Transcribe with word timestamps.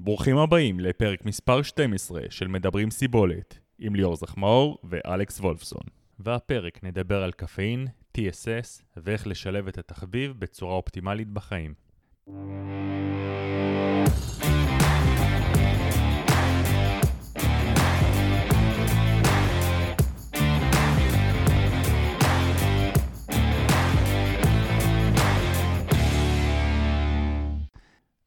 ברוכים 0.00 0.38
הבאים 0.38 0.80
לפרק 0.80 1.24
מספר 1.24 1.62
12 1.62 2.20
של 2.30 2.48
מדברים 2.48 2.90
סיבולת, 2.90 3.58
עם 3.78 3.94
ליאור 3.94 4.16
זחמאור 4.16 4.78
ואלכס 4.84 5.40
וולפסון. 5.40 5.82
והפרק 6.18 6.84
נדבר 6.84 7.22
על 7.22 7.32
קפאין, 7.32 7.86
TSS, 8.18 8.82
ואיך 8.96 9.26
לשלב 9.26 9.68
את 9.68 9.78
התחביב 9.78 10.32
בצורה 10.38 10.74
אופטימלית 10.74 11.28
בחיים. 11.28 11.74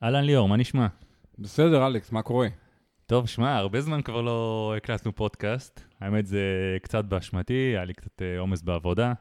אהלן 0.04 0.23
ליאור, 0.23 0.49
מה 0.49 0.57
נשמע? 0.57 0.88
בסדר, 1.41 1.87
אלכס, 1.87 2.11
מה 2.11 2.21
קורה? 2.21 2.47
טוב, 3.05 3.27
שמע, 3.27 3.55
הרבה 3.55 3.82
זמן 3.82 4.01
כבר 4.01 4.21
לא 4.21 4.73
הקלטנו 4.77 5.15
פודקאסט. 5.15 5.81
האמת 6.00 6.25
זה 6.25 6.41
קצת 6.81 7.05
באשמתי, 7.05 7.54
היה 7.54 7.86
לי 7.86 7.93
קצת 7.93 8.21
אה, 8.21 8.39
עומס 8.39 8.61
בעבודה, 8.61 9.14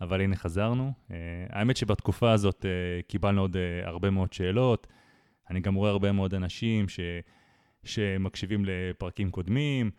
אבל 0.00 0.20
הנה 0.20 0.36
חזרנו. 0.36 0.92
אה, 1.10 1.16
האמת 1.50 1.76
שבתקופה 1.76 2.32
הזאת 2.32 2.66
אה, 2.66 3.02
קיבלנו 3.08 3.40
עוד 3.40 3.56
הרבה 3.84 4.10
מאוד 4.10 4.32
שאלות. 4.32 4.86
אני 5.50 5.60
גם 5.60 5.74
רואה 5.74 5.90
הרבה 5.90 6.12
מאוד 6.12 6.34
אנשים 6.34 6.88
ש... 6.88 7.00
שמקשיבים 7.84 8.64
לפרקים 8.64 9.30
קודמים, 9.30 9.90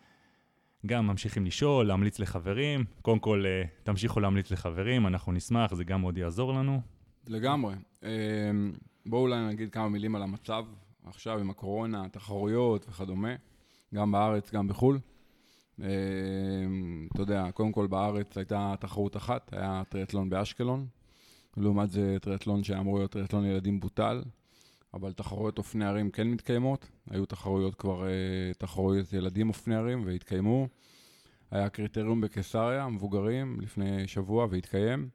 גם 0.85 1.07
ממשיכים 1.07 1.45
לשאול, 1.45 1.87
להמליץ 1.87 2.19
לחברים. 2.19 2.85
קודם 3.01 3.19
כל, 3.19 3.43
תמשיכו 3.83 4.19
להמליץ 4.19 4.51
לחברים, 4.51 5.07
אנחנו 5.07 5.31
נשמח, 5.31 5.73
זה 5.73 5.83
גם 5.83 6.01
מאוד 6.01 6.17
יעזור 6.17 6.53
לנו. 6.53 6.81
לגמרי. 7.27 7.75
בואו 9.05 9.21
אולי 9.21 9.47
נגיד 9.47 9.69
כמה 9.69 9.89
מילים 9.89 10.15
על 10.15 10.23
המצב 10.23 10.65
עכשיו 11.05 11.39
עם 11.39 11.49
הקורונה, 11.49 12.09
תחרויות 12.09 12.85
וכדומה, 12.89 13.35
גם 13.95 14.11
בארץ, 14.11 14.51
גם 14.51 14.67
בחו"ל. 14.67 14.99
אמ, 15.79 17.07
אתה 17.13 17.21
יודע, 17.21 17.51
קודם 17.53 17.71
כל 17.71 17.87
בארץ 17.87 18.37
הייתה 18.37 18.73
תחרות 18.79 19.17
אחת, 19.17 19.53
היה 19.53 19.83
טריאטלון 19.89 20.29
באשקלון. 20.29 20.87
לעומת 21.57 21.91
זה 21.91 22.17
טריאטלון 22.21 22.63
שהיה 22.63 22.79
אמור 22.79 22.97
להיות 22.97 23.11
טריאטלון 23.11 23.45
ילדים 23.45 23.79
בוטל, 23.79 24.23
אבל 24.93 25.13
תחרויות 25.13 25.57
אופני 25.57 25.85
ערים 25.85 26.11
כן 26.11 26.27
מתקיימות. 26.27 26.89
היו 27.09 27.25
תחרויות 27.25 27.75
כבר, 27.75 28.07
אה, 28.07 28.53
תחרויות 28.57 29.13
ילדים 29.13 29.49
אופני 29.49 29.75
ערים 29.75 30.03
והתקיימו. 30.05 30.67
היה 31.51 31.69
קריטריום 31.69 32.21
בקיסריה, 32.21 32.87
מבוגרים, 32.87 33.61
לפני 33.61 34.07
שבוע 34.07 34.47
והתקיים. 34.49 35.09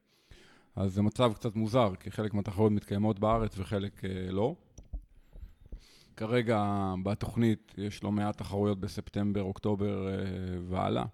אז 0.77 0.94
זה 0.94 1.03
מצב 1.03 1.32
קצת 1.34 1.56
מוזר, 1.56 1.94
כי 2.00 2.10
חלק 2.10 2.34
מהתחרויות 2.34 2.72
מתקיימות 2.72 3.19
בארץ 3.19 3.58
וחלק 3.58 4.05
אה, 4.05 4.30
לא. 4.30 4.55
כרגע 6.17 6.92
בתוכנית 7.03 7.75
יש 7.78 8.05
לא 8.05 8.12
מעט 8.12 8.39
תחרויות 8.39 8.81
בספטמבר, 8.81 9.42
אוקטובר 9.42 10.09
אה, 10.09 10.14
והלאה. 10.69 11.05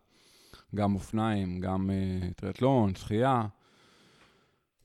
גם 0.75 0.95
אופניים, 0.95 1.61
גם 1.61 1.91
אה, 1.91 2.29
טריאטלון, 2.37 2.95
שחייה. 2.95 3.47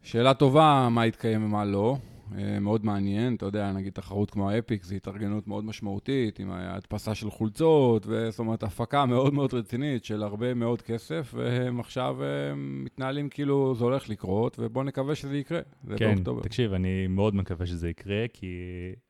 שאלה 0.01 0.33
טובה, 0.33 0.87
מה 0.91 1.05
יתקיים 1.05 1.45
ומה 1.45 1.65
לא. 1.65 1.97
אה, 2.37 2.59
מאוד 2.59 2.85
מעניין, 2.85 3.35
אתה 3.35 3.45
יודע, 3.45 3.71
נגיד 3.71 3.93
תחרות 3.93 4.31
כמו 4.31 4.49
האפיק, 4.49 4.83
זו 4.83 4.95
התארגנות 4.95 5.47
מאוד 5.47 5.65
משמעותית, 5.65 6.39
עם 6.39 6.51
הדפסה 6.51 7.15
של 7.15 7.29
חולצות, 7.29 8.07
זאת 8.29 8.39
אומרת, 8.39 8.63
הפקה 8.63 9.05
מאוד 9.05 9.33
מאוד 9.33 9.53
רצינית 9.53 10.05
של 10.05 10.23
הרבה 10.23 10.53
מאוד 10.53 10.81
כסף, 10.81 11.33
והם 11.37 11.79
עכשיו 11.79 12.17
מתנהלים 12.55 13.29
כאילו 13.29 13.75
זה 13.75 13.83
הולך 13.83 14.09
לקרות, 14.09 14.55
ובואו 14.59 14.83
נקווה 14.83 15.15
שזה 15.15 15.37
יקרה. 15.37 15.59
כן, 15.97 16.15
תקשיב, 16.41 16.73
אני 16.73 17.07
מאוד 17.07 17.35
מקווה 17.35 17.65
שזה 17.65 17.89
יקרה, 17.89 18.25
כי 18.33 18.55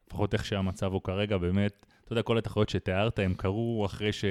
לפחות 0.07 0.33
איך 0.33 0.45
שהמצב 0.45 0.93
הוא 0.93 1.01
כרגע, 1.03 1.37
באמת, 1.37 1.85
אתה 2.03 2.13
יודע, 2.13 2.21
כל 2.21 2.37
התחרויות 2.37 2.69
שתיארת, 2.69 3.19
הם 3.19 3.33
קרו 3.33 3.85
אחרי 3.85 4.13
ש... 4.13 4.25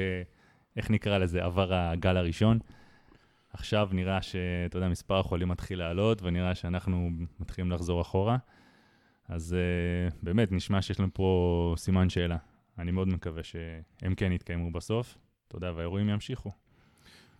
איך 0.76 0.90
נקרא 0.90 1.18
לזה? 1.18 1.44
עבר 1.44 1.74
הגל 1.74 2.16
הראשון. 2.16 2.58
עכשיו 3.52 3.88
נראה 3.92 4.22
שאתה 4.22 4.76
יודע, 4.76 4.88
מספר 4.88 5.18
החולים 5.18 5.48
מתחיל 5.48 5.78
לעלות, 5.78 6.22
ונראה 6.22 6.54
שאנחנו 6.54 7.10
מתחילים 7.40 7.70
לחזור 7.70 8.00
אחורה. 8.00 8.36
אז 9.28 9.56
uh, 10.10 10.14
באמת, 10.22 10.52
נשמע 10.52 10.82
שיש 10.82 11.00
לנו 11.00 11.08
פה 11.12 11.74
סימן 11.76 12.08
שאלה. 12.08 12.36
אני 12.78 12.90
מאוד 12.90 13.08
מקווה 13.08 13.42
שהם 13.42 14.14
כן 14.16 14.32
יתקיימו 14.32 14.72
בסוף, 14.72 15.18
אתה 15.48 15.56
יודע, 15.56 15.72
והאירועים 15.74 16.08
ימשיכו. 16.08 16.50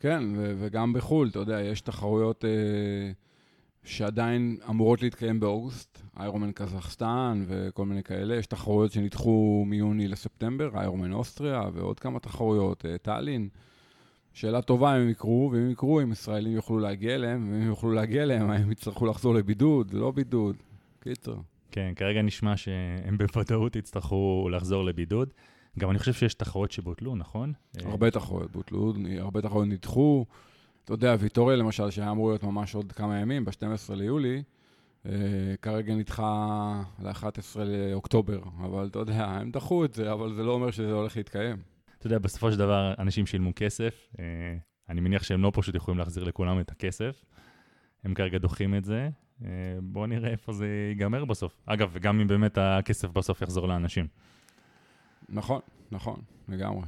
כן, 0.01 0.23
ו- 0.37 0.55
וגם 0.59 0.93
בחו"ל, 0.93 1.29
אתה 1.29 1.39
יודע, 1.39 1.61
יש 1.61 1.81
תחרויות... 1.81 2.45
Uh... 2.45 3.26
שעדיין 3.87 4.57
אמורות 4.71 5.03
להתקיים 5.03 5.41
באוגוסט, 5.41 6.03
איירומן 6.19 6.53
קזחסטן 6.55 7.45
וכל 7.49 7.87
מיני 7.87 8.03
כאלה. 8.03 8.37
יש 8.37 8.47
תחרויות 8.47 8.93
שנדחו 8.93 9.65
מיוני 9.67 10.09
לספטמבר, 10.09 10.71
איירומן 10.75 11.13
אוסטריה 11.13 11.63
ועוד 11.73 12.01
כמה 12.01 12.21
תחרויות, 12.21 12.87
אה, 12.87 12.99
טאלין. 12.99 13.49
שאלה 14.33 14.63
טובה 14.63 14.97
אם 14.97 15.01
הם 15.01 15.09
יקרו, 15.09 15.51
ואם 15.53 15.71
יקרו, 15.71 16.01
אם 16.01 16.13
ישראלים 16.13 16.53
יוכלו 16.53 16.79
להגיע 16.79 17.15
אליהם, 17.15 17.49
ואם 17.53 17.67
יוכלו 17.67 17.93
להגיע 17.93 18.23
אליהם, 18.23 18.51
הם 18.51 18.73
יצטרכו 18.73 19.07
לחזור 19.07 19.35
לבידוד, 19.35 19.95
לא 19.95 20.11
בידוד. 20.11 20.57
קיצר. 21.01 21.37
כן, 21.71 21.93
כרגע 21.97 22.23
נשמע 22.23 22.57
שהם 22.57 23.19
בוודאות 23.35 23.77
יצטרכו 23.77 24.49
לחזור 24.53 24.85
לבידוד. 24.85 25.29
גם 25.79 25.91
אני 25.91 25.99
חושב 25.99 26.13
שיש 26.13 26.35
תחרויות 26.35 26.71
שבוטלו, 26.71 27.17
נכון? 27.17 27.53
הרבה 27.85 28.11
תחרויות 28.11 28.53
בוטלו, 28.53 28.93
הרבה 29.19 29.43
תחרויות 29.43 29.69
נדחו. 29.69 30.25
אתה 30.87 30.95
יודע, 30.95 31.17
ויטוריה 31.19 31.57
למשל, 31.57 31.91
שהיה 31.91 32.11
אמור 32.11 32.29
להיות 32.29 32.43
ממש 32.43 32.75
עוד 32.75 32.93
כמה 32.93 33.19
ימים, 33.19 33.45
ב-12 33.45 33.95
ליולי, 33.95 34.43
אה, 35.07 35.13
כרגע 35.63 35.95
נדחה 35.95 36.83
ל-11 36.99 37.59
לאוקטובר, 37.65 38.41
אבל 38.59 38.87
אתה 38.87 38.99
יודע, 38.99 39.25
הם 39.25 39.51
דחו 39.51 39.85
את 39.85 39.95
זה, 39.95 40.13
אבל 40.13 40.35
זה 40.35 40.43
לא 40.43 40.53
אומר 40.53 40.71
שזה 40.71 40.93
הולך 40.93 41.17
להתקיים. 41.17 41.57
אתה 41.99 42.07
יודע, 42.07 42.19
בסופו 42.19 42.53
של 42.53 42.59
דבר, 42.59 42.95
אנשים 42.99 43.27
שילמו 43.27 43.53
כסף, 43.57 44.09
אה, 44.19 44.25
אני 44.89 45.01
מניח 45.01 45.23
שהם 45.23 45.43
לא 45.43 45.53
פשוט 45.55 45.75
יכולים 45.75 45.99
להחזיר 45.99 46.25
לכולם 46.25 46.61
את 46.61 46.71
הכסף, 46.71 47.25
הם 48.05 48.15
כרגע 48.15 48.39
דוחים 48.39 48.75
את 48.75 48.85
זה, 48.85 49.09
אה, 49.45 49.49
בואו 49.83 50.07
נראה 50.07 50.31
איפה 50.31 50.53
זה 50.53 50.67
ייגמר 50.91 51.25
בסוף. 51.25 51.63
אגב, 51.67 51.91
וגם 51.93 52.21
אם 52.21 52.27
באמת 52.27 52.59
הכסף 52.59 53.09
בסוף 53.09 53.43
יחזור 53.43 53.69
לאנשים. 53.69 54.07
נכון, 55.29 55.61
נכון, 55.91 56.21
לגמרי. 56.49 56.83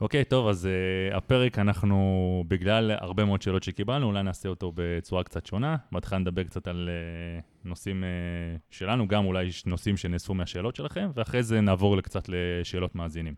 אוקיי, 0.00 0.24
טוב, 0.24 0.48
אז 0.48 0.68
uh, 1.12 1.16
הפרק 1.16 1.58
אנחנו, 1.58 2.44
בגלל 2.48 2.90
הרבה 2.90 3.24
מאוד 3.24 3.42
שאלות 3.42 3.62
שקיבלנו, 3.62 4.06
אולי 4.06 4.22
נעשה 4.22 4.48
אותו 4.48 4.72
בצורה 4.74 5.24
קצת 5.24 5.46
שונה. 5.46 5.76
בהתחלה 5.92 6.18
נדבר 6.18 6.44
קצת 6.44 6.68
על 6.68 6.88
uh, 6.88 7.68
נושאים 7.68 8.04
uh, 8.04 8.60
שלנו, 8.70 9.08
גם 9.08 9.24
אולי 9.24 9.48
נושאים 9.66 9.96
שנאספו 9.96 10.34
מהשאלות 10.34 10.76
שלכם, 10.76 11.10
ואחרי 11.14 11.42
זה 11.42 11.60
נעבור 11.60 12.00
קצת 12.00 12.28
לשאלות 12.28 12.94
מאזינים. 12.94 13.34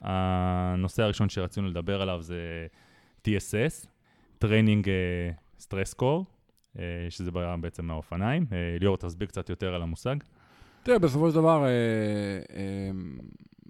הנושא 0.00 1.02
הראשון 1.02 1.28
שרצינו 1.28 1.68
לדבר 1.68 2.02
עליו 2.02 2.22
זה 2.22 2.66
TSS, 3.28 3.86
Training 4.44 4.86
Stress 5.60 5.94
Core, 6.00 6.24
uh, 6.76 6.78
שזה 7.10 7.30
בעצם 7.60 7.84
מהאופניים. 7.84 8.46
Uh, 8.50 8.80
ליאור, 8.80 8.96
תסביר 8.96 9.28
קצת 9.28 9.48
יותר 9.50 9.74
על 9.74 9.82
המושג. 9.82 10.16
תראה, 10.82 10.98
בסופו 10.98 11.30
של 11.30 11.34
דבר, 11.34 11.64
אה, 11.64 11.68
אה, 12.56 12.90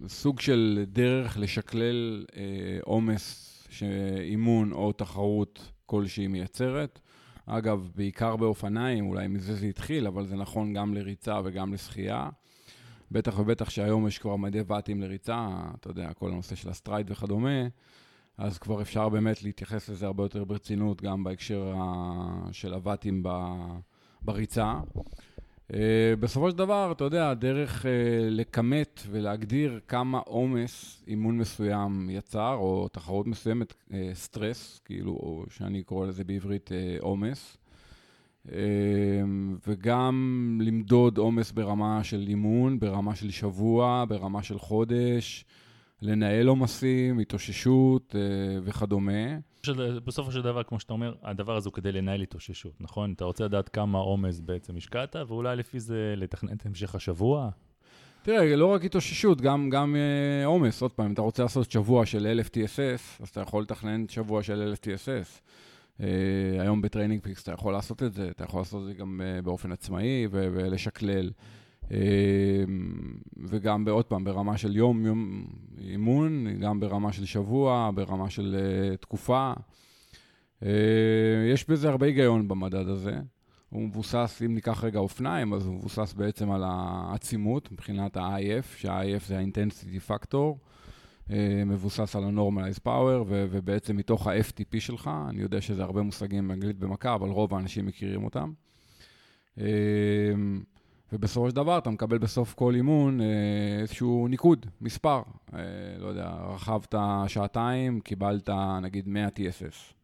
סוג 0.09 0.41
של 0.41 0.85
דרך 0.87 1.39
לשקלל 1.39 2.27
אה, 2.37 2.43
עומס 2.83 3.49
שאימון 3.71 4.73
או 4.73 4.93
תחרות 4.93 5.73
כלשהי 5.87 6.27
מייצרת. 6.27 7.01
אגב, 7.47 7.89
בעיקר 7.95 8.37
באופניים, 8.37 9.07
אולי 9.07 9.29
מזה 9.29 9.55
זה 9.55 9.67
התחיל, 9.67 10.07
אבל 10.07 10.27
זה 10.27 10.37
נכון 10.37 10.75
גם 10.75 10.95
לריצה 10.95 11.41
וגם 11.45 11.75
לשחייה. 11.75 12.29
בטח 13.11 13.39
ובטח 13.39 13.71
שהיום 13.71 14.07
יש 14.07 14.19
כבר 14.19 14.37
מדי 14.37 14.61
ואטים 14.67 15.01
לריצה, 15.03 15.49
אתה 15.81 15.91
יודע, 15.91 16.13
כל 16.13 16.31
הנושא 16.31 16.55
של 16.55 16.69
ה 16.69 16.76
Stryd 16.76 17.11
וכדומה, 17.11 17.67
אז 18.39 18.59
כבר 18.59 18.83
אפשר 18.83 19.09
באמת 19.09 19.43
להתייחס 19.43 19.89
לזה 19.89 20.07
הרבה 20.07 20.25
יותר 20.25 20.45
ברצינות, 20.45 21.03
גם 21.03 21.25
בהקשר 21.25 21.75
של 22.53 22.75
הוואטים 22.75 23.23
בריצה. 24.23 24.75
Uh, 25.73 25.75
בסופו 26.21 26.51
של 26.51 26.57
דבר, 26.57 26.93
אתה 26.93 27.05
יודע, 27.05 27.31
הדרך 27.31 27.83
uh, 27.83 27.89
לכמת 28.31 29.03
ולהגדיר 29.11 29.81
כמה 29.89 30.19
עומס 30.19 31.05
אימון 31.07 31.39
מסוים 31.39 32.11
יצר, 32.11 32.55
או 32.55 32.89
תחרות 32.89 33.27
מסוימת, 33.27 33.73
uh, 33.73 33.95
stress, 34.15 34.81
כאילו, 34.85 35.13
או 35.13 35.45
שאני 35.51 35.83
קורא 35.83 36.07
לזה 36.07 36.25
בעברית 36.25 36.71
עומס, 37.01 37.57
uh, 37.57 38.51
uh, 38.51 38.53
וגם 39.67 40.59
למדוד 40.63 41.19
עומס 41.19 41.53
ברמה 41.53 42.05
של 42.05 42.25
אימון, 42.29 42.81
ברמה 42.81 43.15
של 43.15 43.31
שבוע, 43.31 44.05
ברמה 44.09 44.43
של 44.43 44.59
חודש, 44.59 45.45
לנהל 46.03 46.47
עומסים, 46.47 47.19
התאוששות 47.19 48.15
uh, 48.15 48.19
וכדומה. 48.65 49.39
בסופו 50.05 50.33
של 50.33 50.43
דבר, 50.43 50.63
כמו 50.63 50.81
שאתה 50.81 50.93
אומר, 50.93 51.15
הדבר 51.23 51.57
הזה 51.57 51.69
הוא 51.69 51.75
כדי 51.75 51.93
לנהל 51.93 52.23
התאוששות, 52.23 52.73
נכון? 52.81 53.13
אתה 53.13 53.25
רוצה 53.25 53.45
לדעת 53.45 53.69
כמה 53.69 53.99
עומס 53.99 54.41
בעצם 54.41 54.77
השקעת, 54.77 55.17
ואולי 55.29 55.57
לפי 55.57 55.81
זה 55.81 56.15
לתכנן 56.17 56.57
את 56.57 56.67
המשך 56.67 56.95
השבוע. 56.95 57.51
תראה, 58.23 58.57
לא 58.57 58.67
רק 58.67 58.85
התאוששות, 58.85 59.41
גם, 59.41 59.71
גם 59.71 59.97
אה, 59.97 60.47
עומס. 60.47 60.83
עוד 60.83 60.93
פעם, 60.93 61.07
אם 61.07 61.13
אתה 61.13 61.23
רוצה 61.23 61.43
לעשות 61.43 61.71
שבוע 61.71 62.07
של 62.07 62.27
1,000 62.27 62.47
TSS, 62.47 63.23
אז 63.23 63.29
אתה 63.29 63.41
יכול 63.41 63.63
לתכנן 63.63 64.09
שבוע 64.09 64.43
של 64.43 64.63
1,000 64.63 64.79
TSS. 64.79 65.41
Uh, 65.99 66.03
היום 66.61 66.83
ב 66.83 67.23
TrainingPeaks 67.23 67.43
אתה 67.43 67.53
יכול 67.53 67.73
לעשות 67.73 68.03
את 68.03 68.13
זה, 68.13 68.29
אתה 68.31 68.45
יכול 68.45 68.61
לעשות 68.61 68.83
את 68.83 68.87
זה 68.87 68.95
גם 68.95 69.21
uh, 69.21 69.45
באופן 69.45 69.73
עצמאי 69.73 70.27
ו- 70.31 70.49
ולשקלל. 70.53 71.29
Uh, 71.29 71.58
וגם, 73.45 73.89
עוד 73.89 74.05
פעם, 74.05 74.25
ברמה 74.25 74.59
של 74.59 74.77
יום, 74.77 75.07
יום 75.07 75.47
אימון, 75.79 76.61
גם 76.61 76.81
ברמה 76.81 77.13
של 77.13 77.25
שבוע, 77.25 77.91
ברמה 77.95 78.31
של 78.31 78.57
תקופה. 79.01 79.53
יש 81.53 81.69
בזה 81.69 81.89
הרבה 81.89 82.07
היגיון 82.07 82.49
במדד 82.49 82.89
הזה. 82.89 83.21
הוא 83.71 83.83
מבוסס, 83.83 84.43
אם 84.47 84.55
ניקח 84.55 84.85
רגע 84.85 84.99
אופניים, 84.99 85.55
אז 85.55 85.67
הוא 85.67 85.75
מבוסס 85.75 86.13
בעצם 86.13 86.51
על 86.51 86.63
העצימות 86.67 87.73
מבחינת 87.73 88.17
ה-IF, 88.17 88.77
שה-IF 88.77 89.25
זה 89.27 89.39
ה-intensity 89.39 90.11
factor, 90.11 90.37
אה, 91.31 91.63
מבוסס 91.67 92.17
על 92.17 92.25
ה-normalized 92.25 92.81
power, 92.85 93.23
ו- 93.27 93.47
ובעצם 93.51 93.97
מתוך 93.97 94.27
ה-FTP 94.27 94.81
שלך, 94.81 95.11
אני 95.29 95.43
יודע 95.43 95.61
שזה 95.61 95.83
הרבה 95.83 96.03
מושגים 96.03 96.49
באנגלית 96.49 96.79
במכה, 96.79 97.15
אבל 97.15 97.29
רוב 97.29 97.55
האנשים 97.55 97.87
מכירים 97.87 98.25
אותם. 98.25 98.53
אה, 101.13 101.19
ובסופו 101.19 101.51
של 101.51 101.57
דבר 101.57 101.79
אתה 101.79 101.91
מקבל 101.91 102.19
בסוף 102.19 102.55
כל 102.55 102.75
אימון 102.75 103.21
אה, 103.21 103.27
איזשהו 103.81 104.29
ניקוד, 104.29 104.67
מספר. 104.81 105.23
לא 105.99 106.07
יודע, 106.07 106.31
רכבת 106.55 106.95
שעתיים, 107.27 108.01
קיבלת 108.01 108.51
נגיד 108.83 109.09
100 109.09 109.29
TSS. 109.29 109.99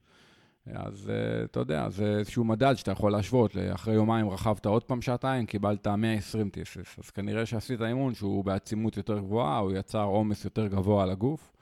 אז 0.73 1.11
uh, 1.11 1.45
אתה 1.45 1.61
יודע, 1.61 1.89
זה 1.89 2.17
איזשהו 2.19 2.45
מדד 2.45 2.75
שאתה 2.75 2.91
יכול 2.91 3.13
להשוות. 3.13 3.57
אחרי 3.75 3.95
יומיים 3.95 4.29
רכבת 4.29 4.67
עוד 4.67 4.85
פעם 4.85 5.03
שעתיים, 5.03 5.47
קיבלת 5.47 5.87
120 5.87 6.51
TSS. 6.55 7.01
אז 7.05 7.11
כנראה 7.11 7.47
שעשית 7.47 7.83
אימון 7.83 8.15
שהוא 8.15 8.45
בעצימות 8.45 8.97
יותר 8.97 9.19
גבוהה, 9.19 9.59
הוא 9.59 9.73
יצר 9.73 10.03
עומס 10.03 10.45
יותר 10.45 10.67
גבוה 10.67 11.03
על 11.03 11.11
הגוף, 11.11 11.53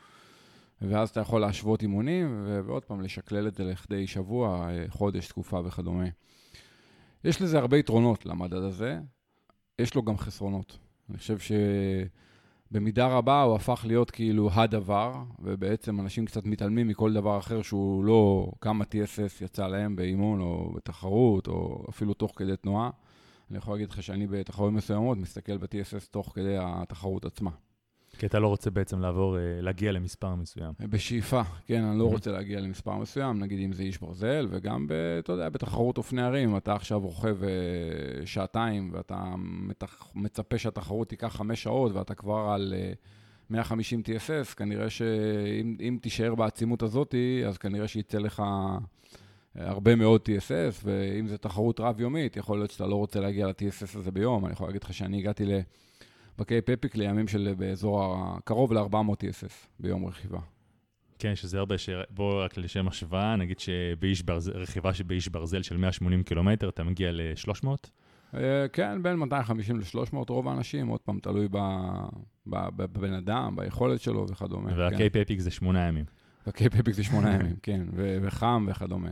ואז 0.82 1.10
אתה 1.10 1.20
יכול 1.20 1.40
להשוות 1.40 1.82
אימונים, 1.82 2.44
ועוד 2.66 2.84
פעם, 2.84 3.00
לשקלל 3.00 3.48
את 3.48 3.54
זה 3.54 3.64
לכדי 3.64 4.06
שבוע, 4.06 4.68
אה, 4.68 4.84
חודש, 4.88 5.28
תקופה 5.28 5.60
וכדומה. 5.64 6.06
יש 7.24 7.42
לזה 7.42 7.58
הרבה 7.58 7.76
יתרונות 7.78 8.26
למדד 8.26 8.62
הזה, 8.62 9.00
יש 9.82 9.94
לו 9.94 10.02
גם 10.02 10.18
חסרונות. 10.18 10.78
אני 11.10 11.18
חושב 11.18 11.38
ש... 11.38 11.52
במידה 12.72 13.06
רבה 13.06 13.42
הוא 13.42 13.56
הפך 13.56 13.84
להיות 13.88 14.10
כאילו 14.10 14.50
הדבר, 14.52 15.14
ובעצם 15.38 16.00
אנשים 16.00 16.26
קצת 16.26 16.44
מתעלמים 16.44 16.88
מכל 16.88 17.12
דבר 17.12 17.38
אחר 17.38 17.62
שהוא 17.62 18.04
לא 18.04 18.52
כמה 18.60 18.84
TSS 18.84 19.44
יצא 19.44 19.66
להם 19.66 19.96
באימון 19.96 20.40
או 20.40 20.72
בתחרות, 20.76 21.46
או 21.48 21.86
אפילו 21.88 22.14
תוך 22.14 22.32
כדי 22.36 22.56
תנועה. 22.56 22.90
אני 23.50 23.58
יכול 23.58 23.74
להגיד 23.74 23.90
לך 23.90 24.02
שאני 24.02 24.26
בתחרויות 24.26 24.74
מסוימות 24.74 25.18
מסתכל 25.18 25.58
ב-TSS 25.58 26.10
תוך 26.10 26.32
כדי 26.34 26.56
התחרות 26.60 27.24
עצמה. 27.24 27.50
כי 28.22 28.26
אתה 28.26 28.38
לא 28.38 28.48
רוצה 28.48 28.70
בעצם 28.70 29.00
לעבור, 29.00 29.38
אה, 29.38 29.60
להגיע 29.60 29.92
למספר 29.92 30.34
מסוים. 30.34 30.72
בשאיפה, 30.80 31.42
כן, 31.66 31.84
אני 31.84 31.98
לא 31.98 32.04
רוצה 32.04 32.32
להגיע 32.32 32.60
למספר 32.60 32.96
מסוים, 32.96 33.38
נגיד 33.38 33.60
אם 33.64 33.72
זה 33.72 33.82
איש 33.82 33.98
ברזל, 33.98 34.46
וגם, 34.50 34.86
ב, 34.86 34.92
אתה 35.18 35.32
יודע, 35.32 35.48
בתחרות 35.48 35.98
אופני 35.98 36.22
הרים, 36.22 36.56
אתה 36.56 36.74
עכשיו 36.74 37.00
רוכב 37.00 37.36
אה, 37.42 38.26
שעתיים, 38.26 38.90
ואתה 38.92 39.34
מצפה 40.14 40.58
שהתחרות 40.58 41.08
תיקח 41.08 41.36
חמש 41.36 41.62
שעות, 41.62 41.92
ואתה 41.92 42.14
כבר 42.14 42.50
על 42.54 42.74
150 43.50 44.02
אה, 44.08 44.16
TSS, 44.16 44.54
כנראה 44.54 44.90
שאם 44.90 45.98
תישאר 46.02 46.34
בעצימות 46.34 46.82
הזאת, 46.82 47.14
אז 47.48 47.58
כנראה 47.58 47.88
שיצא 47.88 48.18
לך 48.18 48.42
הרבה 49.54 49.94
מאוד 49.94 50.20
TSS, 50.20 50.80
ואם 50.84 51.28
זו 51.28 51.36
תחרות 51.36 51.80
רב-יומית, 51.80 52.36
יכול 52.36 52.58
להיות 52.58 52.70
שאתה 52.70 52.86
לא 52.86 52.94
רוצה 52.94 53.20
להגיע 53.20 53.46
ל-TSS 53.46 53.98
הזה 53.98 54.10
ביום. 54.10 54.44
אני 54.44 54.52
יכול 54.52 54.66
להגיד 54.66 54.84
לך 54.84 54.94
שאני 54.94 55.18
הגעתי 55.18 55.44
ל... 55.46 55.60
בקייפ 56.38 56.70
אפיק 56.70 56.96
לימים 56.96 57.28
של 57.28 57.54
באזור 57.58 58.16
קרוב 58.44 58.72
ל-400 58.72 59.14
TSS 59.14 59.66
ביום 59.80 60.06
רכיבה. 60.06 60.40
כן, 61.18 61.34
שזה 61.34 61.58
הרבה, 61.58 61.78
ש... 61.78 61.88
בואו 62.10 62.38
רק 62.38 62.58
לשם 62.58 62.88
השוואה, 62.88 63.36
נגיד 63.36 63.58
שרכיבה 63.58 64.90
באיש 65.06 65.28
ברזל 65.28 65.62
של 65.62 65.76
180 65.76 66.22
קילומטר, 66.22 66.68
אתה 66.68 66.84
מגיע 66.84 67.12
ל-300? 67.12 67.66
אה, 68.34 68.66
כן, 68.72 69.02
בין 69.02 69.16
250 69.16 69.80
ל-300 69.80 70.16
רוב 70.28 70.48
האנשים, 70.48 70.88
עוד 70.88 71.00
פעם, 71.00 71.18
תלוי 71.18 71.48
בבן 72.46 73.12
אדם, 73.12 73.56
ביכולת 73.56 74.00
שלו 74.00 74.26
וכדומה. 74.28 74.70
והקייפ 74.76 75.16
אפיק 75.16 75.40
זה 75.40 75.50
שמונה 75.50 75.88
ימים. 75.88 76.04
והקייפ 76.46 76.74
אפיק 76.74 76.94
זה 76.94 77.04
שמונה 77.04 77.34
ימים, 77.34 77.56
כן, 77.62 77.82
וחם 78.22 78.66
וכדומה. 78.70 79.10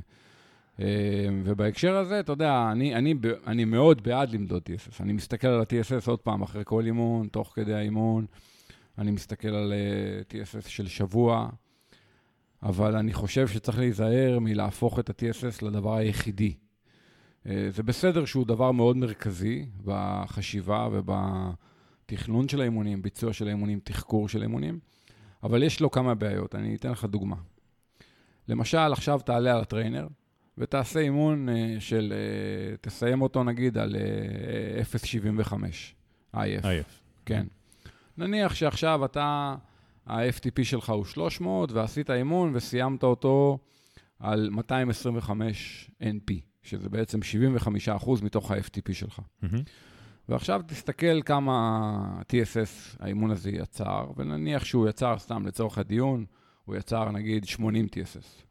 אמ, 0.81 1.43
ובהקשר 1.45 1.97
הזה, 1.97 2.21
אתה 2.21 2.33
יודע, 2.33 2.69
אני, 2.73 2.95
אני, 2.95 3.15
אני 3.47 3.65
מאוד 3.65 4.03
בעד 4.03 4.31
למדוד 4.31 4.63
TSS. 4.63 5.03
אני 5.03 5.13
מסתכל 5.13 5.49
על 5.49 5.61
ה-TSS 5.61 6.07
עוד 6.07 6.19
פעם 6.19 6.43
אחרי 6.43 6.63
כל 6.65 6.87
אימון, 6.87 7.29
תוך 7.29 7.53
כדי 7.55 7.75
האימון. 7.75 8.27
אני 8.99 9.11
מסתכל 9.11 9.49
על 9.49 9.73
uh, 9.73 10.33
TSS 10.33 10.69
של 10.69 10.87
שבוע, 10.87 11.49
אבל 12.63 12.97
אני 12.97 13.13
חושב 13.13 13.49
שצריך 13.49 13.79
להיזהר 13.79 14.39
מלהפוך 14.39 14.99
את 14.99 15.11
ה-TSS 15.11 15.65
לדבר 15.67 15.95
היחידי. 15.95 16.55
Uh, 17.45 17.49
זה 17.71 17.83
בסדר 17.83 18.25
שהוא 18.25 18.47
דבר 18.47 18.73
מאוד 18.73 18.97
מרכזי 18.97 19.67
בחשיבה 19.85 20.89
ובתכנון 20.93 22.49
של 22.49 22.61
האימונים, 22.61 23.03
ביצוע 23.03 23.33
של 23.33 23.47
האימונים, 23.47 23.81
תחקור 23.85 24.29
של 24.29 24.41
האימונים, 24.41 24.79
אבל 25.43 25.63
יש 25.63 25.81
לו 25.81 25.91
כמה 25.91 26.15
בעיות. 26.15 26.55
אני 26.55 26.75
אתן 26.75 26.91
לך 26.91 27.05
דוגמה. 27.05 27.37
למשל, 28.49 28.93
עכשיו 28.93 29.21
תעלה 29.25 29.55
על 29.55 29.61
הטריינר, 29.61 30.07
ותעשה 30.61 31.01
אימון 31.01 31.49
אה, 31.49 31.77
של, 31.79 32.13
אה, 32.17 32.77
תסיים 32.81 33.23
אותו 33.23 33.45
נגיד 33.45 33.79
על 33.79 33.97
0.75 34.93 35.55
אה, 36.35 36.45
IF. 36.45 36.63
IF. 36.63 36.91
כן. 37.27 37.47
נניח 38.19 38.55
שעכשיו 38.55 39.05
אתה, 39.05 39.55
ה-FTP 40.07 40.65
שלך 40.65 40.91
הוא 40.91 41.05
300, 41.05 41.73
ועשית 41.73 42.11
אימון 42.11 42.51
וסיימת 42.55 43.03
אותו 43.03 43.59
על 44.19 44.51
225 44.51 45.91
NP, 46.03 46.35
שזה 46.63 46.89
בעצם 46.89 47.19
75% 47.99 48.25
מתוך 48.25 48.51
ה-FTP 48.51 48.93
שלך. 48.93 49.19
Mm-hmm. 49.19 49.47
ועכשיו 50.29 50.63
תסתכל 50.67 51.23
כמה 51.23 52.21
TSS 52.23 52.97
האימון 53.01 53.31
הזה 53.31 53.51
יצר, 53.51 54.11
ונניח 54.17 54.65
שהוא 54.65 54.89
יצר, 54.89 55.19
סתם 55.19 55.47
לצורך 55.47 55.79
הדיון, 55.79 56.25
הוא 56.65 56.77
יצר 56.77 57.11
נגיד 57.11 57.45
80 57.45 57.87
TSS. 57.87 58.50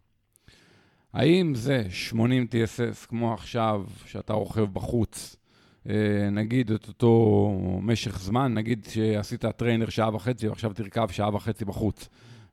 האם 1.13 1.55
זה 1.55 1.83
80 1.89 2.47
TSS 2.51 3.07
כמו 3.07 3.33
עכשיו, 3.33 3.83
שאתה 4.05 4.33
רוכב 4.33 4.73
בחוץ, 4.73 5.35
אה, 5.89 6.29
נגיד 6.31 6.71
את 6.71 6.87
אותו 6.87 7.51
משך 7.81 8.19
זמן, 8.19 8.53
נגיד 8.53 8.87
שעשית 8.89 9.45
trainer 9.45 9.89
שעה 9.89 10.15
וחצי 10.15 10.47
ועכשיו 10.47 10.73
תרכב 10.73 11.07
שעה 11.11 11.35
וחצי 11.35 11.65
בחוץ, 11.65 12.09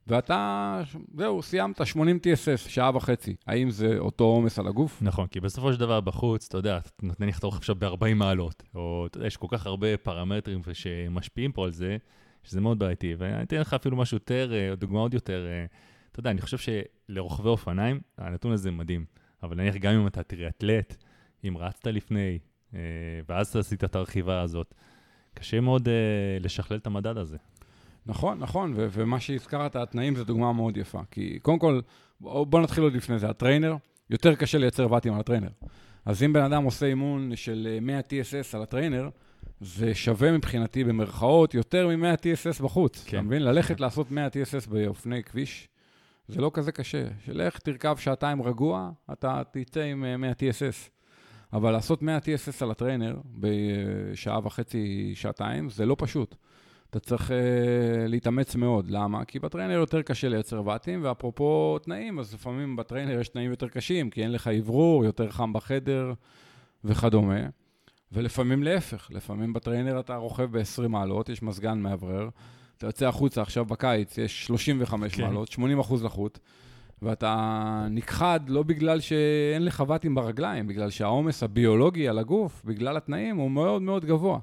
ואתה, 0.06 0.82
זהו, 1.16 1.42
סיימת 1.42 1.86
80 1.86 2.18
TSS, 2.22 2.68
שעה 2.68 2.96
וחצי. 2.96 3.36
האם 3.46 3.70
זה 3.70 3.98
אותו 3.98 4.24
עומס 4.24 4.58
על 4.58 4.68
הגוף? 4.68 5.02
נכון, 5.02 5.26
כי 5.26 5.40
בסופו 5.40 5.72
של 5.72 5.80
דבר 5.80 6.00
בחוץ, 6.00 6.46
אתה 6.48 6.58
יודע, 6.58 6.78
אתה 7.38 7.46
רוכב 7.46 7.58
עכשיו 7.58 7.76
ב-40 7.78 8.14
מעלות, 8.14 8.62
או 8.74 9.06
אתה 9.06 9.18
יודע, 9.18 9.26
יש 9.26 9.36
כל 9.36 9.46
כך 9.50 9.66
הרבה 9.66 9.96
פרמטרים 9.96 10.62
שמשפיעים 10.72 11.52
פה 11.52 11.64
על 11.64 11.72
זה, 11.72 11.96
שזה 12.42 12.60
מאוד 12.60 12.78
בעייתי. 12.78 13.14
ואני 13.18 13.42
אתן 13.42 13.56
לך 13.56 13.74
אפילו 13.74 13.96
משהו 13.96 14.16
יותר, 14.16 14.52
אה, 14.54 14.74
דוגמה 14.76 14.98
עוד 15.00 15.14
יותר... 15.14 15.46
אתה 16.16 16.20
יודע, 16.20 16.30
אני 16.30 16.40
חושב 16.40 16.58
שלרוכבי 16.58 17.48
אופניים, 17.48 18.00
הנתון 18.18 18.52
הזה 18.52 18.70
מדהים. 18.70 19.04
אבל 19.42 19.56
נניח 19.56 19.76
גם 19.76 19.94
אם 19.94 20.06
אתה 20.06 20.22
טריאטלט, 20.22 20.96
אם 21.48 21.58
רצת 21.58 21.86
לפני, 21.86 22.38
אה, 22.74 22.80
ואז 23.28 23.56
עשית 23.56 23.84
את 23.84 23.96
הרכיבה 23.96 24.40
הזאת, 24.40 24.74
קשה 25.34 25.60
מאוד 25.60 25.88
אה, 25.88 25.94
לשכלל 26.40 26.78
את 26.78 26.86
המדד 26.86 27.18
הזה. 27.18 27.36
נכון, 28.06 28.38
נכון, 28.38 28.72
ו- 28.76 28.86
ומה 28.92 29.20
שהזכרת, 29.20 29.76
התנאים 29.76 30.14
זה 30.14 30.24
דוגמה 30.24 30.52
מאוד 30.52 30.76
יפה. 30.76 31.00
כי 31.10 31.38
קודם 31.42 31.58
כל, 31.58 31.80
בוא, 32.20 32.46
בוא 32.46 32.60
נתחיל 32.60 32.84
עוד 32.84 32.92
לפני 32.92 33.18
זה, 33.18 33.30
הטריינר, 33.30 33.76
יותר 34.10 34.34
קשה 34.34 34.58
לייצר 34.58 34.92
ואטים 34.92 35.14
על 35.14 35.20
הטריינר. 35.20 35.50
אז 36.04 36.22
אם 36.22 36.32
בן 36.32 36.42
אדם 36.42 36.64
עושה 36.64 36.86
אימון 36.86 37.36
של 37.36 37.78
100 37.80 37.96
אה, 37.96 38.00
TSS 38.00 38.56
על 38.56 38.62
הטריינר, 38.62 39.08
זה 39.60 39.94
שווה 39.94 40.32
מבחינתי 40.32 40.84
במרכאות 40.84 41.54
יותר 41.54 41.88
מ-100 41.88 42.16
TSS 42.16 42.62
בחוץ. 42.62 43.04
כן. 43.06 43.16
אתה 43.16 43.26
מבין? 43.26 43.42
ללכת 43.42 43.80
לעשות 43.80 44.10
100 44.10 44.26
TSS 44.26 44.70
באופני 44.70 45.22
כביש, 45.22 45.68
זה 46.28 46.40
לא 46.40 46.50
כזה 46.54 46.72
קשה. 46.72 47.06
שלך, 47.24 47.58
תרכב 47.58 47.96
שעתיים 47.96 48.42
רגוע, 48.42 48.90
אתה 49.12 49.42
תצא 49.50 49.80
עם 49.80 50.20
100 50.20 50.28
אה, 50.28 50.34
TSS. 50.34 50.90
אבל 51.52 51.70
לעשות 51.70 52.02
100 52.02 52.18
TSS 52.18 52.62
על 52.62 52.70
ה 52.70 52.76
trainer 52.76 53.16
בשעה 53.34 54.46
וחצי, 54.46 55.12
שעתיים, 55.14 55.68
זה 55.68 55.86
לא 55.86 55.96
פשוט. 55.98 56.34
אתה 56.90 57.00
צריך 57.00 57.30
uh, 57.30 57.32
להתאמץ 58.08 58.56
מאוד. 58.56 58.90
למה? 58.90 59.24
כי 59.24 59.38
ב 59.38 59.43
trainer 59.43 59.74
יותר 59.74 60.02
קשה 60.02 60.28
לייצר 60.28 60.62
וואטים, 60.64 61.00
ואפרופו 61.04 61.78
תנאים, 61.78 62.18
אז 62.18 62.34
לפעמים 62.34 62.76
ב 62.76 62.82
trainer 62.82 63.20
יש 63.20 63.28
תנאים 63.28 63.50
יותר 63.50 63.68
קשים, 63.68 64.10
כי 64.10 64.22
אין 64.22 64.32
לך 64.32 64.48
אוורור, 64.58 65.04
יותר 65.04 65.30
חם 65.30 65.52
בחדר 65.52 66.12
וכדומה. 66.84 67.40
ולפעמים 68.12 68.62
להפך, 68.62 69.08
לפעמים 69.10 69.52
ב 69.52 69.58
trainer 69.58 70.00
אתה 70.00 70.16
רוכב 70.16 70.58
ב-20 70.58 70.88
מעלות, 70.88 71.28
יש 71.28 71.42
מזגן 71.42 71.78
מאוורר, 71.78 72.28
אתה 72.78 72.86
יוצא 72.86 73.08
החוצה 73.08 73.42
עכשיו 73.42 73.64
בקיץ, 73.64 74.18
יש 74.18 74.46
35 74.46 75.14
כן. 75.14 75.22
מעלות, 75.22 75.48
80 75.48 75.78
אחוז 75.78 76.04
לחות, 76.04 76.38
ואתה 77.02 77.86
נכחד 77.90 78.40
לא 78.48 78.62
בגלל 78.62 79.00
שאין 79.00 79.64
לך 79.64 79.84
ואטים 79.88 80.14
ברגליים, 80.14 80.66
בגלל 80.66 80.90
שהעומס 80.90 81.42
הביולוגי 81.42 82.08
על 82.08 82.18
הגוף, 82.18 82.62
בגלל 82.64 82.96
התנאים, 82.96 83.36
הוא 83.36 83.50
מאוד 83.50 83.82
מאוד 83.82 84.04
גבוה. 84.04 84.38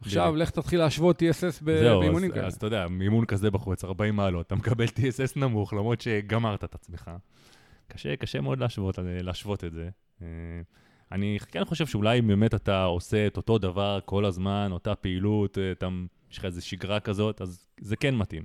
עכשיו, 0.00 0.36
לך 0.36 0.50
תתחיל 0.50 0.78
להשוות 0.78 1.22
TSS 1.22 1.64
באימונים 1.64 2.30
כאלה. 2.30 2.46
אז 2.46 2.54
אתה 2.54 2.66
יודע, 2.66 2.86
אימון 3.00 3.24
כזה 3.24 3.50
בחוץ, 3.50 3.84
40 3.84 4.16
מעלות, 4.16 4.46
אתה 4.46 4.54
מקבל 4.54 4.84
TSS 4.84 5.32
נמוך, 5.36 5.72
למרות 5.72 6.00
שגמרת 6.00 6.64
את 6.64 6.74
עצמך. 6.74 7.10
קשה, 7.88 8.16
קשה 8.16 8.40
מאוד 8.40 8.60
להשוות, 8.60 8.98
להשוות 9.02 9.64
את 9.64 9.72
זה. 9.72 9.88
אה, 10.22 10.26
אני 11.12 11.38
כן 11.50 11.64
חושב 11.64 11.86
שאולי 11.86 12.22
באמת 12.22 12.54
אתה 12.54 12.84
עושה 12.84 13.26
את 13.26 13.36
אותו 13.36 13.58
דבר 13.58 13.98
כל 14.04 14.24
הזמן, 14.24 14.68
אותה 14.72 14.94
פעילות, 14.94 15.58
אה, 15.58 15.72
אתה, 15.72 15.88
יש 16.32 16.38
לך 16.38 16.44
איזו 16.44 16.66
שגרה 16.66 17.00
כזאת, 17.00 17.42
אז 17.42 17.66
זה 17.80 17.96
כן 17.96 18.16
מתאים. 18.16 18.42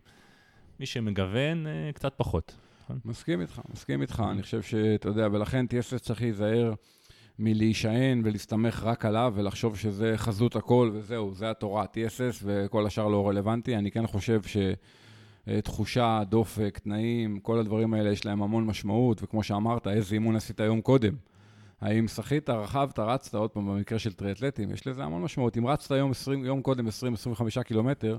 מי 0.79 0.85
שמגוון, 0.85 1.67
אה, 1.67 1.91
קצת 1.93 2.13
פחות. 2.17 2.55
נכון? 2.83 2.99
מסכים 3.05 3.41
איתך, 3.41 3.61
מסכים 3.73 4.01
איתך. 4.01 4.23
אני 4.31 4.41
חושב 4.41 4.61
שאתה 4.61 5.07
יודע, 5.07 5.27
ולכן 5.31 5.65
TSS 5.65 5.99
צריך 5.99 6.21
להיזהר 6.21 6.73
מלהישען 7.39 8.21
ולהסתמך 8.25 8.83
רק 8.83 9.05
עליו 9.05 9.33
ולחשוב 9.35 9.77
שזה 9.77 10.13
חזות 10.15 10.55
הכל 10.55 10.91
וזהו, 10.93 11.33
זה 11.33 11.51
התורה, 11.51 11.83
TSS 11.83 12.43
וכל 12.43 12.85
השאר 12.85 13.07
לא 13.07 13.27
רלוונטי. 13.27 13.75
אני 13.75 13.91
כן 13.91 14.07
חושב 14.07 14.41
שתחושה, 15.47 16.23
דופק, 16.29 16.79
תנאים, 16.83 17.39
כל 17.39 17.59
הדברים 17.59 17.93
האלה 17.93 18.11
יש 18.11 18.25
להם 18.25 18.43
המון 18.43 18.65
משמעות, 18.65 19.23
וכמו 19.23 19.43
שאמרת, 19.43 19.87
איזה 19.87 20.15
אימון 20.15 20.35
עשית 20.35 20.59
היום 20.59 20.81
קודם. 20.81 21.13
האם 21.81 22.07
שחית, 22.07 22.49
רכבת, 22.49 22.99
רצת, 22.99 23.35
עוד 23.35 23.49
פעם, 23.49 23.67
במקרה 23.67 23.99
של 23.99 24.13
טריאטלטים, 24.13 24.71
יש 24.71 24.87
לזה 24.87 25.03
המון 25.03 25.21
משמעות. 25.21 25.57
אם 25.57 25.67
רצת 25.67 25.95
יום, 25.95 26.11
20, 26.11 26.45
יום 26.45 26.61
קודם 26.61 26.87
20-25 26.87 27.63
קילומטר, 27.63 28.17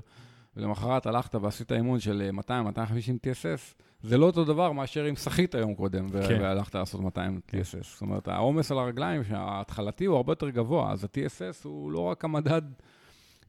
ולמחרת 0.57 1.05
הלכת 1.05 1.35
ועשית 1.35 1.71
אימון 1.71 1.99
של 1.99 2.29
200-250 2.39 2.49
TSS, 2.49 3.83
זה 4.03 4.17
לא 4.17 4.25
אותו 4.25 4.43
דבר 4.45 4.71
מאשר 4.71 5.09
אם 5.09 5.15
שחית 5.15 5.53
יום 5.53 5.75
קודם 5.75 6.09
כן. 6.09 6.41
והלכת 6.41 6.75
לעשות 6.75 7.01
200 7.01 7.39
כן. 7.47 7.59
TSS. 7.59 7.83
זאת 7.91 8.01
אומרת, 8.01 8.27
העומס 8.27 8.71
על 8.71 8.77
הרגליים 8.77 9.21
ההתחלתי 9.29 10.05
הוא 10.05 10.15
הרבה 10.15 10.31
יותר 10.31 10.49
גבוה, 10.49 10.91
אז 10.91 11.03
ה-TSS 11.03 11.61
הוא 11.63 11.91
לא 11.91 11.99
רק 11.99 12.25
המדד 12.25 12.61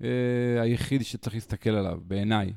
אה, 0.02 0.08
היחיד 0.62 1.02
שצריך 1.02 1.34
להסתכל 1.34 1.70
עליו, 1.70 1.98
בעיניי. 2.02 2.52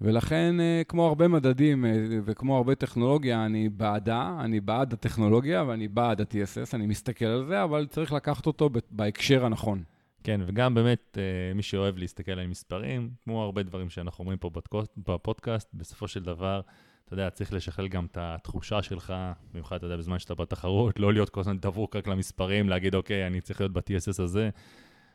ולכן, 0.00 0.60
אה, 0.60 0.82
כמו 0.88 1.06
הרבה 1.06 1.28
מדדים 1.28 1.84
אה, 1.84 1.90
וכמו 2.24 2.56
הרבה 2.56 2.74
טכנולוגיה, 2.74 3.46
אני 3.46 3.68
בעדה, 3.68 4.36
אני 4.40 4.60
בעד 4.60 4.92
הטכנולוגיה 4.92 5.64
ואני 5.64 5.88
בעד 5.88 6.20
ה-TSS, 6.20 6.74
אני 6.74 6.86
מסתכל 6.86 7.24
על 7.24 7.46
זה, 7.46 7.64
אבל 7.64 7.86
צריך 7.86 8.12
לקחת 8.12 8.46
אותו 8.46 8.70
בהקשר 8.90 9.44
הנכון. 9.44 9.82
כן, 10.24 10.40
וגם 10.46 10.74
באמת, 10.74 11.18
אה, 11.20 11.54
מי 11.54 11.62
שאוהב 11.62 11.98
להסתכל 11.98 12.32
על 12.32 12.46
מספרים, 12.46 13.10
כמו 13.24 13.42
הרבה 13.42 13.62
דברים 13.62 13.90
שאנחנו 13.90 14.22
אומרים 14.22 14.38
פה 14.38 14.50
בפודקאסט, 14.96 15.68
בסופו 15.74 16.08
של 16.08 16.22
דבר, 16.22 16.60
אתה 17.04 17.14
יודע, 17.14 17.30
צריך 17.30 17.52
לשכלל 17.52 17.88
גם 17.88 18.06
את 18.06 18.18
התחושה 18.20 18.82
שלך, 18.82 19.14
במיוחד, 19.52 19.76
אתה 19.76 19.86
יודע, 19.86 19.96
בזמן 19.96 20.18
שאתה 20.18 20.34
בתחרות, 20.34 20.98
לא 20.98 21.12
להיות 21.12 21.30
כל 21.30 21.40
הזמן 21.40 21.58
דבוק 21.58 21.96
רק 21.96 22.06
למספרים, 22.06 22.68
להגיד, 22.68 22.94
אוקיי, 22.94 23.26
אני 23.26 23.40
צריך 23.40 23.60
להיות 23.60 23.72
ב-TSS 23.72 24.22
הזה. 24.22 24.50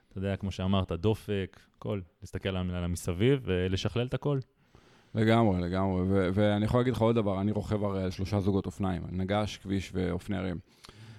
אתה 0.09 0.17
יודע, 0.17 0.35
כמו 0.35 0.51
שאמרת, 0.51 0.91
דופק, 0.91 1.59
הכל, 1.77 2.01
להסתכל 2.21 2.49
על 2.49 2.83
המסביב 2.83 3.41
ולשכלל 3.43 4.05
את 4.07 4.13
הכל. 4.13 4.39
לגמרי, 5.15 5.61
לגמרי. 5.61 6.01
ואני 6.33 6.65
יכול 6.65 6.79
להגיד 6.79 6.93
לך 6.93 7.01
עוד 7.01 7.15
דבר, 7.15 7.41
אני 7.41 7.51
רוכב 7.51 7.83
הרי 7.83 8.03
על 8.03 8.11
שלושה 8.11 8.39
זוגות 8.39 8.65
אופניים, 8.65 9.01
נגש, 9.11 9.57
כביש 9.57 9.91
ואופני 9.93 10.37
ערים. 10.37 10.57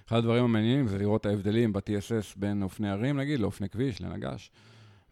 אחד 0.09 0.17
הדברים 0.17 0.45
המעניינים 0.45 0.89
זה 0.89 0.99
לראות 0.99 1.21
את 1.21 1.27
ההבדלים 1.27 1.73
ב-TSS 1.73 2.35
בין 2.37 2.63
אופני 2.63 2.91
הרים, 2.91 3.17
נגיד, 3.17 3.41
לאופני 3.41 3.69
כביש, 3.69 4.01
לנגש. 4.01 4.51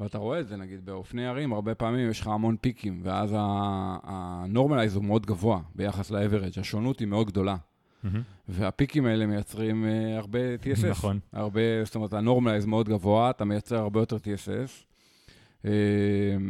ואתה 0.00 0.18
רואה 0.18 0.40
את 0.40 0.48
זה, 0.48 0.56
נגיד, 0.56 0.86
באופני 0.86 1.26
הרים, 1.26 1.52
הרבה 1.52 1.74
פעמים 1.74 2.10
יש 2.10 2.20
לך 2.20 2.26
המון 2.26 2.56
פיקים, 2.60 3.00
ואז 3.02 3.34
ה 3.38 3.53
normalized 3.53 4.96
הוא 4.96 5.04
מאוד 5.04 5.26
גבוה 5.26 5.60
ביחס 5.74 6.10
ל-average, 6.10 6.60
השונות 6.60 7.00
היא 7.00 7.08
מאוד 7.08 7.26
גדולה. 7.26 7.56
Mm-hmm. 7.56 8.08
והפיקים 8.48 9.06
האלה 9.06 9.26
מייצרים 9.26 9.84
uh, 9.84 10.18
הרבה 10.18 10.54
TSS. 10.54 10.86
נכון. 10.86 11.18
הרבה, 11.32 11.60
זאת 11.84 11.94
אומרת, 11.94 12.12
ה 12.12 12.17
normalized 12.17 12.66
מאוד 12.66 12.88
גבוה, 12.88 13.30
אתה 13.30 13.44
מייצר 13.44 13.76
הרבה 13.76 14.00
יותר 14.00 14.16
TSS. 14.16 14.93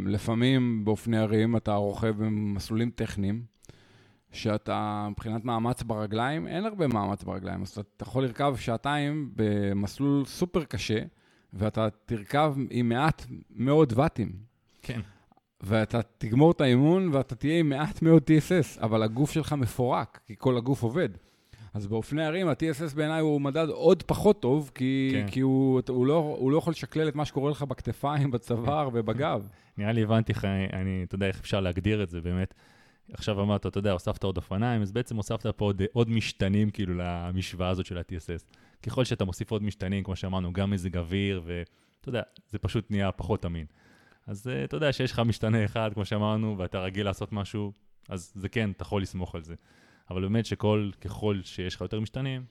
לפעמים 0.06 0.84
באופני 0.84 1.18
הרים 1.18 1.56
אתה 1.56 1.74
רוכב 1.74 2.14
במסלולים 2.18 2.90
טכניים, 2.90 3.42
שאתה, 4.32 5.08
מבחינת 5.10 5.44
מאמץ 5.44 5.82
ברגליים, 5.82 6.46
אין 6.46 6.64
הרבה 6.64 6.86
מאמץ 6.86 7.22
ברגליים. 7.24 7.62
אז 7.62 7.78
אתה 7.78 8.04
יכול 8.04 8.24
לרכב 8.24 8.56
שעתיים 8.56 9.30
במסלול 9.36 10.24
סופר 10.24 10.64
קשה, 10.64 10.98
ואתה 11.52 11.88
תרכב 12.06 12.54
עם 12.70 12.88
מעט 12.88 13.26
מאוד 13.50 13.92
ואטים. 13.96 14.32
כן. 14.82 15.00
ואתה 15.60 16.00
תגמור 16.18 16.50
את 16.50 16.60
האימון 16.60 17.10
ואתה 17.12 17.34
תהיה 17.34 17.58
עם 17.58 17.68
מעט 17.68 18.02
מאוד 18.02 18.22
TSS, 18.22 18.82
אבל 18.82 19.02
הגוף 19.02 19.30
שלך 19.30 19.52
מפורק, 19.52 20.20
כי 20.26 20.34
כל 20.38 20.56
הגוף 20.56 20.82
עובד. 20.82 21.08
אז 21.74 21.86
באופני 21.86 22.24
ערים, 22.24 22.48
ה-TSS 22.48 22.96
בעיניי 22.96 23.20
הוא 23.20 23.40
מדד 23.40 23.68
עוד 23.68 24.02
פחות 24.02 24.42
טוב, 24.42 24.70
כי, 24.74 25.10
כן. 25.12 25.26
כי 25.30 25.40
הוא, 25.40 25.80
הוא, 25.88 26.06
לא, 26.06 26.36
הוא 26.38 26.52
לא 26.52 26.58
יכול 26.58 26.70
לשקלל 26.70 27.08
את 27.08 27.14
מה 27.14 27.24
שקורה 27.24 27.50
לך 27.50 27.62
בכתפיים, 27.62 28.30
בצוואר 28.30 28.88
ובגב. 28.92 29.48
נראה 29.78 29.92
לי 29.92 30.02
הבנתי, 30.02 30.32
אני, 30.72 31.04
אתה 31.06 31.14
יודע 31.14 31.26
איך 31.26 31.40
אפשר 31.40 31.60
להגדיר 31.60 32.02
את 32.02 32.08
זה 32.08 32.20
באמת. 32.20 32.54
עכשיו 33.12 33.40
אמרת, 33.42 33.66
אתה 33.66 33.78
יודע, 33.78 33.92
הוספת 33.92 34.24
עוד 34.24 34.36
אופניים, 34.36 34.82
אז 34.82 34.92
בעצם 34.92 35.16
הוספת 35.16 35.46
פה 35.46 35.64
עוד, 35.64 35.82
עוד 35.92 36.10
משתנים 36.10 36.70
כאילו 36.70 36.94
למשוואה 36.96 37.68
הזאת 37.68 37.86
של 37.86 37.98
ה-TSS. 37.98 38.56
ככל 38.82 39.04
שאתה 39.04 39.24
מוסיף 39.24 39.50
עוד 39.50 39.62
משתנים, 39.62 40.04
כמו 40.04 40.16
שאמרנו, 40.16 40.52
גם 40.52 40.70
מזג 40.70 40.96
אוויר, 40.96 41.42
ואתה 41.44 42.08
יודע, 42.08 42.22
זה 42.50 42.58
פשוט 42.58 42.90
נהיה 42.90 43.12
פחות 43.12 43.46
אמין. 43.46 43.66
אז 44.26 44.46
uh, 44.46 44.64
אתה 44.64 44.76
יודע 44.76 44.92
שיש 44.92 45.12
לך 45.12 45.18
משתנה 45.18 45.64
אחד, 45.64 45.90
כמו 45.94 46.04
שאמרנו, 46.04 46.58
ואתה 46.58 46.78
רגיל 46.78 47.06
לעשות 47.06 47.32
משהו, 47.32 47.72
אז 48.08 48.32
זה 48.34 48.48
כן, 48.48 48.70
אתה 48.70 48.82
יכול 48.82 49.02
לסמוך 49.02 49.34
על 49.34 49.42
זה. 49.42 49.54
אבל 50.10 50.22
באמת 50.22 50.46
שכל, 50.46 50.90
ככל 51.00 51.40
שיש 51.44 51.74
לך 51.74 51.80
יותר 51.80 52.00
משתנים, 52.00 52.44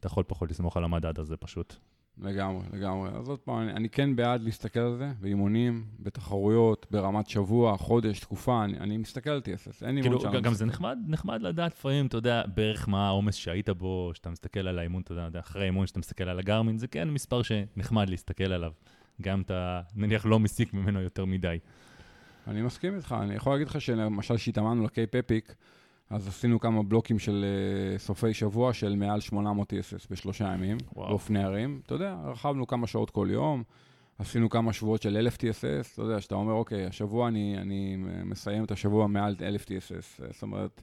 אתה 0.00 0.06
יכול 0.06 0.24
פחות 0.26 0.50
לסמוך 0.50 0.76
על 0.76 0.84
המדד 0.84 1.18
הזה 1.18 1.36
פשוט. 1.36 1.74
לגמרי, 2.22 2.66
לגמרי. 2.72 3.10
אז 3.10 3.28
עוד 3.28 3.38
פעם, 3.38 3.58
אני, 3.58 3.72
אני 3.72 3.88
כן 3.88 4.16
בעד 4.16 4.42
להסתכל 4.42 4.80
על 4.80 4.96
זה, 4.96 5.12
באימונים, 5.20 5.84
בתחרויות, 6.00 6.86
ברמת 6.90 7.28
שבוע, 7.28 7.76
חודש, 7.76 8.20
תקופה, 8.20 8.64
אני, 8.64 8.78
אני 8.78 8.96
מסתכל 8.96 9.30
על 9.30 9.40
TSS, 9.44 9.86
אין 9.86 9.94
לי 9.94 10.02
כאילו, 10.02 10.18
גם, 10.42 10.54
זה 10.54 10.66
נחמד, 10.66 10.98
נחמד 11.06 11.42
לדעת 11.42 11.72
לפעמים, 11.72 12.06
אתה 12.06 12.16
יודע, 12.16 12.42
בערך 12.54 12.88
מה 12.88 13.06
העומס 13.06 13.34
שהיית 13.34 13.70
בו, 13.70 14.10
שאתה 14.14 14.30
מסתכל 14.30 14.68
על 14.68 14.78
האימון, 14.78 15.02
אתה 15.02 15.14
יודע, 15.14 15.40
אחרי 15.40 15.62
האימון 15.62 15.86
שאתה 15.86 15.98
מסתכל 15.98 16.24
על 16.24 16.38
הגרמין, 16.38 16.78
זה 16.78 16.86
כן 16.86 17.10
מספר 17.10 17.42
שנחמד 17.42 18.10
להסתכל 18.10 18.52
עליו. 18.52 18.72
גם 19.22 19.40
אתה, 19.40 19.80
נניח, 19.96 20.26
לא 20.26 20.40
מסיק 20.40 20.74
ממנו 20.74 21.00
יותר 21.00 21.24
מדי. 21.24 21.58
אני 22.46 22.62
מסכים 22.62 22.96
איתך, 22.96 23.16
אני 23.20 23.34
יכול 23.34 23.52
להגיד 23.52 23.68
לך 23.68 23.80
שלמשל 23.80 24.36
שהתאמנו 24.36 24.84
לקייפ 24.84 25.14
אפיק, 25.14 25.54
אז 26.10 26.28
עשינו 26.28 26.60
כמה 26.60 26.82
בלוקים 26.82 27.18
של 27.18 27.44
uh, 27.96 27.98
סופי 27.98 28.34
שבוע 28.34 28.72
של 28.72 28.96
מעל 28.96 29.20
800 29.20 29.72
TSS 29.72 30.06
בשלושה 30.10 30.52
ימים, 30.54 30.78
באופני 30.96 31.44
ערים. 31.44 31.80
אתה 31.86 31.94
יודע, 31.94 32.16
רכבנו 32.24 32.66
כמה 32.66 32.86
שעות 32.86 33.10
כל 33.10 33.28
יום, 33.30 33.62
עשינו 34.18 34.50
כמה 34.50 34.72
שבועות 34.72 35.02
של 35.02 35.16
1,000 35.16 35.36
TSS, 35.36 35.92
אתה 35.94 36.02
יודע, 36.02 36.20
שאתה 36.20 36.34
אומר, 36.34 36.52
אוקיי, 36.52 36.86
השבוע 36.86 37.28
אני, 37.28 37.58
אני 37.58 37.96
מסיים 38.24 38.64
את 38.64 38.70
השבוע 38.70 39.06
מעל 39.06 39.34
1,000 39.42 39.64
TSS. 39.64 40.32
זאת 40.32 40.42
אומרת, 40.42 40.82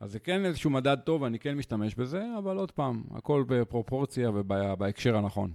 אז 0.00 0.12
זה 0.12 0.18
כן 0.18 0.44
איזשהו 0.44 0.70
מדד 0.70 0.96
טוב, 1.04 1.24
אני 1.24 1.38
כן 1.38 1.54
משתמש 1.54 1.94
בזה, 1.94 2.24
אבל 2.38 2.56
עוד 2.56 2.70
פעם, 2.70 3.02
הכל 3.14 3.44
בפרופורציה 3.48 4.30
ובהקשר 4.30 5.16
הנכון. 5.16 5.50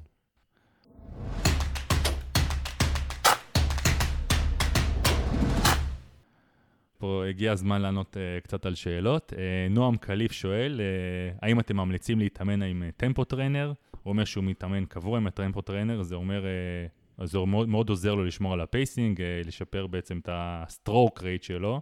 פה 7.03 7.23
הגיע 7.29 7.51
הזמן 7.51 7.81
לענות 7.81 8.17
uh, 8.17 8.43
קצת 8.43 8.65
על 8.65 8.75
שאלות. 8.75 9.33
Uh, 9.33 9.35
נועם 9.69 9.97
קליף 9.97 10.31
שואל, 10.31 10.79
uh, 10.79 11.39
האם 11.41 11.59
אתם 11.59 11.77
ממליצים 11.77 12.19
להתאמן 12.19 12.61
עם 12.61 12.83
tempo 12.97 13.23
trainer? 13.23 13.73
הוא 13.91 14.11
אומר 14.11 14.25
שהוא 14.25 14.43
מתאמן 14.43 14.85
קבוע 14.85 15.17
עם 15.17 15.27
ה 15.27 15.33
tempo 15.33 15.61
trainer, 15.61 16.03
זה 16.03 16.15
אומר, 16.15 16.43
uh, 17.19 17.25
זה 17.25 17.39
מאוד, 17.39 17.69
מאוד 17.69 17.89
עוזר 17.89 18.15
לו 18.15 18.25
לשמור 18.25 18.53
על 18.53 18.61
ה 18.61 18.68
pacing, 18.69 19.19
uh, 19.19 19.47
לשפר 19.47 19.87
בעצם 19.87 20.19
את 20.19 20.29
ה 20.31 20.44
stroke 20.44 21.23
rate 21.23 21.43
שלו. 21.43 21.81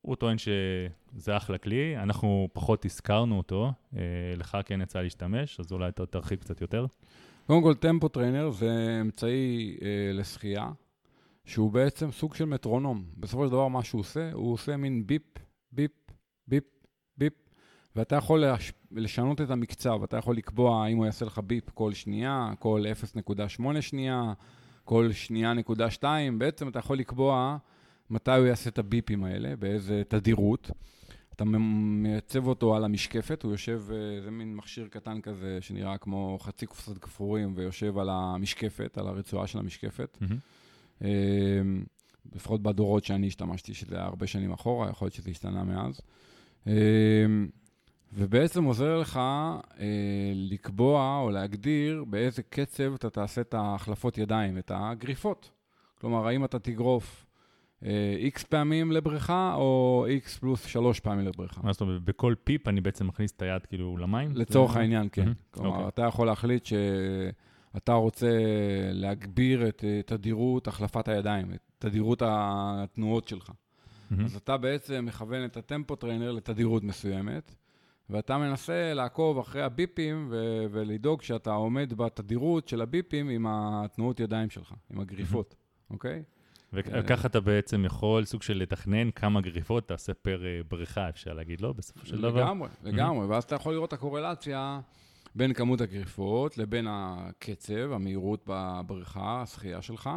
הוא 0.00 0.16
טוען 0.16 0.36
שזה 0.38 1.36
אחלה 1.36 1.58
כלי, 1.58 1.96
אנחנו 1.96 2.48
פחות 2.52 2.84
הזכרנו 2.84 3.36
אותו, 3.36 3.72
uh, 3.92 3.96
לך 4.36 4.58
כן 4.64 4.80
יצא 4.80 5.00
להשתמש, 5.00 5.60
אז 5.60 5.72
אולי 5.72 5.88
אתה 5.88 6.06
תרחיב 6.06 6.38
קצת 6.38 6.60
יותר. 6.60 6.86
קודם 7.46 7.62
כל, 7.62 7.74
tempo 7.74 8.08
trainer 8.08 8.50
זה 8.50 8.98
אמצעי 9.00 9.76
uh, 9.78 9.82
לשחייה. 10.14 10.68
שהוא 11.44 11.72
בעצם 11.72 12.10
סוג 12.12 12.34
של 12.34 12.44
מטרונום. 12.44 13.04
בסופו 13.16 13.44
של 13.44 13.52
דבר, 13.52 13.68
מה 13.68 13.84
שהוא 13.84 14.00
עושה, 14.00 14.32
הוא 14.32 14.52
עושה 14.52 14.76
מין 14.76 15.06
ביפ, 15.06 15.22
ביפ, 15.72 15.90
ביפ, 16.48 16.64
ביפ, 17.18 17.32
ואתה 17.96 18.16
יכול 18.16 18.44
לש... 18.44 18.72
לשנות 18.92 19.40
את 19.40 19.50
המקצב, 19.50 20.02
אתה 20.04 20.16
יכול 20.16 20.36
לקבוע 20.36 20.86
אם 20.86 20.96
הוא 20.96 21.06
יעשה 21.06 21.24
לך 21.24 21.38
ביפ 21.38 21.70
כל 21.70 21.92
שנייה, 21.92 22.52
כל 22.58 22.84
0.8 23.60 23.80
שנייה, 23.80 24.32
כל 24.84 25.12
שנייה 25.12 25.52
נקודה 25.52 25.90
2, 25.90 26.38
בעצם 26.38 26.68
אתה 26.68 26.78
יכול 26.78 26.98
לקבוע 26.98 27.56
מתי 28.10 28.30
הוא 28.30 28.46
יעשה 28.46 28.70
את 28.70 28.78
הביפים 28.78 29.24
האלה, 29.24 29.56
באיזה 29.56 30.02
תדירות. 30.08 30.70
אתה 31.32 31.44
מייצב 31.44 32.46
אותו 32.46 32.76
על 32.76 32.84
המשקפת, 32.84 33.42
הוא 33.42 33.52
יושב, 33.52 33.82
אה, 33.92 34.20
זה 34.20 34.30
מין 34.30 34.56
מכשיר 34.56 34.88
קטן 34.88 35.20
כזה 35.20 35.58
שנראה 35.60 35.98
כמו 35.98 36.38
חצי 36.40 36.66
קופסת 36.66 36.98
גפורים, 36.98 37.52
ויושב 37.56 37.98
על 37.98 38.08
המשקפת, 38.10 38.98
על 38.98 39.06
הרצועה 39.06 39.46
של 39.46 39.58
המשקפת. 39.58 40.18
Mm-hmm. 40.22 40.34
אמ, 41.02 41.08
לפחות 42.34 42.62
בדורות 42.62 43.04
שאני 43.04 43.26
השתמשתי, 43.26 43.74
שזה 43.74 43.96
היה 43.96 44.04
הרבה 44.04 44.26
שנים 44.26 44.52
אחורה, 44.52 44.90
יכול 44.90 45.06
להיות 45.06 45.14
שזה 45.14 45.30
השתנה 45.30 45.64
מאז. 45.64 46.00
אמ, 46.66 46.72
ובעצם 48.12 48.64
עוזר 48.64 48.98
לך 48.98 49.16
אה, 49.80 50.32
לקבוע 50.34 51.20
או 51.22 51.30
להגדיר 51.30 52.04
באיזה 52.04 52.42
קצב 52.42 52.94
אתה 52.94 53.10
תעשה 53.10 53.40
את 53.40 53.54
ההחלפות 53.54 54.18
ידיים, 54.18 54.58
את 54.58 54.70
הגריפות. 54.74 55.50
כלומר, 56.00 56.26
האם 56.26 56.44
אתה 56.44 56.58
תגרוף 56.58 57.26
איקס 58.16 58.44
אה, 58.44 58.48
פעמים 58.48 58.92
לבריכה, 58.92 59.54
או 59.54 60.04
איקס 60.08 60.38
פלוס 60.38 60.64
שלוש 60.66 61.00
פעמים 61.00 61.26
לבריכה. 61.26 61.60
מה 61.64 61.72
זאת 61.72 61.80
אומרת, 61.80 62.02
בכל 62.02 62.34
פיפ 62.44 62.68
אני 62.68 62.80
בעצם 62.80 63.06
מכניס 63.06 63.32
את 63.32 63.42
היד 63.42 63.66
כאילו 63.66 63.96
למים? 63.96 64.30
לצורך. 64.34 64.76
העניין, 64.76 65.08
כן. 65.12 65.28
Mm-hmm. 65.28 65.50
כלומר, 65.50 65.70
okay. 65.70 65.72
אוקיי. 65.72 65.88
אתה 65.88 66.02
יכול 66.02 66.26
להחליט 66.26 66.68
שאתה 67.74 67.92
רוצה 67.92 68.30
להגביר 68.92 69.68
את 69.68 69.84
תדירות 70.06 70.68
החלפת 70.68 71.08
הידיים, 71.08 71.52
את 71.54 71.60
תדירות 71.78 72.22
התנועות 72.26 73.28
שלך. 73.28 73.48
Mm-hmm. 73.48 74.24
אז 74.24 74.36
אתה 74.36 74.56
בעצם 74.56 75.04
מכוון 75.08 75.44
את 75.44 75.56
ה 75.56 75.63
tempo 75.63 75.96
trainer 75.96 76.32
לתדירות 76.32 76.82
מסוימת. 76.82 77.54
ואתה 78.10 78.38
מנסה 78.38 78.94
לעקוב 78.94 79.38
אחרי 79.38 79.62
הביפים 79.62 80.28
ו- 80.30 80.64
ולדאוג 80.70 81.22
שאתה 81.22 81.50
עומד 81.50 81.92
בתדירות 81.96 82.68
של 82.68 82.80
הביפים 82.80 83.28
עם 83.28 83.46
התנועות 83.48 84.20
ידיים 84.20 84.50
שלך, 84.50 84.74
עם 84.90 85.00
הגריפות, 85.00 85.54
אוקיי? 85.90 86.22
וככה 86.72 87.28
אתה 87.28 87.40
בעצם 87.40 87.84
יכול 87.84 88.24
סוג 88.24 88.42
של 88.42 88.58
לתכנן 88.58 89.10
כמה 89.10 89.40
גריפות 89.40 89.88
תעשה 89.88 90.14
פר 90.14 90.44
אה, 90.46 90.60
בריכה, 90.68 91.08
אפשר 91.08 91.32
להגיד, 91.32 91.60
לא? 91.60 91.72
בסופו 91.72 92.06
של 92.06 92.20
דבר. 92.20 92.44
לגמרי, 92.44 92.68
לגמרי. 92.82 93.26
ואז 93.26 93.44
אתה 93.44 93.54
יכול 93.54 93.72
לראות 93.72 93.88
את 93.88 93.92
הקורלציה 93.92 94.80
בין 95.34 95.52
כמות 95.52 95.80
הגריפות 95.80 96.58
לבין 96.58 96.86
הקצב, 96.90 97.92
המהירות 97.92 98.44
בבריכה, 98.46 99.42
השחייה 99.42 99.82
שלך, 99.82 100.10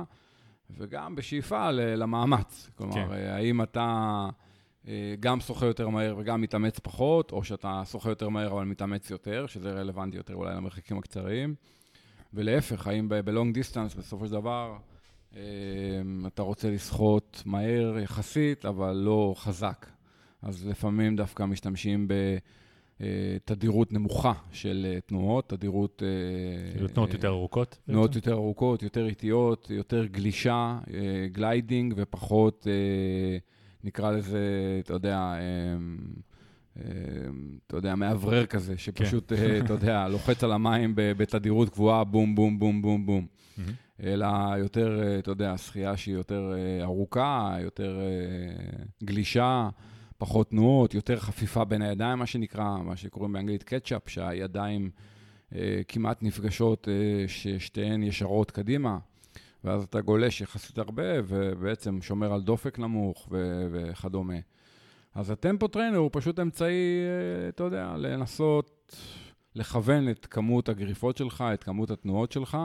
וגם 0.70 1.16
בשאיפה 1.16 1.72
למאמץ. 1.72 2.70
כלומר, 2.76 2.94
כן. 2.94 3.12
האם 3.12 3.62
אתה... 3.62 4.30
אה, 4.88 5.16
גם 5.20 5.40
שוחה 5.40 5.66
יותר 5.66 5.90
מהר 5.90 6.16
וגם 6.18 6.42
מתאמץ 6.42 6.80
פחות, 6.80 7.32
או 7.32 7.44
שאתה 7.44 7.82
שוחה 7.86 8.10
יותר 8.10 8.30
מהר 8.30 8.52
אבל 8.52 8.64
מתאמץ 8.64 9.10
יותר, 9.10 9.46
שזה 9.48 9.72
רלוונטי 9.72 10.18
יותר 10.18 10.34
אולי 10.34 10.56
למרחקים 10.56 10.98
הקצרים. 10.98 11.56
ולהפך, 12.34 12.88
האם 12.88 13.10
בלונג 13.10 13.54
דיסטנס 13.54 13.94
בסופו 13.94 14.26
של 14.26 14.32
דבר 14.32 14.78
אה, 15.36 15.42
אתה 16.28 16.42
רוצה 16.42 16.72
לשחות 16.72 17.44
מהר 17.46 17.98
יחסית, 18.00 18.66
אבל 18.66 18.94
לא 18.94 19.34
חזק. 19.38 19.86
אז 20.42 20.68
לפעמים 20.68 21.16
דווקא 21.16 21.44
משתמשים 21.44 22.08
בתדירות 22.08 22.44
אה, 23.02 23.38
נמוכה 23.92 24.34
של 24.52 24.98
תנועות, 25.06 25.50
תדירות... 25.50 26.04
כאילו 26.74 26.88
תנועות 26.88 27.14
יותר 27.14 27.30
ארוכות? 27.30 27.78
תנועות 27.86 28.16
יותר 28.16 28.34
ארוכות, 28.34 28.84
יותר 28.84 29.06
איטיות, 29.06 29.70
יותר 29.70 30.06
גלישה, 30.06 30.80
gliding 31.32 31.94
ופחות... 31.98 32.68
נקרא 33.84 34.12
לזה, 34.12 34.40
אתה 34.84 34.94
יודע, 34.94 35.34
אתה 37.68 37.78
יודע, 37.78 37.96
מאוורר 37.96 38.46
כזה, 38.46 38.78
שפשוט, 38.78 39.34
כן. 39.34 39.44
אה, 39.44 39.60
אתה 39.60 39.74
יודע, 39.74 40.08
לוחץ 40.12 40.44
על 40.44 40.52
המים 40.52 40.94
בתדירות 40.96 41.70
קבועה, 41.70 42.04
בום, 42.04 42.36
בום, 42.36 42.60
בום, 42.60 42.82
בום, 42.82 43.06
בום. 43.06 43.28
אלא 44.04 44.28
יותר, 44.58 45.02
אה, 45.04 45.20
אתה 45.20 45.32
יודע, 45.32 45.58
שחייה 45.58 45.98
שהיא 45.98 46.16
יותר 46.16 46.54
אה, 46.58 46.84
ארוכה, 46.84 47.58
יותר 47.62 48.00
גלישה, 49.04 49.70
פחות 50.18 50.50
תנועות, 50.50 50.94
יותר 50.94 51.20
חפיפה 51.20 51.64
בין 51.64 51.82
הידיים, 51.82 52.20
מה 52.20 52.26
שנקרא, 52.26 52.78
מה 52.78 52.96
שקוראים 52.96 53.34
באנגלית 53.34 53.64
catch-up, 53.64 54.10
שהידיים 54.10 54.90
כמעט 55.88 56.24
נפגשות, 56.24 56.88
ששתיהן 57.28 58.04
ישרות 58.04 58.52
קדימה. 58.52 58.98
ואז 59.64 59.84
אתה 59.84 60.02
גולש 60.02 60.42
יחסית 60.42 60.78
הרבה, 60.78 61.04
ובעצם 61.28 62.02
שומר 62.02 62.34
על 62.34 62.42
דופק 62.42 62.80
נמוך 62.80 63.28
ו- 63.32 63.68
וכדומה. 63.72 64.38
אז 65.16 65.32
ה 65.32 65.38
tempo 65.38 65.68
trainer 65.68 65.98
הוא 65.98 66.10
פשוט 66.14 66.40
אמצעי, 66.40 66.74
אה, 66.74 67.50
אתה 67.50 67.64
יודע, 67.64 67.96
לנסות 67.98 68.96
לכוון 69.56 70.10
את 70.10 70.26
כמות 70.26 70.70
הגריפות 70.70 71.18
שלך, 71.18 71.44
את 71.54 71.64
כמות 71.64 71.92
התנועות 71.92 72.32
שלך, 72.32 72.58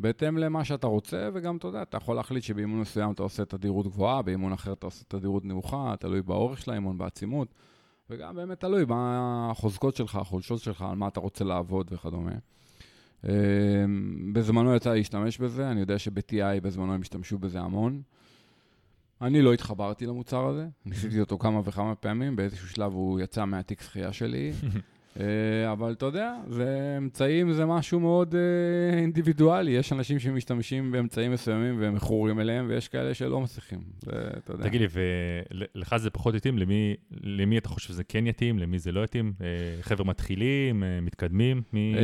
בהתאם 0.00 0.38
למה 0.38 0.64
שאתה 0.64 0.86
רוצה, 0.86 1.28
וגם, 1.34 1.56
אתה 1.56 1.68
יודע, 1.68 1.82
אתה 1.82 1.96
יכול 1.96 2.16
להחליט 2.16 2.44
שבאימון 2.44 2.80
מסוים 2.80 3.12
אתה 3.12 3.22
עושה 3.22 3.44
תדירות 3.44 3.86
גבוהה, 3.86 4.22
באימון 4.22 4.52
אחר 4.52 4.72
אתה 4.72 4.86
עושה 4.86 5.04
תדירות 5.08 5.44
נמוכה, 5.44 5.94
תלוי 6.00 6.22
באורך 6.22 6.60
של 6.60 6.70
האימון, 6.70 6.98
בעצימות, 6.98 7.48
וגם 8.10 8.36
באמת 8.36 8.60
תלוי 8.60 8.84
מה 8.84 9.48
החוזקות 9.50 9.96
שלך, 9.96 10.16
החולשות 10.16 10.60
שלך, 10.60 10.82
על 10.82 10.96
מה 10.96 11.08
אתה 11.08 11.20
רוצה 11.20 11.44
לעבוד 11.44 11.90
וכדומה. 11.92 12.32
אמ, 13.24 13.30
בזמנו 14.32 14.74
יצא 14.74 14.94
להשתמש 14.94 15.38
בזה, 15.38 15.70
אני 15.70 15.80
יודע 15.80 15.94
ב-TI 16.14 16.60
בזמנו 16.62 16.94
הם 16.94 17.00
השתמשו 17.00 17.38
בזה 17.38 17.60
המון. 17.60 18.02
אני 19.20 19.42
לא 19.42 19.52
התחברתי 19.52 20.06
למוצר 20.06 20.46
הזה, 20.46 20.68
ניסיתי 20.86 21.20
אותו 21.20 21.38
כמה 21.38 21.60
וכמה 21.64 21.94
פעמים, 21.94 22.36
באיזשהו 22.36 22.68
שלב 22.68 22.92
הוא 22.92 23.20
יצא 23.20 23.44
מהתיק 23.44 23.82
שחייה 23.82 24.12
שלי. 24.12 24.52
אה, 25.20 25.72
אבל 25.72 25.92
אתה 25.92 26.06
יודע, 26.06 26.34
זה 26.48 26.94
אמצעים 26.98 27.52
זה 27.52 27.66
משהו 27.66 28.00
מאוד 28.00 28.34
אה, 28.34 28.98
אינדיבידואלי. 28.98 29.70
יש 29.70 29.92
אנשים 29.92 30.18
שמשתמשים 30.18 30.92
באמצעים 30.92 31.32
מסוימים 31.32 31.80
והם 31.80 31.94
מכורים 31.94 32.40
אליהם, 32.40 32.66
ויש 32.68 32.88
כאלה 32.88 33.14
שלא 33.14 33.40
מצליחים. 33.40 33.78
אתה 34.02 34.52
יודע. 34.52 34.64
תגיד 34.64 34.80
לי, 34.80 34.86
ולך 35.74 35.96
זה 35.96 36.10
פחות 36.10 36.34
יתאים? 36.34 36.58
למי, 36.58 36.94
למי 37.22 37.58
אתה 37.58 37.68
חושב 37.68 37.88
שזה 37.88 38.04
כן 38.04 38.26
יתאים? 38.26 38.58
למי 38.58 38.78
זה 38.78 38.92
לא 38.92 39.04
יתאים? 39.04 39.32
אה, 39.40 39.46
חבר'ה 39.80 40.06
מתחילים, 40.06 40.82
מתקדמים? 41.02 41.62
מי... 41.72 41.94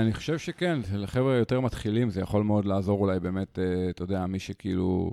אני 0.00 0.12
חושב 0.12 0.38
שכן, 0.38 0.80
לחבר'ה 0.94 1.34
יותר 1.34 1.60
מתחילים 1.60 2.10
זה 2.10 2.20
יכול 2.20 2.42
מאוד 2.42 2.64
לעזור 2.64 3.00
אולי 3.00 3.20
באמת, 3.20 3.58
אתה 3.90 4.02
יודע, 4.02 4.26
מי 4.26 4.38
שכאילו... 4.38 5.12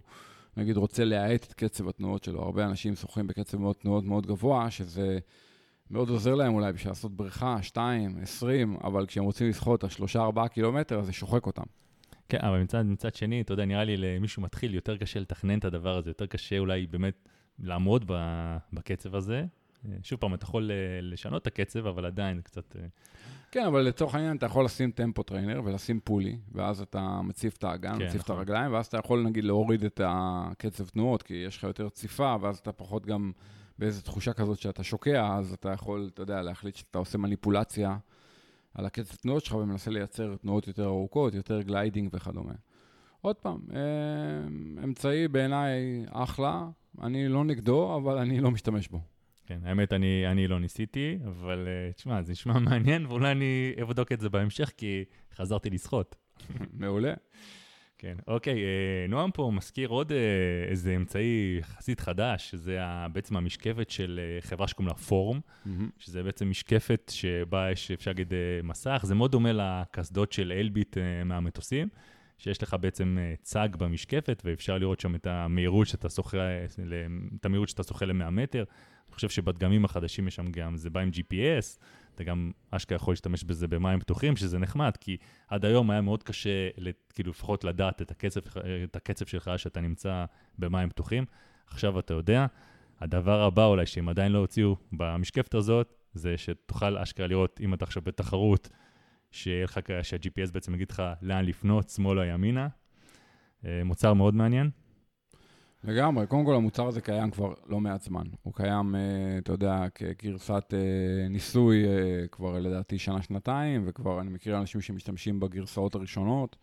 נגיד 0.57 0.77
רוצה 0.77 1.05
להאט 1.05 1.43
את 1.43 1.53
קצב 1.53 1.87
התנועות 1.87 2.23
שלו. 2.23 2.41
הרבה 2.41 2.65
אנשים 2.65 2.95
שוחים 2.95 3.27
בקצב 3.27 3.57
מאוד 3.57 3.75
תנועות 3.75 4.03
מאוד 4.03 4.27
גבוה, 4.27 4.71
שזה 4.71 5.19
מאוד 5.91 6.09
עוזר 6.09 6.35
להם 6.35 6.53
אולי 6.53 6.73
בשביל 6.73 6.91
לעשות 6.91 7.11
בריכה, 7.11 7.61
2, 7.61 8.17
20, 8.21 8.77
אבל 8.83 9.05
כשהם 9.05 9.23
רוצים 9.23 9.49
לשחות 9.49 9.83
ה 9.83 9.87
3-4 10.15 10.47
קילומטר, 10.47 10.99
אז 10.99 11.05
זה 11.05 11.13
שוחק 11.13 11.45
אותם. 11.45 11.63
כן, 12.29 12.37
אבל 12.41 12.61
מצד, 12.61 12.85
מצד 12.85 13.15
שני, 13.15 13.41
אתה 13.41 13.53
יודע, 13.53 13.65
נראה 13.65 13.83
לי 13.83 13.97
למישהו 13.97 14.41
מתחיל 14.41 14.75
יותר 14.75 14.97
קשה 14.97 15.19
לתכנן 15.19 15.59
את 15.59 15.65
הדבר 15.65 15.97
הזה, 15.97 16.09
יותר 16.09 16.25
קשה 16.25 16.57
אולי 16.57 16.87
באמת 16.87 17.29
לעמוד 17.59 18.11
בקצב 18.73 19.15
הזה. 19.15 19.45
שוב 20.03 20.19
פעם, 20.19 20.33
אתה 20.33 20.43
יכול 20.43 20.71
אה, 20.71 20.75
לשנות 21.01 21.41
את 21.41 21.47
הקצב, 21.47 21.87
אבל 21.87 22.05
עדיין 22.05 22.41
קצת... 22.41 22.75
אה, 22.75 22.85
כן, 23.51 23.65
אבל 23.65 23.81
לצורך 23.81 24.15
העניין 24.15 24.37
אתה 24.37 24.45
יכול 24.45 24.65
לשים 24.65 24.91
tempo 24.91 25.23
trainer 25.23 25.61
ולשים 25.65 25.99
פולי, 25.99 26.37
ואז 26.51 26.81
אתה 26.81 27.21
מציף 27.23 27.57
את 27.57 27.63
האגן, 27.63 27.99
כן, 27.99 28.05
מציף 28.05 28.21
נכון. 28.21 28.35
את 28.35 28.39
הרגליים, 28.39 28.73
ואז 28.73 28.85
אתה 28.85 28.97
יכול 28.97 29.23
נגיד 29.23 29.43
להוריד 29.43 29.83
את 29.83 30.01
הקצב 30.03 30.87
תנועות, 30.87 31.23
כי 31.23 31.33
יש 31.33 31.57
לך 31.57 31.63
יותר 31.63 31.89
ציפה, 31.89 32.35
ואז 32.41 32.57
אתה 32.57 32.71
פחות 32.71 33.05
גם 33.05 33.31
באיזו 33.81 34.01
תחושה 34.01 34.33
כזאת 34.33 34.59
שאתה 34.59 34.83
שוקע, 34.83 35.37
אז 35.37 35.53
אתה 35.53 35.69
יכול, 35.69 36.09
אתה 36.13 36.21
יודע, 36.21 36.41
להחליט 36.41 36.75
שאתה 36.75 36.99
עושה 36.99 37.17
מניפולציה 37.17 37.97
על 38.73 38.85
הקצב 38.85 39.15
תנועות 39.15 39.45
שלך 39.45 39.55
ומנסה 39.55 39.91
לייצר 39.91 40.35
תנועות 40.35 40.67
יותר 40.67 40.85
ארוכות, 40.85 41.33
יותר 41.33 41.61
gliding 41.61 42.09
וכדומה. 42.13 42.53
עוד 43.21 43.35
פעם, 43.35 43.59
אה, 43.73 43.79
אמצעי 44.83 45.27
בעיניי 45.27 46.05
אחלה, 46.09 46.67
אני 47.01 47.27
לא 47.27 47.43
נגדו, 47.43 47.95
אבל 47.95 48.17
אני 48.17 48.39
לא 48.39 48.51
משתמש 48.51 48.87
בו. 48.87 49.01
כן, 49.45 49.59
האמת, 49.63 49.93
אני, 49.93 50.27
אני 50.27 50.47
לא 50.47 50.59
ניסיתי, 50.59 51.19
אבל 51.25 51.67
uh, 51.67 51.93
תשמע, 51.95 52.21
זה 52.21 52.31
נשמע 52.31 52.59
מעניין, 52.69 53.05
ואולי 53.05 53.31
אני 53.31 53.73
אבדוק 53.81 54.11
את 54.11 54.19
זה 54.19 54.29
בהמשך, 54.29 54.71
כי 54.77 55.03
חזרתי 55.35 55.69
לשחות. 55.69 56.15
מעולה. 56.79 57.13
כן, 58.01 58.15
אוקיי, 58.27 58.53
אה, 58.53 59.07
נועם 59.09 59.31
פה 59.31 59.51
מזכיר 59.53 59.89
עוד 59.89 60.11
אה, 60.11 60.17
איזה 60.67 60.95
אמצעי 60.95 61.57
יחסית 61.59 61.99
חדש, 61.99 62.51
שזה 62.51 62.79
בעצם 63.13 63.37
המשקפת 63.37 63.89
של 63.89 64.19
אה, 64.23 64.41
חברה 64.41 64.67
שקוראים 64.67 64.87
לה 64.87 64.93
פורום, 64.93 65.39
mm-hmm. 65.39 65.69
שזה 65.99 66.23
בעצם 66.23 66.49
משקפת 66.49 67.11
שבה 67.13 67.71
יש, 67.71 67.91
אפשר 67.91 68.11
להגיד, 68.11 68.33
מסך, 68.63 69.01
זה 69.03 69.15
מאוד 69.15 69.31
דומה 69.31 69.49
לקסדות 69.53 70.31
של 70.31 70.53
אלביט 70.57 70.97
מהמטוסים, 71.25 71.87
שיש 72.37 72.63
לך 72.63 72.75
בעצם 72.81 73.17
צג 73.41 73.69
במשקפת, 73.77 74.41
ואפשר 74.45 74.77
לראות 74.77 74.99
שם 74.99 75.15
את 75.15 75.27
המהירות 75.27 75.87
שאתה 75.87 76.09
שוחה, 76.09 76.37
את 77.39 77.45
המהירות 77.45 77.69
שאתה 77.69 77.83
שוחה 77.83 78.05
ל-100 78.05 78.29
מטר. 78.29 78.63
אני 79.07 79.15
חושב 79.15 79.29
שבדגמים 79.29 79.85
החדשים 79.85 80.27
יש 80.27 80.35
שם 80.35 80.51
גם, 80.51 80.77
זה 80.77 80.89
בא 80.89 80.99
עם 80.99 81.09
GPS, 81.09 81.79
אתה 82.15 82.23
גם 82.23 82.51
אשכרה 82.71 82.95
יכול 82.95 83.11
להשתמש 83.11 83.43
בזה 83.43 83.67
במים 83.67 83.99
פתוחים, 83.99 84.35
שזה 84.35 84.59
נחמד, 84.59 84.97
כי 84.99 85.17
עד 85.47 85.65
היום 85.65 85.91
היה 85.91 86.01
מאוד 86.01 86.23
קשה, 86.23 86.69
כאילו 87.13 87.31
לפחות 87.31 87.63
לדעת 87.63 88.01
את 88.01 88.11
הקצב, 88.11 88.39
את 88.83 88.95
הקצב 88.95 89.25
שלך 89.25 89.51
שאתה 89.57 89.81
נמצא 89.81 90.25
במים 90.59 90.89
פתוחים. 90.89 91.25
עכשיו 91.67 91.99
אתה 91.99 92.13
יודע. 92.13 92.45
הדבר 92.99 93.41
הבא 93.41 93.65
אולי, 93.65 93.85
שהם 93.85 94.09
עדיין 94.09 94.31
לא 94.31 94.37
הוציאו 94.37 94.75
במשקפת 94.91 95.53
הזאת, 95.53 95.93
זה 96.13 96.37
שתוכל 96.37 96.97
אשכרה 96.97 97.27
לראות, 97.27 97.59
אם 97.63 97.73
אתה 97.73 97.85
עכשיו 97.85 98.03
בתחרות, 98.05 98.69
שיהיה 99.31 99.63
לך, 99.63 99.79
שה-GPS 100.01 100.51
בעצם 100.53 100.75
יגיד 100.75 100.91
לך 100.91 101.03
לאן 101.21 101.45
לפנות, 101.45 101.89
שמאלה, 101.89 102.25
ימינה. 102.25 102.67
אה, 103.65 103.81
מוצר 103.85 104.13
מאוד 104.13 104.35
מעניין. 104.35 104.69
לגמרי, 105.83 106.27
קודם 106.27 106.45
כל 106.45 106.55
המוצר 106.55 106.87
הזה 106.87 107.01
קיים 107.01 107.31
כבר 107.31 107.53
לא 107.67 107.79
מעט 107.79 108.01
זמן. 108.01 108.23
הוא 108.43 108.53
קיים, 108.53 108.95
אה, 108.95 109.37
אתה 109.37 109.51
יודע, 109.51 109.85
כגרסת 109.95 110.73
אה, 110.73 111.27
ניסוי 111.29 111.85
אה, 111.85 112.27
כבר 112.31 112.59
לדעתי 112.59 112.99
שנה-שנתיים, 112.99 113.83
וכבר 113.85 114.21
אני 114.21 114.29
מכיר 114.29 114.57
אנשים 114.57 114.81
שמשתמשים 114.81 115.39
בגרסאות 115.39 115.95
הראשונות. 115.95 116.55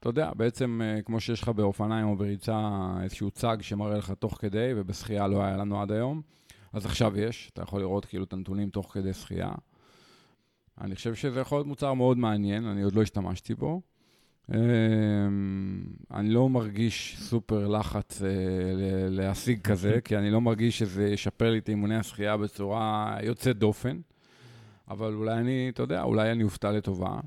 אתה 0.00 0.08
יודע, 0.08 0.30
בעצם 0.36 0.80
כמו 1.04 1.20
שיש 1.20 1.42
לך 1.42 1.48
באופניים 1.48 2.06
או 2.06 2.16
בריצה 2.16 2.70
איזשהו 3.02 3.30
צג 3.30 3.56
שמראה 3.60 3.98
לך 3.98 4.10
תוך 4.10 4.38
כדי, 4.40 4.72
ובשחייה 4.76 5.28
לא 5.28 5.42
היה 5.42 5.56
לנו 5.56 5.82
עד 5.82 5.92
היום, 5.92 6.22
אז 6.72 6.86
עכשיו 6.86 7.18
יש, 7.18 7.50
אתה 7.52 7.62
יכול 7.62 7.80
לראות 7.80 8.04
כאילו 8.04 8.24
את 8.24 8.32
הנתונים 8.32 8.70
תוך 8.70 8.92
כדי 8.92 9.12
שחייה. 9.12 9.52
אני 10.80 10.94
חושב 10.94 11.14
שזה 11.14 11.40
יכול 11.40 11.58
להיות 11.58 11.66
מוצר 11.66 11.94
מאוד 11.94 12.18
מעניין, 12.18 12.64
אני 12.66 12.82
עוד 12.82 12.94
לא 12.94 13.02
השתמשתי 13.02 13.54
בו. 13.54 13.80
אני 14.50 16.30
לא 16.30 16.48
מרגיש 16.48 17.16
סופר 17.18 17.68
לחץ 17.68 18.22
אה, 18.22 18.28
להשיג 19.10 19.60
כזה, 19.60 20.00
כי 20.04 20.16
אני 20.16 20.30
לא 20.30 20.40
מרגיש 20.40 20.78
שזה 20.78 21.08
ישפר 21.08 21.50
לי 21.50 21.58
את 21.58 21.68
אימוני 21.68 21.96
השחייה 21.96 22.36
בצורה 22.36 23.16
יוצאת 23.22 23.58
דופן, 23.58 23.98
אבל 24.88 25.14
אולי 25.14 25.34
אני, 25.34 25.70
אתה 25.74 25.82
יודע, 25.82 26.02
אולי 26.02 26.32
אני 26.32 26.44
אופתע 26.44 26.72
לטובה. 26.72 27.20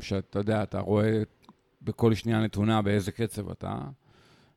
שאתה 0.00 0.38
יודע, 0.38 0.62
אתה 0.62 0.80
רואה 0.80 1.22
בכל 1.82 2.14
שנייה 2.14 2.40
נתונה 2.40 2.82
באיזה 2.82 3.12
קצב 3.12 3.50
אתה. 3.50 3.78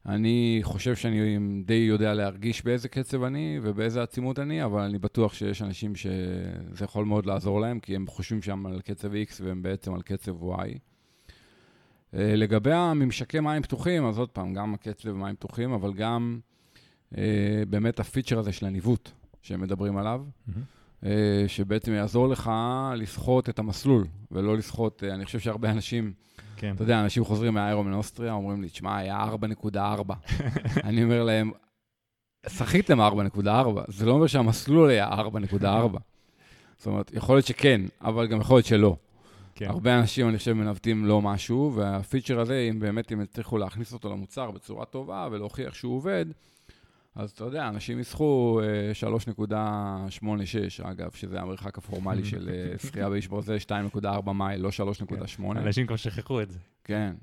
אני 0.06 0.60
חושב 0.64 0.96
שאני 0.96 1.38
די 1.66 1.74
יודע 1.74 2.14
להרגיש 2.14 2.64
באיזה 2.66 2.88
קצב 2.90 3.24
אני 3.24 3.60
ובאיזה 3.62 4.04
עצימות 4.04 4.40
אני, 4.40 4.64
אבל 4.64 4.82
אני 4.82 5.00
בטוח 5.00 5.34
שיש 5.34 5.62
אנשים 5.62 5.96
שזה 5.96 6.84
יכול 6.86 7.06
מאוד 7.06 7.26
לעזור 7.26 7.62
להם, 7.62 7.80
כי 7.80 7.96
הם 7.96 8.08
חושבים 8.08 8.42
שם 8.42 8.66
על 8.66 8.82
קצב 8.82 9.12
X 9.14 9.42
והם 9.44 9.62
בעצם 9.62 9.94
על 9.94 10.02
קצב 10.02 10.44
Y. 10.44 10.78
אה, 12.14 12.36
לגבי 12.36 12.74
הממשקי 12.74 13.40
מים 13.40 13.62
פתוחים, 13.62 14.06
אז 14.06 14.20
עוד 14.20 14.30
פעם, 14.30 14.54
גם 14.54 14.74
הקצב 14.74 15.12
מים 15.12 15.36
פתוחים, 15.36 15.72
אבל 15.72 15.94
גם 15.94 16.40
אה, 17.18 17.64
באמת 17.70 18.00
הפיצ'ר 18.00 18.40
הזה 18.40 18.52
של 18.52 18.66
הניווט 18.66 19.10
שהם 19.42 19.62
מדברים 19.62 19.98
עליו, 19.98 20.22
mm-hmm. 20.26 21.06
שבעצם 21.48 21.94
יעזור 21.94 22.28
לך 22.30 22.52
לסחוט 22.96 23.50
את 23.50 23.60
המסלול, 23.60 24.08
ולא 24.32 24.58
לסחוט, 24.58 25.04
אני 25.04 25.26
חושב 25.26 25.40
שהרבה 25.40 25.72
אנשים... 25.72 26.14
כן. 26.64 26.76
אתה 26.76 26.84
יודע, 26.84 27.00
אנשים 27.00 27.26
חוזרים 27.26 27.54
מהאיירומן 27.54 27.94
אוסטריה, 27.94 28.34
אומרים 28.34 28.62
לי, 28.62 28.70
תשמע, 28.70 28.98
היה 28.98 29.26
4.4. 29.74 29.78
אני 30.84 31.04
אומר 31.04 31.24
להם, 31.24 31.52
שחיתם 32.48 33.02
4.4, 33.02 33.48
זה 33.88 34.06
לא 34.06 34.12
אומר 34.12 34.28
שהמסלול 34.28 34.90
היה 34.90 35.10
4.4. 35.10 35.66
זאת 36.78 36.86
אומרת, 36.86 37.12
יכול 37.14 37.36
להיות 37.36 37.46
שכן, 37.46 37.82
אבל 38.02 38.28
גם 38.28 38.42
יכול 38.42 38.58
להיות 38.58 38.66
שלא. 38.66 38.96
כן. 39.56 39.70
הרבה 39.70 40.00
אנשים, 40.00 40.30
אני 40.30 40.38
חושב, 40.38 40.54
מנווטים 40.54 41.06
לא 41.06 41.22
משהו, 41.22 41.74
והפיצ'ר 41.76 42.40
הזה, 42.40 42.68
אם 42.72 42.80
באמת 42.80 43.12
הם 43.12 43.22
יצליחו 43.22 43.58
להכניס 43.58 43.94
אותו 43.94 44.10
למוצר 44.10 44.52
בצורה 44.52 44.86
טובה 44.86 45.28
ולהוכיח 45.32 45.74
שהוא 45.74 45.96
עובד, 45.96 46.26
אז 47.16 47.32
אתה 47.32 47.44
יודע, 47.44 47.70
אנשים 47.70 48.00
יסחו 48.00 48.62
3.86, 49.02 50.86
אה, 50.86 50.92
אגב, 50.92 51.12
שזה 51.12 51.42
המרחק 51.42 51.78
הפורמלי 51.78 52.26
של 52.32 52.50
אה, 52.50 52.80
שחייה 52.80 53.10
באיש 53.10 53.28
ברזל, 53.28 53.58
2.4 53.58 54.32
מייל, 54.32 54.62
לא 54.62 54.70
3.8. 54.70 55.38
כן, 55.38 55.58
אנשים 55.58 55.88
כבר 55.88 55.96
שכחו 55.96 56.42
את 56.42 56.52
זה. 56.52 56.60
כן. 56.84 57.14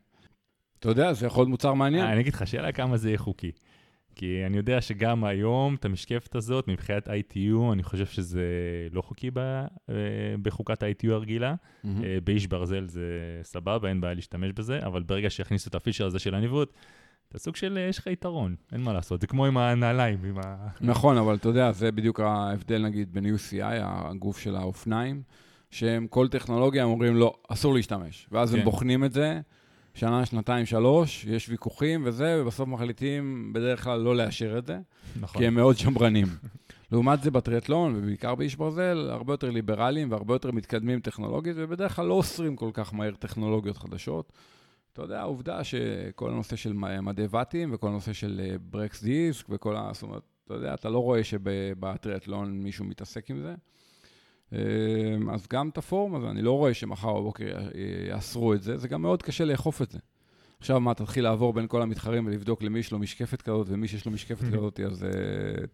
אתה 0.79 0.89
יודע, 0.89 1.13
זה 1.13 1.27
יכול 1.27 1.41
להיות 1.41 1.49
מוצר 1.49 1.75
מעניין. 1.75 2.07
אני 2.07 2.21
אגיד 2.21 2.35
לך, 2.35 2.47
שאלה 2.47 2.73
כמה 2.73 2.97
זה 2.97 3.09
יהיה 3.09 3.19
חוקי. 3.19 3.53
כי 4.15 4.47
אני 4.47 4.57
יודע 4.57 4.81
שגם 4.81 5.25
היום, 5.25 5.75
את 5.75 5.85
המשקפת 5.85 6.35
הזאת, 6.35 6.69
מבחינת 6.69 7.09
ITU, 7.09 7.73
אני 7.73 7.83
חושב 7.83 8.07
שזה 8.07 8.45
לא 8.93 9.03
חוקי 9.03 9.31
ב, 9.31 9.39
אה, 9.39 9.65
בחוקת 10.43 10.83
ה-ITU 10.83 11.11
הרגילה. 11.11 11.55
Mm-hmm. 11.55 11.89
באיש 12.25 12.47
ברזל 12.47 12.87
זה 12.87 13.41
סבבה, 13.43 13.89
אין 13.89 14.01
בעיה 14.01 14.15
להשתמש 14.15 14.53
בזה, 14.53 14.79
אבל 14.87 15.03
ברגע 15.03 15.31
שיכניסו 15.31 15.69
את 15.69 15.75
הפישר 15.75 16.07
הזה 16.07 16.19
של 16.19 16.35
הניווט, 16.35 16.73
אתה 17.31 17.39
סוג 17.39 17.57
של, 17.57 17.79
יש 17.91 17.99
לך 17.99 18.07
יתרון, 18.07 18.55
אין 18.73 18.81
מה 18.81 18.93
לעשות, 18.93 19.21
זה 19.21 19.27
כמו 19.27 19.47
עם 19.47 19.57
הנעליים, 19.57 20.19
עם 20.25 20.39
ה... 20.39 20.69
נכון, 20.81 21.17
אבל 21.17 21.35
אתה 21.35 21.49
יודע, 21.49 21.73
זה 21.73 21.93
בדיוק 21.93 22.21
ההבדל 22.21 22.83
נגיד 22.83 23.13
בין 23.13 23.35
UCI, 23.35 23.81
הגוף 23.83 24.39
של 24.39 24.57
האופניים, 24.57 25.23
שהם 25.71 26.07
כל 26.07 26.29
טכנולוגיה, 26.29 26.83
הם 26.83 26.89
אומרים 26.89 27.17
לא, 27.17 27.35
אסור 27.49 27.75
להשתמש. 27.75 28.27
ואז 28.33 28.53
כן. 28.53 28.59
הם 28.59 28.65
בוחנים 28.65 29.05
את 29.05 29.13
זה, 29.13 29.41
שנה, 29.95 30.27
שנתיים, 30.27 30.67
שלוש, 30.67 31.25
יש 31.25 31.49
ויכוחים 31.49 32.03
וזה, 32.05 32.39
ובסוף 32.41 32.69
מחליטים 32.69 33.53
בדרך 33.53 33.85
כלל 33.85 34.01
לא 34.01 34.17
לאשר 34.17 34.59
את 34.59 34.67
זה, 34.67 34.79
נכון. 35.21 35.41
כי 35.41 35.47
הם 35.47 35.55
מאוד 35.55 35.79
שמרנים. 35.79 36.27
לעומת 36.93 37.23
זה 37.23 37.31
בטריאטלון, 37.31 37.95
ובעיקר 37.97 38.35
באיש 38.35 38.57
ברזל, 38.57 39.09
הרבה 39.11 39.33
יותר 39.33 39.51
ליברליים 39.51 40.11
והרבה 40.11 40.35
יותר 40.35 40.51
מתקדמים 40.51 41.01
טכנולוגית, 41.01 41.57
ובדרך 41.59 41.97
כלל 41.97 42.07
לא 42.07 42.15
אוסרים 42.15 42.57
כל 42.57 42.71
כך 42.75 42.95
מהר 42.95 43.15
טכנולוגיות 43.19 43.77
חדשות. 43.77 44.33
אתה 44.93 45.03
יודע, 45.03 45.21
העובדה 45.21 45.65
שכל 45.65 46.31
הנושא 46.31 46.57
של 46.57 46.73
מדי 47.03 47.27
ואטים 47.31 47.75
וכל 47.75 47.89
הנושא 47.89 48.13
של 48.13 48.57
ברקס 48.61 49.03
אה, 49.03 49.09
דיסק 49.09 49.47
וכל 49.49 49.77
ה... 49.77 49.91
זאת 49.93 50.03
אומרת, 50.03 50.23
אתה 50.45 50.55
יודע, 50.55 50.75
אתה 50.75 50.89
לא 50.89 50.99
רואה 50.99 51.25
שבטריאטלון 51.25 52.63
מישהו 52.63 52.85
מתעסק 52.85 53.31
עם 53.31 53.41
זה. 53.41 53.55
אה, 54.53 55.33
אז 55.33 55.47
גם 55.53 55.69
את 55.69 55.79
הפורום 55.79 56.15
הזה, 56.15 56.31
אני 56.31 56.43
לא 56.43 56.53
רואה 56.53 56.75
שמחר 56.75 57.15
בבוקר 57.15 57.69
יאסרו 58.09 58.55
את 58.55 58.63
זה, 58.63 58.79
זה 58.79 58.89
גם 58.89 59.03
מאוד 59.03 59.23
קשה 59.23 59.45
לאכוף 59.45 59.83
את 59.83 59.91
זה. 59.91 59.99
עכשיו 60.59 60.81
מה, 60.81 60.95
תתחיל 60.95 61.25
לעבור 61.25 61.53
בין 61.53 61.67
כל 61.67 61.83
המתחרים 61.83 62.27
ולבדוק 62.27 62.63
למי 62.63 62.79
יש 62.79 62.93
לו 62.93 62.99
משקפת 62.99 63.43
כזאת 63.43 63.67
ומי 63.71 63.89
שיש 63.89 64.07
לו 64.07 64.13
משקפת 64.13 64.45
כזאת, 64.55 64.81
אז 64.81 65.07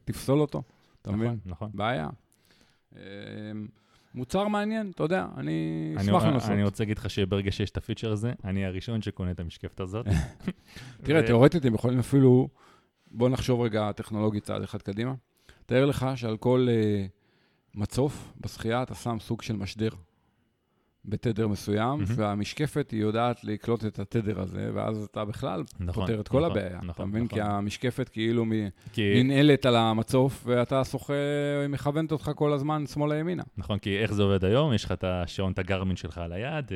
תפסול 0.05 0.41
אותו, 0.41 0.63
אתה 1.03 1.13
מבין? 1.13 1.39
נכון, 1.47 1.69
נכון. 1.69 1.71
בעיה. 1.75 2.09
מוצר 4.17 4.49
מעניין, 4.49 4.91
אתה 4.95 5.03
יודע, 5.03 5.27
אני 5.37 5.95
אשמח 5.97 6.23
לנסות. 6.23 6.51
אני 6.51 6.65
רוצה 6.65 6.83
להגיד 6.83 6.99
לך 6.99 7.11
שברגע 7.11 7.53
שיש 7.53 7.71
את 7.71 7.77
הפיצ'ר 7.77 8.13
הזה, 8.13 8.33
אני 8.45 8.65
הראשון 8.65 9.03
שקונה 9.03 9.31
את 9.31 9.41
המשקפת 9.41 9.81
הזאת. 9.81 10.07
תראה, 11.05 11.23
תיאורטית 11.23 11.65
הם 11.65 11.75
יכולים 11.75 11.99
אפילו, 11.99 12.49
בוא 13.11 13.29
נחשוב 13.29 13.61
רגע 13.61 13.93
טכנולוגית 13.93 14.45
צעד 14.45 14.63
אחד 14.63 14.83
קדימה. 14.83 15.15
תאר 15.67 15.85
לך 15.85 16.07
שעל 16.15 16.37
כל 16.37 16.69
uh, 16.69 17.79
מצוף 17.79 18.33
בשחייה 18.41 18.83
אתה 18.83 18.95
שם 18.95 19.17
סוג 19.21 19.43
של 19.43 19.57
משדר. 19.57 19.91
בתדר 21.09 21.49
מסוים, 21.49 22.01
mm-hmm. 22.01 22.13
והמשקפת 22.17 22.91
היא 22.91 23.01
יודעת 23.01 23.45
לקלוט 23.45 23.85
את 23.85 23.99
התדר 23.99 24.41
הזה, 24.41 24.71
ואז 24.75 25.05
אתה 25.05 25.25
בכלל 25.25 25.65
נכון, 25.81 26.07
פותר 26.07 26.21
את 26.21 26.29
כל 26.29 26.39
נכון, 26.39 26.51
הבעיה. 26.51 26.77
נכון, 26.77 26.91
אתה 26.91 27.05
מבין? 27.05 27.23
נכון. 27.23 27.39
כי 27.39 27.45
המשקפת 27.45 28.09
כאילו 28.09 28.45
כי... 28.93 29.23
ננעלת 29.25 29.67
על 29.67 29.77
המצוף, 29.77 30.43
ואתה 30.47 30.85
שוחה, 30.85 31.15
היא 31.63 31.69
מכוונת 31.69 32.13
אותך 32.13 32.31
כל 32.35 32.53
הזמן 32.53 32.87
שמאלה-ימינה. 32.87 33.43
נכון, 33.57 33.79
כי 33.79 33.99
איך 33.99 34.13
זה 34.13 34.23
עובד 34.23 34.45
היום? 34.45 34.73
יש 34.73 34.85
לך 34.85 34.93
את 34.93 35.05
השעון, 35.05 35.53
את 35.53 35.59
הגרמין 35.59 35.97
שלך 35.97 36.19
על 36.19 36.33
היד, 36.33 36.73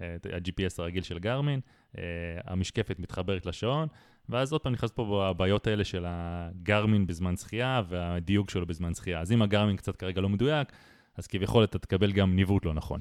אה, 0.00 0.16
ה-GPS 0.32 0.74
הרגיל 0.78 1.02
של 1.02 1.18
גרמין, 1.18 1.60
אה, 1.98 2.02
המשקפת 2.44 2.98
מתחברת 2.98 3.46
לשעון, 3.46 3.88
ואז 4.28 4.52
עוד 4.52 4.60
פעם 4.60 4.72
נכנס 4.72 4.90
פה 4.90 5.26
הבעיות 5.30 5.66
האלה 5.66 5.84
של 5.84 6.04
הגרמין 6.08 7.06
בזמן 7.06 7.36
שחייה, 7.36 7.82
והדיוק 7.88 8.50
שלו 8.50 8.66
בזמן 8.66 8.94
שחייה. 8.94 9.20
אז 9.20 9.32
אם 9.32 9.42
הגרמין 9.42 9.76
קצת 9.76 9.96
כרגע 9.96 10.20
לא 10.20 10.28
מדויק, 10.28 10.72
אז 11.16 11.26
כביכול 11.26 11.64
אתה 11.64 11.78
תקבל 11.78 12.12
גם 12.12 12.36
ניווט 12.36 12.64
לא 12.64 12.74
נכון. 12.74 13.00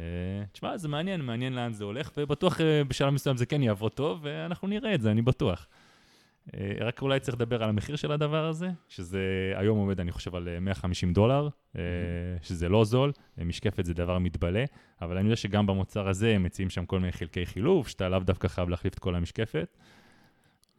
אה, 0.00 0.04
תשמע, 0.52 0.76
זה 0.76 0.88
מעניין, 0.88 1.20
מעניין 1.20 1.52
לאן 1.52 1.72
זה 1.72 1.84
הולך, 1.84 2.10
ובטוח 2.16 2.60
אה, 2.60 2.84
בשלב 2.84 3.10
מסוים 3.10 3.36
זה 3.36 3.46
כן 3.46 3.62
יעבוד 3.62 3.92
טוב, 3.92 4.20
ואנחנו 4.22 4.68
נראה 4.68 4.94
את 4.94 5.00
זה, 5.00 5.10
אני 5.10 5.22
בטוח. 5.22 5.66
אה, 6.54 6.72
רק 6.80 7.02
אולי 7.02 7.20
צריך 7.20 7.36
לדבר 7.36 7.62
על 7.62 7.68
המחיר 7.68 7.96
של 7.96 8.12
הדבר 8.12 8.46
הזה, 8.46 8.68
שזה 8.88 9.52
היום 9.56 9.78
עומד, 9.78 10.00
אני 10.00 10.12
חושב, 10.12 10.34
על 10.34 10.58
150 10.60 11.12
דולר, 11.12 11.48
שזה 12.42 12.68
לא 12.68 12.84
זול, 12.84 13.12
משקפת 13.38 13.84
זה 13.84 13.94
דבר 13.94 14.18
מתבלה, 14.18 14.64
אבל 15.02 15.16
אני 15.16 15.26
יודע 15.26 15.36
שגם 15.36 15.66
במוצר 15.66 16.08
הזה 16.08 16.34
הם 16.34 16.42
מציעים 16.42 16.70
שם 16.70 16.86
כל 16.86 17.00
מיני 17.00 17.12
חלקי 17.12 17.46
חילוף, 17.46 17.88
שאתה 17.88 18.08
לאו 18.08 18.18
דווקא 18.18 18.48
חייב 18.48 18.68
להחליף 18.68 18.94
את 18.94 18.98
כל 18.98 19.14
המשקפת. 19.14 19.76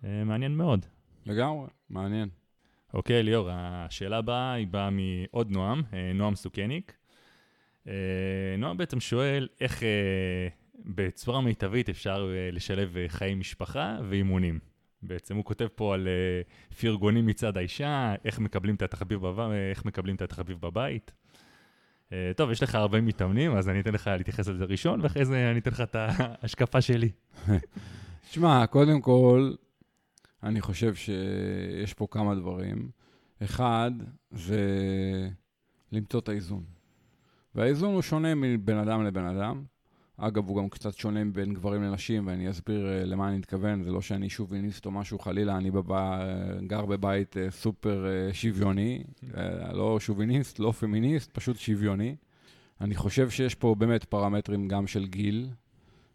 מעניין 0.03 0.55
מאוד. 0.55 0.85
לגמרי, 1.25 1.67
מעניין. 1.89 2.29
אוקיי, 2.93 3.23
ליאור, 3.23 3.49
השאלה 3.51 4.17
הבאה 4.17 4.53
היא 4.53 4.67
באה 4.67 4.89
מעוד 4.89 5.51
נועם, 5.51 5.81
נועם 6.15 6.35
סוכניק. 6.35 7.02
אה, 7.87 7.93
נועם 8.57 8.77
בעצם 8.77 8.99
שואל 8.99 9.47
איך 9.61 9.83
אה, 9.83 10.47
בצורה 10.85 11.41
מיטבית 11.41 11.89
אפשר 11.89 12.31
אה, 12.35 12.51
לשלב 12.51 12.95
חיי 13.07 13.35
משפחה 13.35 13.97
ואימונים. 14.09 14.59
בעצם 15.01 15.35
הוא 15.35 15.45
כותב 15.45 15.67
פה 15.75 15.93
על 15.93 16.07
פרגונים 16.81 17.25
מצד 17.25 17.57
האישה, 17.57 18.15
איך 18.25 18.39
מקבלים 18.39 18.75
את 18.75 18.81
התחביב, 18.81 19.19
בב... 19.19 19.39
איך 19.39 19.85
מקבלים 19.85 20.15
את 20.15 20.21
התחביב 20.21 20.57
בבית. 20.61 21.11
טוב, 22.35 22.51
יש 22.51 22.63
לך 22.63 22.75
הרבה 22.75 23.01
מתאמנים, 23.01 23.55
אז 23.55 23.69
אני 23.69 23.79
אתן 23.79 23.93
לך 23.93 24.07
להתייחס 24.07 24.47
לזה 24.47 24.65
ראשון, 24.65 25.01
ואחרי 25.01 25.25
זה 25.25 25.51
אני 25.51 25.59
אתן 25.59 25.71
לך 25.71 25.81
את 25.81 25.95
ההשקפה 25.95 26.81
שלי. 26.81 27.09
תשמע, 28.29 28.67
קודם 28.67 29.01
כל, 29.01 29.53
אני 30.43 30.61
חושב 30.61 30.95
שיש 30.95 31.93
פה 31.93 32.07
כמה 32.11 32.35
דברים. 32.35 32.89
אחד, 33.43 33.91
זה 34.31 34.59
למצוא 35.91 36.19
את 36.19 36.29
האיזון. 36.29 36.72
והאיזון 37.55 37.93
הוא 37.93 38.01
שונה 38.01 38.35
מבין 38.35 38.77
אדם 38.77 39.03
לבן 39.03 39.25
אדם. 39.25 39.63
אגב, 40.17 40.47
הוא 40.47 40.57
גם 40.57 40.69
קצת 40.69 40.93
שונה 40.93 41.25
בין 41.25 41.53
גברים 41.53 41.83
לנשים, 41.83 42.27
ואני 42.27 42.49
אסביר 42.49 42.85
uh, 42.85 43.05
למה 43.05 43.29
אני 43.29 43.37
מתכוון. 43.37 43.83
זה 43.83 43.91
לא 43.91 44.01
שאני 44.01 44.29
שוביניסט 44.29 44.85
או 44.85 44.91
משהו, 44.91 45.19
חלילה, 45.19 45.57
אני 45.57 45.71
בבא, 45.71 46.25
גר 46.67 46.85
בבית 46.85 47.35
uh, 47.37 47.51
סופר 47.51 48.05
שוויוני. 48.33 49.03
Uh, 49.21 49.73
לא 49.73 49.99
שוביניסט, 49.99 50.59
לא 50.59 50.71
פמיניסט, 50.71 51.31
פשוט 51.33 51.57
שוויוני. 51.57 52.15
אני 52.81 52.95
חושב 52.95 53.29
שיש 53.29 53.55
פה 53.55 53.75
באמת 53.75 54.03
פרמטרים 54.03 54.67
גם 54.67 54.87
של 54.87 55.05
גיל. 55.05 55.49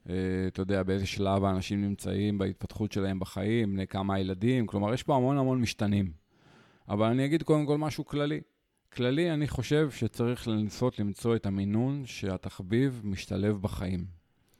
אתה 0.02 0.62
יודע, 0.62 0.82
באיזה 0.82 1.06
שלב 1.06 1.44
האנשים 1.44 1.82
נמצאים 1.82 2.38
בהתפתחות 2.38 2.92
שלהם 2.92 3.18
בחיים, 3.18 3.72
בני 3.72 3.86
כמה 3.86 4.18
ילדים. 4.20 4.66
כלומר, 4.66 4.94
יש 4.94 5.02
פה 5.02 5.16
המון 5.16 5.38
המון 5.38 5.60
משתנים. 5.60 6.10
אבל 6.88 7.06
אני 7.06 7.24
אגיד 7.24 7.42
קודם 7.42 7.66
כל 7.66 7.78
משהו 7.78 8.04
כללי. 8.04 8.40
כללי, 8.92 9.32
אני 9.32 9.48
חושב 9.48 9.90
שצריך 9.90 10.48
לנסות 10.48 10.98
למצוא 10.98 11.36
את 11.36 11.46
המינון 11.46 12.06
שהתחביב 12.06 13.00
משתלב 13.04 13.62
בחיים, 13.62 14.06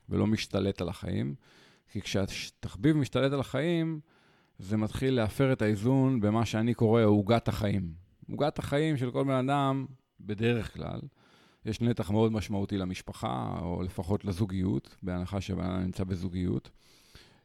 ולא 0.08 0.26
משתלט 0.26 0.80
על 0.80 0.88
החיים. 0.88 1.34
כי 1.92 2.00
כשהתחביב 2.00 2.96
משתלט 2.96 3.32
על 3.32 3.40
החיים, 3.40 4.00
זה 4.58 4.76
מתחיל 4.76 5.14
להפר 5.14 5.52
את 5.52 5.62
האיזון 5.62 6.20
במה 6.20 6.46
שאני 6.46 6.74
קורא 6.74 7.02
עוגת 7.02 7.48
החיים. 7.48 7.92
עוגת 8.30 8.58
החיים 8.58 8.96
של 8.96 9.10
כל 9.10 9.24
בן 9.24 9.48
אדם, 9.48 9.86
בדרך 10.20 10.74
כלל, 10.74 11.00
יש 11.64 11.80
נתח 11.80 12.10
מאוד 12.10 12.32
משמעותי 12.32 12.78
למשפחה, 12.78 13.58
או 13.62 13.82
לפחות 13.82 14.24
לזוגיות, 14.24 14.96
בהנחה 15.02 15.40
שבן 15.40 15.64
אדם 15.64 15.82
נמצא 15.82 16.04
בזוגיות. 16.04 16.70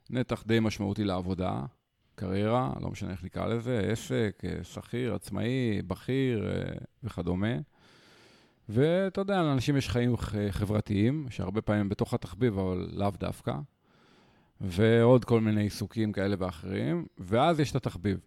נתח 0.10 0.44
די 0.48 0.60
משמעותי 0.60 1.04
לעבודה, 1.04 1.62
קריירה, 2.16 2.74
לא 2.82 2.90
משנה 2.90 3.12
איך 3.12 3.24
נקרא 3.24 3.48
לזה, 3.48 3.80
עסק, 3.92 4.42
אה, 4.44 4.64
שכיר, 4.64 5.16
עצמאי, 5.16 5.82
בכיר 5.88 6.52
אה, 6.52 6.74
וכדומה. 7.04 7.56
ואתה 8.70 9.22
יודע, 9.22 9.44
לאנשים 9.44 9.78
יש 9.78 9.90
חיים 9.90 10.18
חברתיים, 10.50 11.28
שהרבה 11.30 11.62
פעמים 11.62 11.90
בתוך 11.90 12.14
התחביב, 12.14 12.60
אבל 12.60 12.90
לאו 12.92 13.12
דווקא. 13.20 13.54
ועוד 14.62 15.26
כל 15.26 15.42
מיני 15.42 15.62
עיסוקים 15.62 16.12
כאלה 16.12 16.36
ואחרים, 16.40 17.06
ואז 17.18 17.60
יש 17.60 17.72
את 17.72 17.76
התחביב. 17.76 18.20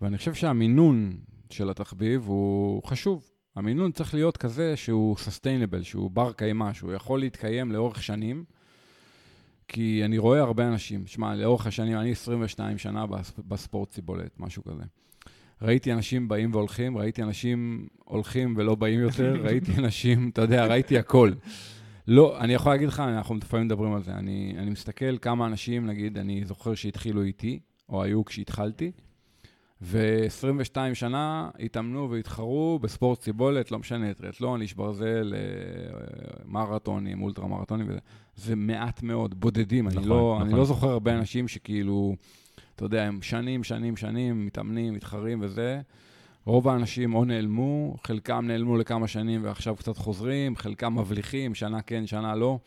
ואני 0.00 0.18
חושב 0.18 0.34
שהמינון 0.34 1.16
של 1.50 1.70
התחביב 1.70 2.26
הוא 2.26 2.82
חשוב. 2.82 3.30
המינון 3.56 3.92
צריך 3.92 4.14
להיות 4.14 4.36
כזה 4.36 4.76
שהוא 4.76 5.16
סוסטיינבל, 5.16 5.82
שהוא 5.82 6.10
בר 6.10 6.32
קיימא, 6.32 6.72
שהוא 6.72 6.92
יכול 6.92 7.20
להתקיים 7.20 7.72
לאורך 7.72 8.02
שנים. 8.02 8.44
כי 9.68 10.02
אני 10.04 10.18
רואה 10.18 10.40
הרבה 10.40 10.68
אנשים, 10.68 11.06
שמע, 11.06 11.34
לאורך 11.34 11.66
השנים, 11.66 11.98
אני 11.98 12.12
22 12.12 12.78
שנה 12.78 13.04
בספורט 13.48 13.90
ציבולת, 13.90 14.40
משהו 14.40 14.64
כזה. 14.64 14.82
ראיתי 15.62 15.92
אנשים 15.92 16.28
באים 16.28 16.50
והולכים, 16.52 16.98
ראיתי 16.98 17.22
אנשים 17.22 17.86
הולכים 18.04 18.54
ולא 18.56 18.74
באים 18.74 19.00
יותר, 19.00 19.36
ראיתי 19.44 19.72
אנשים, 19.78 20.28
אתה 20.32 20.42
יודע, 20.42 20.66
ראיתי 20.66 20.98
הכל. 20.98 21.32
לא, 22.08 22.40
אני 22.40 22.54
יכול 22.54 22.72
להגיד 22.72 22.88
לך, 22.88 23.00
אנחנו 23.00 23.34
לפעמים 23.34 23.66
מדברים 23.66 23.94
על 23.94 24.02
זה. 24.02 24.12
אני, 24.12 24.54
אני 24.58 24.70
מסתכל 24.70 25.18
כמה 25.18 25.46
אנשים, 25.46 25.86
נגיד, 25.86 26.18
אני 26.18 26.44
זוכר 26.44 26.74
שהתחילו 26.74 27.22
איתי, 27.22 27.60
או 27.88 28.02
היו 28.02 28.24
כשהתחלתי, 28.24 28.92
ו-22 29.84 30.94
שנה 30.94 31.50
התאמנו 31.60 32.10
והתחרו 32.10 32.78
בספורט 32.82 33.20
ציבולת, 33.20 33.70
לא 33.70 33.78
משנה, 33.78 34.14
טריאטלון, 34.14 34.62
איש 34.62 34.74
ברזל, 34.74 35.34
אה, 35.36 35.40
מרתונים, 36.44 37.22
אולטרה 37.22 37.46
מרתונים 37.46 37.86
וזה. 37.88 37.98
זה 38.36 38.56
מעט 38.56 39.02
מאוד, 39.02 39.40
בודדים. 39.40 39.86
נכון, 39.86 39.98
אני, 39.98 40.08
לא, 40.08 40.32
נכון. 40.34 40.48
אני 40.48 40.58
לא 40.58 40.64
זוכר 40.64 40.90
הרבה 40.90 41.14
אנשים 41.14 41.48
שכאילו, 41.48 42.16
אתה 42.76 42.84
יודע, 42.84 43.02
הם 43.02 43.22
שנים, 43.22 43.64
שנים, 43.64 43.96
שנים, 43.96 44.46
מתאמנים, 44.46 44.94
מתחרים 44.94 45.38
וזה. 45.42 45.80
רוב 46.44 46.68
האנשים 46.68 47.14
או 47.14 47.24
נעלמו, 47.24 47.96
חלקם 48.04 48.44
נעלמו 48.46 48.76
לכמה 48.76 49.08
שנים 49.08 49.44
ועכשיו 49.44 49.76
קצת 49.76 49.96
חוזרים, 49.96 50.56
חלקם 50.56 50.98
מבליחים, 50.98 51.54
שנה 51.54 51.82
כן, 51.82 52.06
שנה 52.06 52.34
לא. 52.34 52.58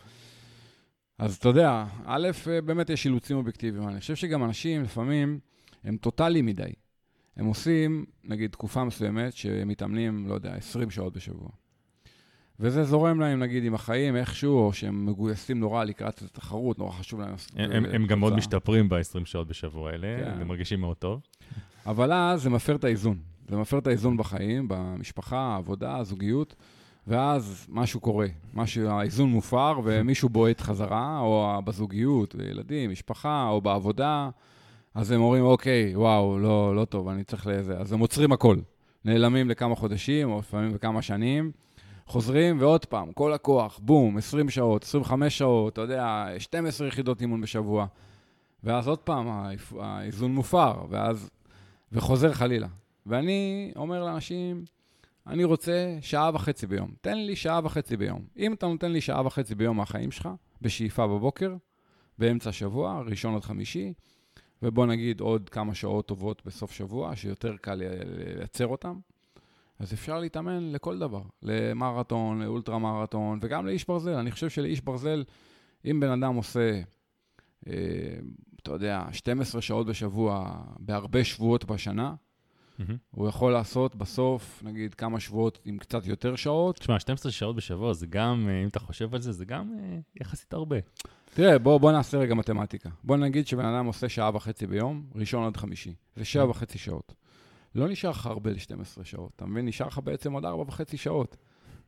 אז 1.19 1.35
אתה 1.35 1.49
יודע, 1.49 1.85
א', 2.05 2.29
באמת 2.65 2.89
יש 2.89 3.05
אילוצים 3.05 3.37
אובייקטיביים. 3.37 3.87
אני 3.87 3.99
חושב 3.99 4.15
שגם 4.15 4.43
אנשים 4.43 4.83
לפעמים 4.83 5.39
הם 5.83 5.97
טוטאליים 5.97 6.45
מדי. 6.45 6.71
הם 7.37 7.45
עושים, 7.45 8.05
נגיד, 8.23 8.51
תקופה 8.51 8.83
מסוימת 8.83 9.33
שמתאמנים, 9.33 10.27
לא 10.27 10.33
יודע, 10.33 10.53
20 10.53 10.91
שעות 10.91 11.13
בשבוע. 11.13 11.49
וזה 12.59 12.83
זורם 12.83 13.19
להם, 13.19 13.39
נגיד, 13.39 13.63
עם 13.63 13.75
החיים 13.75 14.15
איכשהו, 14.15 14.57
או 14.57 14.73
שהם 14.73 15.05
מגויסים 15.05 15.59
נורא 15.59 15.83
לקראת 15.83 16.21
התחרות, 16.21 16.79
נורא 16.79 16.91
חשוב 16.91 17.19
להם. 17.19 17.35
הם, 17.55 17.71
הם, 17.71 17.85
הם 17.85 18.05
גם 18.05 18.19
מאוד 18.19 18.35
משתפרים 18.35 18.89
ב-20 18.89 19.25
שעות 19.25 19.47
בשבוע 19.47 19.91
האלה, 19.91 20.17
כן. 20.17 20.41
הם 20.41 20.47
מרגישים 20.47 20.79
מאוד 20.79 20.97
טוב. 20.97 21.21
אבל 21.85 22.13
אז 22.13 22.41
זה 22.41 22.49
מפר 22.49 22.75
את 22.75 22.83
האיזון. 22.83 23.17
זה 23.49 23.57
מפר 23.57 23.77
את 23.77 23.87
האיזון 23.87 24.17
בחיים, 24.17 24.67
במשפחה, 24.67 25.37
העבודה, 25.37 25.97
הזוגיות, 25.97 26.55
ואז 27.07 27.67
משהו 27.69 27.99
קורה. 27.99 28.27
משהו, 28.53 28.87
האיזון 28.89 29.29
מופר, 29.29 29.79
ומישהו 29.83 30.29
בועט 30.29 30.61
חזרה, 30.61 31.19
או 31.19 31.61
בזוגיות, 31.65 32.35
ילדים, 32.49 32.91
משפחה, 32.91 33.47
או 33.49 33.61
בעבודה. 33.61 34.29
אז 34.95 35.11
הם 35.11 35.21
אומרים, 35.21 35.43
אוקיי, 35.43 35.95
וואו, 35.95 36.39
לא, 36.39 36.75
לא 36.75 36.85
טוב, 36.85 37.07
אני 37.07 37.23
צריך 37.23 37.47
לזה. 37.47 37.77
אז 37.77 37.91
הם 37.91 37.99
עוצרים 37.99 38.31
הכל. 38.31 38.57
נעלמים 39.05 39.49
לכמה 39.49 39.75
חודשים, 39.75 40.31
או 40.31 40.39
לפעמים 40.39 40.75
לכמה 40.75 41.01
שנים, 41.01 41.51
חוזרים, 42.07 42.61
ועוד 42.61 42.85
פעם, 42.85 43.11
כל 43.11 43.33
הכוח, 43.33 43.79
בום, 43.83 44.17
20 44.17 44.49
שעות, 44.49 44.83
25 44.83 45.37
שעות, 45.37 45.73
אתה 45.73 45.81
יודע, 45.81 46.27
12 46.37 46.87
יחידות 46.87 47.21
אימון 47.21 47.41
בשבוע. 47.41 47.85
ואז 48.63 48.87
עוד 48.87 48.99
פעם, 48.99 49.27
האיזון 49.79 50.35
מופר, 50.35 50.73
ואז, 50.89 51.29
וחוזר 51.91 52.33
חלילה. 52.33 52.67
ואני 53.05 53.71
אומר 53.75 54.03
לאנשים, 54.03 54.65
אני 55.27 55.43
רוצה 55.43 55.97
שעה 56.01 56.31
וחצי 56.33 56.67
ביום. 56.67 56.91
תן 57.01 57.17
לי 57.17 57.35
שעה 57.35 57.59
וחצי 57.63 57.97
ביום. 57.97 58.21
אם 58.37 58.53
אתה 58.53 58.67
נותן 58.67 58.91
לי 58.91 59.01
שעה 59.01 59.25
וחצי 59.25 59.55
ביום 59.55 59.77
מהחיים 59.77 60.11
שלך, 60.11 60.29
בשאיפה 60.61 61.07
בבוקר, 61.07 61.55
באמצע 62.19 62.49
השבוע, 62.49 63.01
ראשון 63.05 63.35
עד 63.35 63.43
חמישי, 63.43 63.93
ובוא 64.65 64.85
נגיד 64.85 65.19
עוד 65.19 65.49
כמה 65.49 65.75
שעות 65.75 66.05
טובות 66.05 66.41
בסוף 66.45 66.71
שבוע, 66.71 67.15
שיותר 67.15 67.55
קל 67.61 67.81
לייצר 68.35 68.67
אותן, 68.67 68.93
אז 69.79 69.93
אפשר 69.93 70.19
להתאמן 70.19 70.71
לכל 70.71 70.99
דבר, 70.99 71.21
למרתון, 71.43 72.41
לאולטרה 72.41 72.79
מרתון, 72.79 73.39
וגם 73.41 73.65
לאיש 73.65 73.87
ברזל. 73.87 74.13
אני 74.13 74.31
חושב 74.31 74.49
שלאיש 74.49 74.81
ברזל, 74.81 75.23
אם 75.85 75.99
בן 75.99 76.23
אדם 76.23 76.35
עושה, 76.35 76.81
אה, 77.67 77.73
אתה 78.61 78.71
יודע, 78.71 79.03
12 79.11 79.61
שעות 79.61 79.87
בשבוע, 79.87 80.61
בהרבה 80.79 81.23
שבועות 81.23 81.65
בשנה, 81.65 82.15
Mm-hmm. 82.79 82.93
הוא 83.11 83.27
יכול 83.27 83.53
לעשות 83.53 83.95
בסוף, 83.95 84.63
נגיד, 84.63 84.93
כמה 84.93 85.19
שבועות 85.19 85.59
עם 85.65 85.77
קצת 85.77 86.05
יותר 86.05 86.35
שעות. 86.35 86.77
תשמע, 86.77 86.99
12 86.99 87.31
שעות 87.31 87.55
בשבוע 87.55 87.93
זה 87.93 88.07
גם, 88.07 88.47
אה, 88.49 88.63
אם 88.63 88.67
אתה 88.67 88.79
חושב 88.79 89.15
על 89.15 89.21
זה, 89.21 89.31
זה 89.31 89.45
גם 89.45 89.73
אה, 89.79 89.97
יחסית 90.21 90.53
הרבה. 90.53 90.75
תראה, 91.35 91.59
בוא, 91.59 91.77
בוא 91.77 91.91
נעשה 91.91 92.17
רגע 92.17 92.35
מתמטיקה. 92.35 92.89
בוא 93.03 93.17
נגיד 93.17 93.47
שבן 93.47 93.65
אדם 93.65 93.85
עושה 93.85 94.09
שעה 94.09 94.35
וחצי 94.35 94.67
ביום, 94.67 95.03
ראשון 95.15 95.45
עד 95.45 95.57
חמישי. 95.57 95.93
זה 96.15 96.25
שבע 96.25 96.49
וחצי 96.49 96.77
שעות. 96.77 97.13
לא 97.75 97.87
נשאר 97.87 98.09
לך 98.09 98.25
הרבה 98.25 98.51
ל-12 98.51 99.03
שעות, 99.03 99.31
אתה 99.35 99.45
מבין? 99.45 99.65
נשאר 99.65 99.87
לך 99.87 99.99
בעצם 100.03 100.33
עוד 100.33 100.45
ארבע 100.45 100.63
וחצי 100.67 100.97
שעות. 100.97 101.37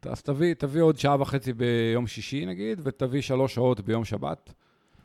אז 0.01 0.21
תביא, 0.21 0.53
תביא 0.53 0.81
עוד 0.81 0.97
שעה 0.97 1.21
וחצי 1.21 1.53
ביום 1.53 2.07
שישי, 2.07 2.45
נגיד, 2.45 2.81
ותביא 2.83 3.21
שלוש 3.21 3.55
שעות 3.55 3.79
ביום 3.79 4.05
שבת. 4.05 4.53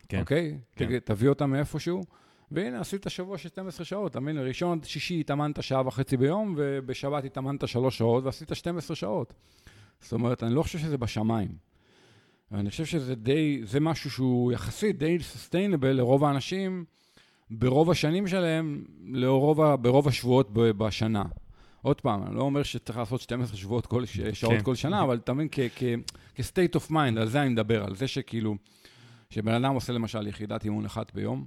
כן. 0.08 0.20
אוקיי? 0.20 0.58
כן. 0.76 0.98
תביא 0.98 1.28
אותם 1.28 1.50
מאיפשהו. 1.50 2.02
והנה, 2.50 2.80
עשית 2.80 3.06
שבוע 3.08 3.38
של 3.38 3.48
12 3.48 3.84
שעות, 3.84 4.10
אתה 4.10 4.20
מבין? 4.20 4.38
ראשון 4.38 4.78
עד 4.78 4.84
שישי 4.84 5.20
התאמנת 5.20 5.62
שעה 5.62 5.86
וחצי 5.86 6.16
ביום, 6.16 6.54
ובשבת 6.56 7.24
התאמנת 7.24 7.68
שלוש 7.68 7.98
שעות, 7.98 8.24
ועשית 8.24 8.56
12 8.56 8.96
שעות. 8.96 9.34
זאת 10.00 10.12
אומרת, 10.12 10.42
אני 10.42 10.54
לא 10.54 10.62
חושב 10.62 10.78
שזה 10.78 10.98
בשמיים. 10.98 11.71
ואני 12.52 12.70
חושב 12.70 12.84
שזה 12.84 13.14
די, 13.14 13.60
זה 13.64 13.80
משהו 13.80 14.10
שהוא 14.10 14.52
יחסית 14.52 14.98
די 14.98 15.18
סוסטיינבל 15.20 15.92
לרוב 15.92 16.24
האנשים 16.24 16.84
ברוב 17.50 17.90
השנים 17.90 18.28
שלהם, 18.28 18.84
לרוב, 19.04 19.74
ברוב 19.74 20.08
השבועות 20.08 20.50
בשנה. 20.52 21.22
עוד 21.82 22.00
פעם, 22.00 22.22
אני 22.26 22.36
לא 22.36 22.42
אומר 22.42 22.62
שצריך 22.62 22.98
לעשות 22.98 23.20
12 23.20 23.56
שבועות 23.56 23.86
כל, 23.86 24.04
שעות 24.32 24.52
כן. 24.52 24.62
כל 24.62 24.74
שנה, 24.74 25.02
אבל 25.02 25.16
אתה 25.16 25.32
מבין, 25.32 25.48
כ-state 26.34 26.76
of 26.76 26.90
mind, 26.90 27.20
על 27.20 27.28
זה 27.28 27.42
אני 27.42 27.48
מדבר, 27.48 27.84
על 27.84 27.94
זה 27.94 28.08
שכאילו, 28.08 28.56
שבן 29.30 29.64
אדם 29.64 29.74
עושה 29.74 29.92
למשל 29.92 30.26
יחידת 30.26 30.64
אימון 30.64 30.84
אחת 30.84 31.14
ביום, 31.14 31.46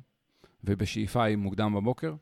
ובשאיפה 0.63 1.23
היא 1.23 1.37
מוקדם 1.37 1.73
בבוקר, 1.73 2.13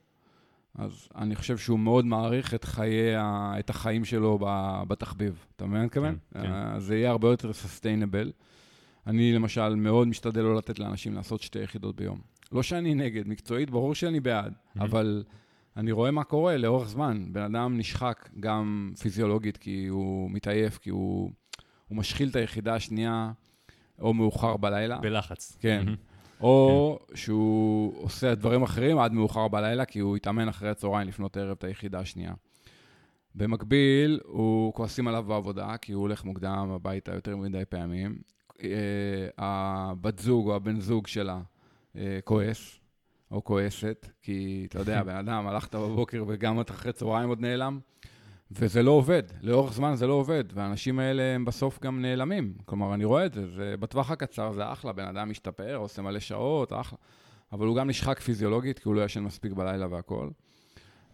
אז 0.75 1.07
אני 1.15 1.35
חושב 1.35 1.57
שהוא 1.57 1.79
מאוד 1.79 2.05
מעריך 2.05 2.53
את 2.53 2.63
חיי, 2.63 3.17
את 3.59 3.69
החיים 3.69 4.05
שלו 4.05 4.39
בתחביב. 4.87 5.45
אתה 5.55 5.65
מבין 5.65 5.73
מה 5.73 5.79
אני 5.79 5.85
מתכוון? 5.85 6.17
כן, 6.33 6.41
כן. 6.41 6.51
אה, 6.51 6.79
זה 6.79 6.95
יהיה 6.95 7.09
הרבה 7.09 7.27
יותר 7.27 7.53
סוסטיינבל. 7.53 8.31
אני 9.07 9.33
למשל 9.33 9.75
מאוד 9.75 10.07
משתדל 10.07 10.41
לא 10.41 10.55
לתת 10.55 10.79
לאנשים 10.79 11.13
לעשות 11.13 11.41
שתי 11.41 11.59
יחידות 11.59 11.95
ביום. 11.95 12.19
לא 12.51 12.63
שאני 12.63 12.95
נגד, 12.95 13.27
מקצועית, 13.27 13.69
ברור 13.69 13.95
שאני 13.95 14.19
בעד, 14.19 14.53
mm-hmm. 14.53 14.81
אבל 14.81 15.23
אני 15.77 15.91
רואה 15.91 16.11
מה 16.11 16.23
קורה 16.23 16.57
לאורך 16.57 16.87
זמן. 16.87 17.25
בן 17.31 17.41
אדם 17.41 17.77
נשחק 17.77 18.29
גם 18.39 18.93
פיזיולוגית 19.01 19.57
כי 19.57 19.87
הוא 19.87 20.31
מתעייף, 20.31 20.77
כי 20.77 20.89
הוא, 20.89 21.31
הוא 21.87 21.97
משחיל 21.97 22.29
את 22.29 22.35
היחידה 22.35 22.75
השנייה 22.75 23.31
או 23.99 24.13
מאוחר 24.13 24.57
בלילה. 24.57 24.97
בלחץ. 24.97 25.57
כן. 25.59 25.85
Mm-hmm. 25.87 26.41
או 26.41 26.99
כן. 27.07 27.15
שהוא 27.15 28.03
עושה 28.03 28.35
דברים 28.35 28.63
אחרים 28.63 28.99
עד 28.99 29.13
מאוחר 29.13 29.47
בלילה, 29.47 29.85
כי 29.85 29.99
הוא 29.99 30.15
התאמן 30.15 30.47
אחרי 30.47 30.69
הצהריים 30.69 31.07
לפנות 31.07 31.37
ערב 31.37 31.55
את 31.59 31.63
היחידה 31.63 31.99
השנייה. 31.99 32.33
במקביל, 33.35 34.19
הוא 34.23 34.73
כועסים 34.73 35.07
עליו 35.07 35.23
בעבודה, 35.23 35.77
כי 35.77 35.93
הוא 35.93 36.01
הולך 36.01 36.25
מוקדם 36.25 36.71
הביתה 36.71 37.13
יותר 37.13 37.37
מדי 37.37 37.63
פעמים. 37.69 38.17
אה, 38.65 39.27
הבת 39.37 40.19
זוג 40.19 40.49
או 40.49 40.55
הבן 40.55 40.79
זוג 40.79 41.07
שלה 41.07 41.41
אה, 41.95 42.19
כועס, 42.23 42.79
או 43.31 43.43
כועסת, 43.43 44.07
כי 44.21 44.67
אתה 44.69 44.79
יודע, 44.79 45.03
בן 45.07 45.15
אדם, 45.15 45.47
הלכת 45.47 45.75
בבוקר 45.75 46.23
וגם 46.27 46.61
אתה 46.61 46.73
אחרי 46.73 46.93
צהריים 46.93 47.29
עוד 47.29 47.39
נעלם, 47.39 47.79
וזה 48.51 48.83
לא 48.83 48.91
עובד, 48.91 49.23
לאורך 49.41 49.73
זמן 49.73 49.95
זה 49.95 50.07
לא 50.07 50.13
עובד, 50.13 50.43
והאנשים 50.53 50.99
האלה 50.99 51.23
הם 51.23 51.45
בסוף 51.45 51.79
גם 51.79 52.01
נעלמים. 52.01 52.53
כלומר, 52.65 52.93
אני 52.93 53.05
רואה 53.05 53.25
את 53.25 53.33
זה, 53.33 53.47
זה 53.47 53.75
בטווח 53.79 54.11
הקצר 54.11 54.51
זה 54.51 54.71
אחלה, 54.71 54.93
בן 54.93 55.07
אדם 55.07 55.29
משתפר, 55.29 55.75
עושה 55.75 56.01
מלא 56.01 56.19
שעות, 56.19 56.73
אחלה, 56.73 56.97
אבל 57.51 57.67
הוא 57.67 57.75
גם 57.75 57.89
נשחק 57.89 58.19
פיזיולוגית, 58.19 58.79
כי 58.79 58.87
הוא 58.87 58.95
לא 58.95 59.01
ישן 59.05 59.23
מספיק 59.23 59.53
בלילה 59.53 59.87
והכול. 59.89 60.29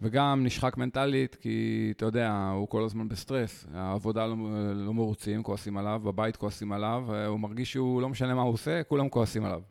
וגם 0.02 0.44
נשחק 0.44 0.76
מנטלית, 0.76 1.34
כי 1.34 1.88
אתה 1.96 2.04
יודע, 2.04 2.50
הוא 2.54 2.68
כל 2.68 2.84
הזמן 2.84 3.08
בסטרס. 3.08 3.66
העבודה 3.74 4.26
לא, 4.26 4.36
לא 4.74 4.94
מרוצים, 4.94 5.42
כועסים 5.42 5.76
עליו, 5.76 6.00
בבית 6.04 6.36
כועסים 6.36 6.72
עליו, 6.72 7.04
הוא 7.26 7.40
מרגיש 7.40 7.72
שהוא 7.72 8.02
לא 8.02 8.08
משנה 8.08 8.34
מה 8.34 8.42
הוא 8.42 8.52
עושה, 8.52 8.82
כולם 8.82 9.08
כועסים 9.08 9.44
עליו. 9.44 9.62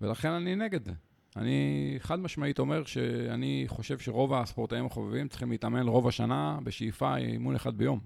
ולכן 0.00 0.30
אני 0.30 0.56
נגד 0.56 0.84
זה. 0.84 0.92
אני 1.36 1.94
חד 1.98 2.20
משמעית 2.20 2.58
אומר 2.58 2.84
שאני 2.84 3.64
חושב 3.66 3.98
שרוב 3.98 4.34
הספורטאים 4.34 4.86
החובבים 4.86 5.28
צריכים 5.28 5.50
להתאמן 5.50 5.88
רוב 5.88 6.08
השנה 6.08 6.58
בשאיפה 6.64 7.16
אימון 7.16 7.54
אחד 7.54 7.78
ביום. 7.78 8.00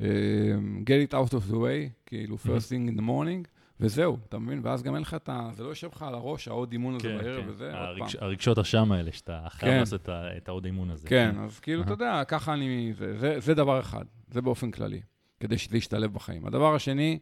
get 0.00 1.08
it 1.08 1.12
out 1.12 1.30
of 1.30 1.50
the 1.50 1.54
way, 1.54 1.90
כאילו 2.06 2.36
first 2.36 2.68
thing 2.68 2.90
in 2.90 2.98
the 2.98 3.02
morning, 3.02 3.53
וזהו, 3.80 4.18
אתה 4.28 4.38
מבין? 4.38 4.60
ואז 4.62 4.82
גם 4.82 4.94
אין 4.94 5.02
לך 5.02 5.14
את 5.14 5.28
ה... 5.28 5.50
זה 5.52 5.62
לא 5.64 5.68
יושב 5.68 5.88
לך 5.92 6.02
על 6.02 6.14
הראש, 6.14 6.48
העוד 6.48 6.72
אימון 6.72 6.94
הזה 6.94 7.08
כן, 7.08 7.18
בערב 7.18 7.42
כן. 7.42 7.48
וזה, 7.48 7.64
עוד 7.66 7.74
הרגש- 7.88 8.16
פעם. 8.16 8.24
הרגשות 8.24 8.58
אשם 8.58 8.92
האלה, 8.92 9.12
שאתה 9.12 9.46
חייב 9.50 9.72
כן. 9.72 9.78
לעשות 9.78 10.08
את 10.08 10.48
העוד 10.48 10.64
אימון 10.64 10.90
הזה. 10.90 11.08
כן, 11.08 11.34
אז 11.38 11.60
כאילו, 11.60 11.82
אתה. 11.82 11.92
יודע, 11.92 12.22
ככה 12.28 12.52
אני... 12.54 12.92
זה, 12.98 13.18
זה, 13.18 13.40
זה 13.40 13.54
דבר 13.54 13.80
אחד, 13.80 14.04
זה 14.28 14.42
באופן 14.42 14.70
כללי, 14.70 15.00
כדי 15.40 15.58
שזה 15.58 15.76
ישתלב 15.76 16.14
בחיים. 16.14 16.46
הדבר 16.46 16.74
השני, 16.74 17.18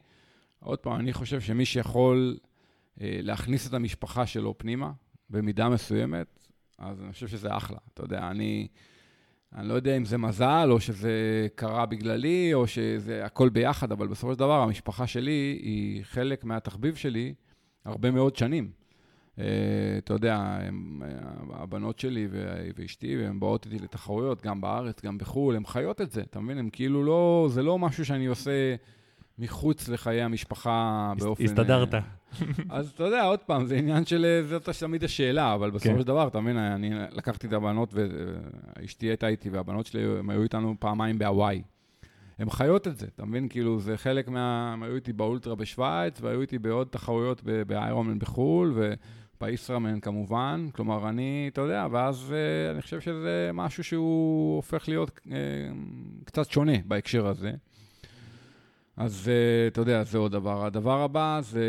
עוד 0.61 0.79
פעם, 0.79 1.01
אני 1.01 1.13
חושב 1.13 1.41
שמי 1.41 1.65
שיכול 1.65 2.37
אה, 3.01 3.19
להכניס 3.23 3.69
את 3.69 3.75
המשפחה 3.75 4.27
שלו 4.27 4.59
פנימה, 4.59 4.93
במידה 5.31 5.69
מסוימת, 5.69 6.49
אז 6.79 7.03
אני 7.03 7.13
חושב 7.13 7.29
שזה 7.29 7.57
אחלה. 7.57 7.79
אתה 7.95 8.03
יודע, 8.03 8.31
אני... 8.31 8.69
אני 9.57 9.69
לא 9.69 9.75
יודע 9.75 9.97
אם 9.97 10.05
זה 10.05 10.19
מזל, 10.19 10.69
או 10.71 10.81
שזה 10.81 11.47
קרה 11.55 11.87
בגללי, 11.87 12.55
או 12.55 12.67
שזה 12.67 13.25
הכל 13.25 13.49
ביחד, 13.49 13.93
אבל 13.93 14.07
בסופו 14.07 14.33
של 14.33 14.39
דבר 14.39 14.63
המשפחה 14.63 15.07
שלי 15.07 15.59
היא 15.63 16.05
חלק 16.05 16.45
מהתחביב 16.45 16.95
שלי 16.95 17.35
הרבה 17.85 18.11
מאוד 18.11 18.37
שנים. 18.37 18.71
אה, 19.39 19.45
אתה 19.99 20.15
יודע, 20.15 20.37
הם, 20.37 21.03
אה, 21.05 21.63
הבנות 21.63 21.99
שלי 21.99 22.29
ואשתי, 22.77 23.17
והן 23.17 23.41
באות 23.41 23.67
איתי 23.67 23.79
לתחרויות, 23.79 24.43
גם 24.43 24.61
בארץ, 24.61 25.03
גם 25.03 25.19
בחו"ל, 25.19 25.57
הן 25.57 25.67
חיות 25.67 26.01
את 26.01 26.11
זה, 26.11 26.21
אתה 26.21 26.41
מבין? 26.41 26.59
הם 26.59 26.71
כאילו 26.71 27.05
לא, 27.05 27.49
זה 27.51 27.63
לא 27.63 27.79
משהו 27.79 28.05
שאני 28.05 28.27
עושה 28.27 28.75
מחוץ 29.39 29.89
לחיי 29.89 30.23
המשפחה 30.23 31.13
באופן... 31.19 31.45
הסתדרת. 31.45 31.95
אה, 31.95 32.01
אז 32.71 32.91
אתה 32.91 33.05
יודע, 33.05 33.25
עוד 33.25 33.39
פעם, 33.39 33.67
זה 33.67 33.77
עניין 33.77 34.05
של, 34.05 34.25
אה, 34.25 34.43
זאת 34.43 34.69
תמיד 34.69 35.05
השאלה, 35.05 35.55
אבל 35.55 35.71
בסופו 35.71 35.95
כן. 35.95 35.99
של 35.99 36.07
דבר, 36.07 36.29
אתה 36.29 36.41
מבין, 36.41 36.57
אני 36.57 36.91
לקחתי 37.11 37.47
את 37.47 37.53
הבנות, 37.53 37.95
ואשתי 37.95 39.07
הייתה 39.07 39.29
איתי, 39.29 39.51
והבנות 39.51 39.87
שלי, 39.87 40.03
הם 40.19 40.31
היו 40.31 40.43
איתנו 40.43 40.75
פעמיים 40.79 41.19
בהוואי. 41.19 41.63
הן 42.39 42.51
חיות 42.51 42.89
את 42.89 42.97
זה, 42.97 43.07
אתה 43.15 43.25
מבין? 43.25 43.49
כאילו, 43.49 43.81
זה 43.81 43.97
חלק 43.97 44.29
מה... 44.29 44.73
הם 44.73 44.83
היו 44.83 44.95
איתי 44.95 45.13
באולטרה 45.13 45.55
בשוויץ, 45.55 46.21
והיו 46.21 46.41
איתי 46.41 46.59
בעוד 46.59 46.89
תחרויות 46.91 47.43
באיירומן 47.67 48.19
בחו"ל, 48.19 48.75
ובאיסרמן 48.77 50.01
כמובן. 50.01 50.69
כלומר, 50.73 51.09
אני, 51.09 51.51
אתה 51.53 51.61
יודע, 51.61 51.87
ואז 51.91 52.33
אה, 52.33 52.71
אני 52.71 52.83
חושב 52.83 53.01
שזה 53.01 53.51
משהו 53.55 53.85
שהוא 53.85 54.57
הופך 54.57 54.89
להיות 54.89 55.21
אה, 55.33 55.37
קצת 56.25 56.51
שונה 56.51 56.77
בהקשר 56.85 57.27
הזה. 57.27 57.53
אז 59.03 59.29
אה, 59.29 59.67
אתה 59.67 59.81
יודע, 59.81 60.05
זה 60.05 60.19
עוד 60.19 60.33
דבר. 60.33 60.67
הדבר 60.67 61.03
הבא 61.03 61.39
זה 61.43 61.65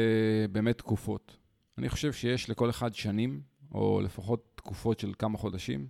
באמת 0.52 0.78
תקופות. 0.78 1.38
אני 1.78 1.89
חושב 1.89 2.13
שיש 2.13 2.50
לכל 2.50 2.69
אחד 2.69 2.93
שנים, 2.93 3.41
או 3.74 4.02
לפחות 4.04 4.52
תקופות 4.56 5.00
של 5.00 5.13
כמה 5.19 5.38
חודשים, 5.38 5.88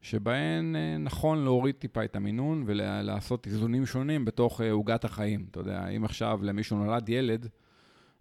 שבהן 0.00 0.76
אה, 0.76 0.98
נכון 0.98 1.44
להוריד 1.44 1.74
טיפה 1.74 2.04
את 2.04 2.16
המינון 2.16 2.64
ולעשות 2.66 3.46
איזונים 3.46 3.86
שונים 3.86 4.24
בתוך 4.24 4.60
אה, 4.60 4.70
עוגת 4.70 5.04
החיים. 5.04 5.46
אתה 5.50 5.60
יודע, 5.60 5.88
אם 5.88 6.04
עכשיו 6.04 6.40
למישהו 6.42 6.76
נולד 6.76 7.08
ילד, 7.08 7.48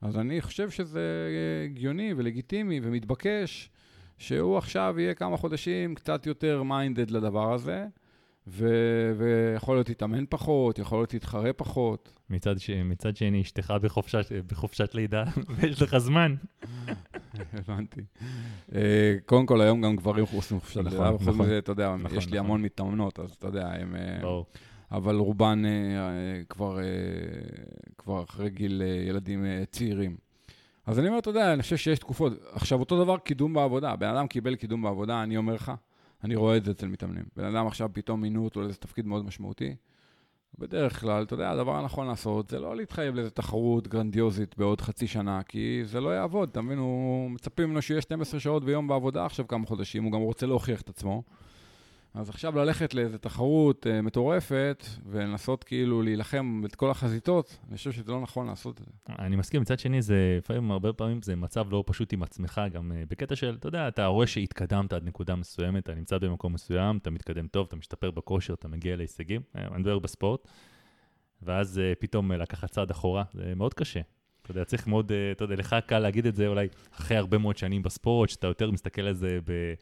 אז 0.01 0.17
אני 0.17 0.41
חושב 0.41 0.69
שזה 0.69 1.29
הגיוני 1.65 2.13
ולגיטימי 2.17 2.79
ומתבקש 2.83 3.69
שהוא 4.17 4.57
עכשיו 4.57 4.95
יהיה 4.97 5.13
כמה 5.13 5.37
חודשים 5.37 5.95
קצת 5.95 6.25
יותר 6.27 6.63
מיינדד 6.63 7.11
לדבר 7.11 7.53
הזה, 7.53 7.85
ו- 8.49 9.11
ויכול 9.17 9.75
להיות 9.75 9.89
יתאמן 9.89 10.23
פחות, 10.29 10.79
יכול 10.79 10.99
להיות 10.99 11.13
יתחרה 11.13 11.53
פחות. 11.53 12.13
מצד, 12.29 12.59
ש... 12.59 12.69
מצד 12.69 13.15
שני, 13.15 13.41
אשתך 13.41 13.73
בחופשת, 13.81 14.31
בחופשת 14.47 14.95
לידה, 14.95 15.23
ויש 15.55 15.81
לך 15.81 15.97
זמן. 15.97 16.35
הבנתי. 17.53 18.01
אה, 18.75 19.15
קודם 19.25 19.45
כל, 19.45 19.61
היום 19.61 19.81
גם 19.81 19.95
גברים 19.95 20.25
עושים 20.33 20.59
חופשת 20.59 20.77
נכון, 20.77 20.91
לידה, 20.91 21.15
וחוץ 21.15 21.27
נכון. 21.27 21.45
מזה, 21.45 21.57
אתה 21.57 21.71
יודע, 21.71 21.95
נכון, 21.95 22.17
יש 22.17 22.25
לי 22.25 22.31
נכון. 22.31 22.45
המון 22.45 22.61
מתאמנות, 22.61 23.19
אז 23.19 23.31
אתה 23.31 23.47
יודע, 23.47 23.67
הם... 23.67 23.95
אה, 23.95 24.17
ברור. 24.21 24.45
אבל 24.91 25.15
רובן 25.15 25.63
אה, 25.65 26.41
כבר, 26.49 26.77
כבר 27.97 28.23
אחרי 28.23 28.49
גיל 28.49 28.81
ילדים 29.07 29.45
צעירים. 29.71 30.17
אז 30.85 30.99
אני 30.99 31.07
אומר, 31.07 31.19
אתה 31.19 31.29
יודע, 31.29 31.53
אני 31.53 31.61
חושב 31.61 31.77
שיש 31.77 31.99
תקופות. 31.99 32.33
עכשיו, 32.51 32.79
אותו 32.79 33.03
דבר 33.03 33.17
קידום 33.17 33.53
בעבודה. 33.53 33.95
בן 33.95 34.07
אדם 34.07 34.27
קיבל 34.27 34.55
קידום 34.55 34.81
בעבודה, 34.81 35.23
אני 35.23 35.37
אומר 35.37 35.53
לך, 35.53 35.71
אני 36.23 36.35
רואה 36.35 36.57
את 36.57 36.65
זה 36.65 36.71
אצל 36.71 36.87
מתאמנים. 36.87 37.23
בן 37.35 37.43
אדם 37.43 37.67
עכשיו 37.67 37.89
פתאום 37.93 38.21
מינו 38.21 38.45
אותו 38.45 38.61
לאיזה 38.61 38.77
תפקיד 38.77 39.05
מאוד 39.05 39.25
משמעותי. 39.25 39.75
בדרך 40.59 40.99
כלל, 40.99 41.23
אתה 41.23 41.33
יודע, 41.33 41.51
הדבר 41.51 41.75
הנכון 41.75 42.07
לעשות 42.07 42.49
זה 42.49 42.59
לא 42.59 42.75
להתחייב 42.75 43.15
לאיזו 43.15 43.29
תחרות 43.29 43.87
גרנדיוזית 43.87 44.57
בעוד 44.57 44.81
חצי 44.81 45.07
שנה, 45.07 45.43
כי 45.43 45.81
זה 45.85 46.01
לא 46.01 46.09
יעבוד, 46.09 46.49
אתה 46.49 46.61
מבין? 46.61 46.77
הוא 46.77 47.31
מצפים 47.31 47.69
ממנו 47.69 47.81
שיהיה 47.81 48.01
12 48.01 48.39
שעות 48.39 48.65
ביום 48.65 48.87
בעבודה 48.87 49.25
עכשיו 49.25 49.47
כמה 49.47 49.65
חודשים, 49.65 50.03
הוא 50.03 50.11
גם 50.11 50.19
רוצה 50.19 50.45
להוכיח 50.45 50.81
את 50.81 50.89
עצמו. 50.89 51.23
אז 52.13 52.29
עכשיו 52.29 52.55
ללכת 52.55 52.93
לאיזו 52.93 53.17
תחרות 53.17 53.85
uh, 53.85 54.01
מטורפת 54.01 54.85
ולנסות 55.05 55.63
כאילו 55.63 56.01
להילחם 56.01 56.61
את 56.65 56.75
כל 56.75 56.91
החזיתות, 56.91 57.59
אני 57.69 57.77
חושב 57.77 57.91
שזה 57.91 58.11
לא 58.11 58.21
נכון 58.21 58.47
לעשות 58.47 58.81
את 58.81 58.85
זה. 58.85 58.91
אני 59.19 59.35
מסכים, 59.35 59.61
מצד 59.61 59.79
שני, 59.79 60.01
זה 60.01 60.35
לפעמים, 60.37 60.71
הרבה 60.71 60.93
פעמים 60.93 61.21
זה 61.21 61.35
מצב 61.35 61.71
לא 61.71 61.83
פשוט 61.87 62.13
עם 62.13 62.23
עצמך, 62.23 62.61
גם 62.73 62.91
uh, 62.91 63.09
בקטע 63.09 63.35
של, 63.35 63.55
אתה 63.59 63.67
יודע, 63.67 63.87
אתה 63.87 64.05
רואה 64.05 64.27
שהתקדמת 64.27 64.93
עד 64.93 65.03
נקודה 65.03 65.35
מסוימת, 65.35 65.83
אתה 65.83 65.95
נמצא 65.95 66.17
במקום 66.17 66.53
מסוים, 66.53 66.97
אתה 66.97 67.09
מתקדם 67.09 67.47
טוב, 67.47 67.65
אתה 67.67 67.75
משתפר 67.75 68.11
בכושר, 68.11 68.53
אתה 68.53 68.67
מגיע 68.67 68.95
להישגים, 68.95 69.41
uh, 69.41 69.59
אני 69.59 69.79
מדבר 69.79 69.99
בספורט, 69.99 70.47
ואז 71.41 71.77
uh, 71.77 71.99
פתאום 71.99 72.31
uh, 72.31 72.35
לקחת 72.35 72.71
צעד 72.71 72.91
אחורה, 72.91 73.23
זה 73.33 73.53
מאוד 73.55 73.73
קשה. 73.73 74.01
אתה 74.41 74.51
יודע, 74.51 74.65
צריך 74.65 74.87
מאוד, 74.87 75.11
uh, 75.11 75.13
אתה 75.31 75.43
יודע, 75.43 75.55
לך 75.55 75.75
קל 75.85 75.99
להגיד 75.99 76.25
את 76.25 76.35
זה 76.35 76.47
אולי 76.47 76.67
אחרי 76.91 77.17
הרבה 77.17 77.37
מאוד 77.37 77.57
שנים 77.57 77.83
בספורט, 77.83 78.29
שאתה 78.29 78.47
יותר 78.47 78.71
מסתכל 78.71 79.01
על 79.01 79.13
זה 79.13 79.39
ב... 79.45 79.73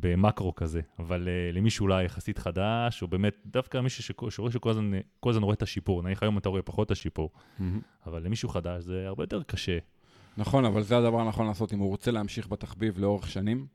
במקרו 0.00 0.54
כזה, 0.54 0.80
אבל 0.98 1.28
uh, 1.28 1.56
למישהו 1.56 1.84
אולי 1.84 2.04
יחסית 2.04 2.38
חדש, 2.38 3.02
או 3.02 3.08
באמת, 3.08 3.34
דווקא 3.46 3.80
מישהו 3.80 4.02
שכל- 4.02 4.30
שרואה 4.30 4.52
שכל 4.52 4.70
הזמן, 4.70 4.90
כל 5.20 5.30
הזמן 5.30 5.42
רואה 5.42 5.54
את 5.54 5.62
השיפור, 5.62 6.02
נניח 6.02 6.22
היום 6.22 6.38
אתה 6.38 6.48
רואה 6.48 6.62
פחות 6.62 6.86
את 6.86 6.90
השיפור, 6.90 7.30
אבל 8.06 8.22
למישהו 8.22 8.48
חדש 8.48 8.82
זה 8.82 9.04
הרבה 9.06 9.22
יותר 9.22 9.42
קשה. 9.42 9.78
נכון, 10.36 10.64
אבל 10.64 10.82
זה 10.82 10.98
הדבר 10.98 11.20
הנכון 11.20 11.46
לעשות. 11.46 11.72
אם 11.72 11.78
הוא 11.78 11.88
רוצה 11.88 12.10
להמשיך 12.10 12.48
בתחביב 12.48 12.98
לאורך 12.98 13.28
שנים, 13.28 13.66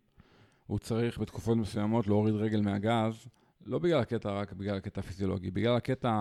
הוא 0.68 0.80
צריך 0.80 1.20
בתקופות 1.20 1.58
מסוימות 1.58 2.08
להוריד 2.08 2.36
רגל 2.36 2.62
מהגז, 2.62 3.28
לא 3.66 3.80
בגלל 3.80 4.00
הקטע, 4.00 4.32
רק 4.32 4.54
בגלל 4.54 4.78
הקטע 4.78 5.02
הפיזיולוגי, 5.02 5.52
בגלל 5.52 5.76
הקטע, 5.76 6.12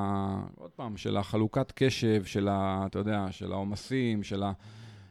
עוד 0.54 0.70
פעם, 0.70 0.96
של 0.96 1.16
החלוקת 1.16 1.72
קשב, 1.74 2.24
של 2.24 2.48
ה... 2.48 2.86
אתה 2.86 2.98
יודע, 2.98 3.26
של 3.30 3.52
העומסים, 3.52 4.22
של 4.22 4.42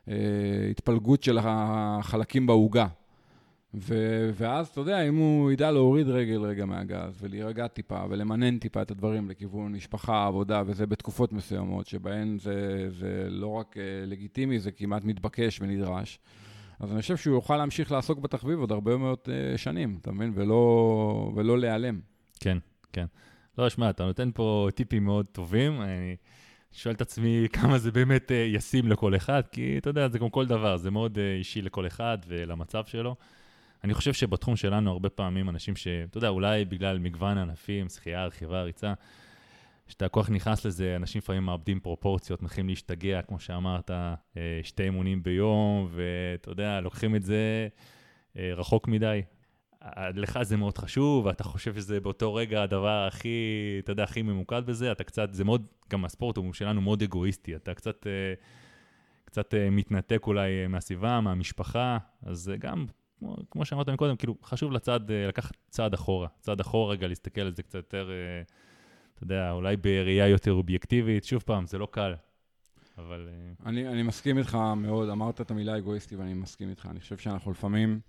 ההתפלגות 0.07 1.23
של 1.23 1.37
החלקים 1.41 2.47
בעוגה. 2.47 2.87
ו- 3.73 4.29
ואז, 4.33 4.67
אתה 4.67 4.81
יודע, 4.81 5.01
אם 5.07 5.15
הוא 5.15 5.51
ידע 5.51 5.71
להוריד 5.71 6.07
רגל 6.07 6.41
רגע 6.41 6.65
מהגז 6.65 7.17
ולהירגע 7.21 7.67
טיפה 7.67 8.03
ולמנן 8.09 8.57
טיפה 8.57 8.81
את 8.81 8.91
הדברים 8.91 9.29
לכיוון 9.29 9.71
משפחה, 9.71 10.25
עבודה, 10.25 10.63
וזה 10.65 10.87
בתקופות 10.87 11.33
מסוימות 11.33 11.87
שבהן 11.87 12.37
זה, 12.37 12.87
זה 12.89 13.27
לא 13.29 13.47
רק 13.47 13.77
uh, 13.77 13.79
לגיטימי, 14.07 14.59
זה 14.59 14.71
כמעט 14.71 15.03
מתבקש 15.03 15.61
ונדרש. 15.61 16.19
אז 16.79 16.91
אני 16.91 17.01
חושב 17.01 17.17
שהוא 17.17 17.35
יוכל 17.35 17.57
להמשיך 17.57 17.91
לעסוק 17.91 18.19
בתחביב 18.19 18.59
עוד 18.59 18.71
הרבה 18.71 18.97
מאוד 18.97 19.19
uh, 19.25 19.57
שנים, 19.57 19.97
אתה 20.01 20.11
מבין? 20.11 20.31
ולא, 20.35 21.31
ולא 21.35 21.59
להיעלם. 21.59 21.99
כן, 22.39 22.57
כן. 22.93 23.05
לא, 23.57 23.69
שמע, 23.69 23.89
אתה 23.89 24.05
נותן 24.05 24.29
פה 24.33 24.67
טיפים 24.75 25.05
מאוד 25.05 25.25
טובים. 25.31 25.81
אני 25.81 26.15
שואל 26.71 26.95
את 26.95 27.01
עצמי 27.01 27.45
כמה 27.61 27.77
זה 27.77 27.91
באמת 27.91 28.31
אה, 28.31 28.37
ישים 28.37 28.87
לכל 28.87 29.15
אחד, 29.15 29.41
כי 29.51 29.77
אתה 29.77 29.89
יודע, 29.89 30.07
זה 30.07 30.19
כמו 30.19 30.31
כל 30.31 30.45
דבר, 30.45 30.77
זה 30.77 30.91
מאוד 30.91 31.17
אה, 31.17 31.35
אישי 31.35 31.61
לכל 31.61 31.87
אחד 31.87 32.17
ולמצב 32.27 32.85
שלו. 32.85 33.15
אני 33.83 33.93
חושב 33.93 34.13
שבתחום 34.13 34.55
שלנו 34.55 34.91
הרבה 34.91 35.09
פעמים 35.09 35.49
אנשים 35.49 35.75
ש... 35.75 35.87
אתה 35.87 36.17
יודע, 36.17 36.27
אולי 36.27 36.65
בגלל 36.65 36.99
מגוון 36.99 37.37
ענפים, 37.37 37.89
שחייה, 37.89 38.25
רכיבה, 38.25 38.61
ריצה, 38.61 38.93
כשאתה 39.89 40.09
כל 40.09 40.23
כך 40.23 40.29
נכנס 40.29 40.65
לזה, 40.65 40.95
אנשים 40.95 41.19
לפעמים 41.19 41.43
מאבדים 41.43 41.79
פרופורציות, 41.79 42.41
מתחילים 42.41 42.69
להשתגע, 42.69 43.21
כמו 43.21 43.39
שאמרת, 43.39 43.91
אה, 43.91 44.15
שתי 44.63 44.83
אימונים 44.83 45.23
ביום, 45.23 45.89
ואתה 45.91 46.51
יודע, 46.51 46.81
לוקחים 46.81 47.15
את 47.15 47.23
זה 47.23 47.67
אה, 48.37 48.51
רחוק 48.55 48.87
מדי. 48.87 49.21
אה, 49.83 50.09
לך 50.15 50.39
זה 50.43 50.57
מאוד 50.57 50.77
חשוב, 50.77 51.25
ואתה 51.25 51.43
חושב 51.43 51.75
שזה 51.75 51.99
באותו 51.99 52.33
רגע 52.35 52.63
הדבר 52.63 53.07
הכי, 53.07 53.29
אתה 53.83 53.91
יודע, 53.91 54.03
הכי 54.03 54.21
ממוקד 54.21 54.65
בזה, 54.65 54.91
אתה 54.91 55.03
קצת, 55.03 55.33
זה 55.33 55.43
מאוד, 55.43 55.65
גם 55.91 56.05
הספורט 56.05 56.37
הוא 56.37 56.53
שלנו 56.53 56.81
מאוד 56.81 57.03
אגואיסטי, 57.03 57.55
אתה 57.55 57.73
קצת, 57.73 58.07
קצת 59.25 59.53
מתנתק 59.71 60.23
אולי 60.27 60.67
מהסביבה, 60.67 61.21
מהמשפחה, 61.21 61.97
אז 62.21 62.51
גם, 62.59 62.85
כמו, 63.19 63.35
כמו 63.51 63.65
שאמרת 63.65 63.89
מקודם, 63.89 64.15
כאילו, 64.15 64.35
חשוב 64.43 64.71
לצד, 64.71 65.11
אה, 65.11 65.27
לקחת 65.27 65.55
צעד 65.69 65.93
אחורה, 65.93 66.27
צעד 66.39 66.59
אחורה 66.59 66.91
רגע, 66.91 67.07
להסתכל 67.07 67.41
על 67.41 67.55
זה 67.55 67.63
קצת 67.63 67.75
יותר, 67.75 68.09
אה, 68.09 68.41
אתה 69.15 69.23
יודע, 69.23 69.51
אולי 69.51 69.77
בראייה 69.77 70.27
יותר 70.27 70.51
אובייקטיבית, 70.51 71.23
שוב 71.23 71.43
פעם, 71.45 71.65
זה 71.65 71.77
לא 71.77 71.87
קל, 71.91 72.15
אבל... 72.97 73.29
אה, 73.31 73.69
אני, 73.69 73.87
אני 73.87 74.03
מסכים 74.03 74.37
איתך 74.37 74.57
מאוד, 74.77 75.09
אמרת 75.09 75.41
את 75.41 75.51
המילה 75.51 75.77
אגואיסטי 75.77 76.15
ואני 76.15 76.33
מסכים 76.33 76.69
איתך. 76.69 76.87
אני 76.91 76.99
חושב 76.99 77.17
שאנחנו 77.17 77.51
לפעמים, 77.51 77.99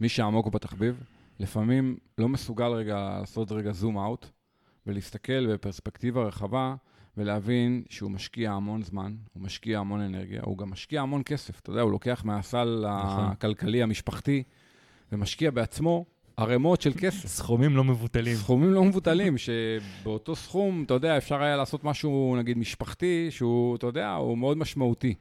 מי 0.00 0.08
שעמוק 0.08 0.46
בתחביב, 0.46 1.02
לפעמים 1.40 1.96
לא 2.18 2.28
מסוגל 2.28 2.68
רגע 2.68 3.18
לעשות 3.20 3.52
רגע 3.52 3.72
זום 3.72 3.98
אאוט 3.98 4.26
ולהסתכל 4.86 5.52
בפרספקטיבה 5.52 6.22
רחבה 6.22 6.74
ולהבין 7.16 7.82
שהוא 7.88 8.10
משקיע 8.10 8.52
המון 8.52 8.82
זמן, 8.82 9.14
הוא 9.32 9.42
משקיע 9.42 9.78
המון 9.78 10.00
אנרגיה, 10.00 10.40
הוא 10.44 10.58
גם 10.58 10.70
משקיע 10.70 11.00
המון 11.00 11.22
כסף. 11.24 11.60
אתה 11.60 11.70
יודע, 11.70 11.80
הוא 11.80 11.90
לוקח 11.90 12.24
מהסל 12.24 12.84
נכון. 13.04 13.24
הכלכלי 13.24 13.82
המשפחתי 13.82 14.42
ומשקיע 15.12 15.50
בעצמו 15.50 16.04
ערימות 16.36 16.80
של 16.80 16.92
כסף. 16.98 17.28
סכומים 17.28 17.76
לא 17.76 17.84
מבוטלים. 17.84 18.36
סכומים 18.36 18.70
לא 18.70 18.84
מבוטלים, 18.84 19.34
שבאותו 19.38 20.36
סכום, 20.36 20.82
אתה 20.82 20.94
יודע, 20.94 21.16
אפשר 21.16 21.42
היה 21.42 21.56
לעשות 21.56 21.84
משהו, 21.84 22.36
נגיד, 22.38 22.58
משפחתי, 22.58 23.26
שהוא, 23.30 23.76
אתה 23.76 23.86
יודע, 23.86 24.12
הוא 24.12 24.38
מאוד 24.38 24.56
משמעותי. 24.56 25.14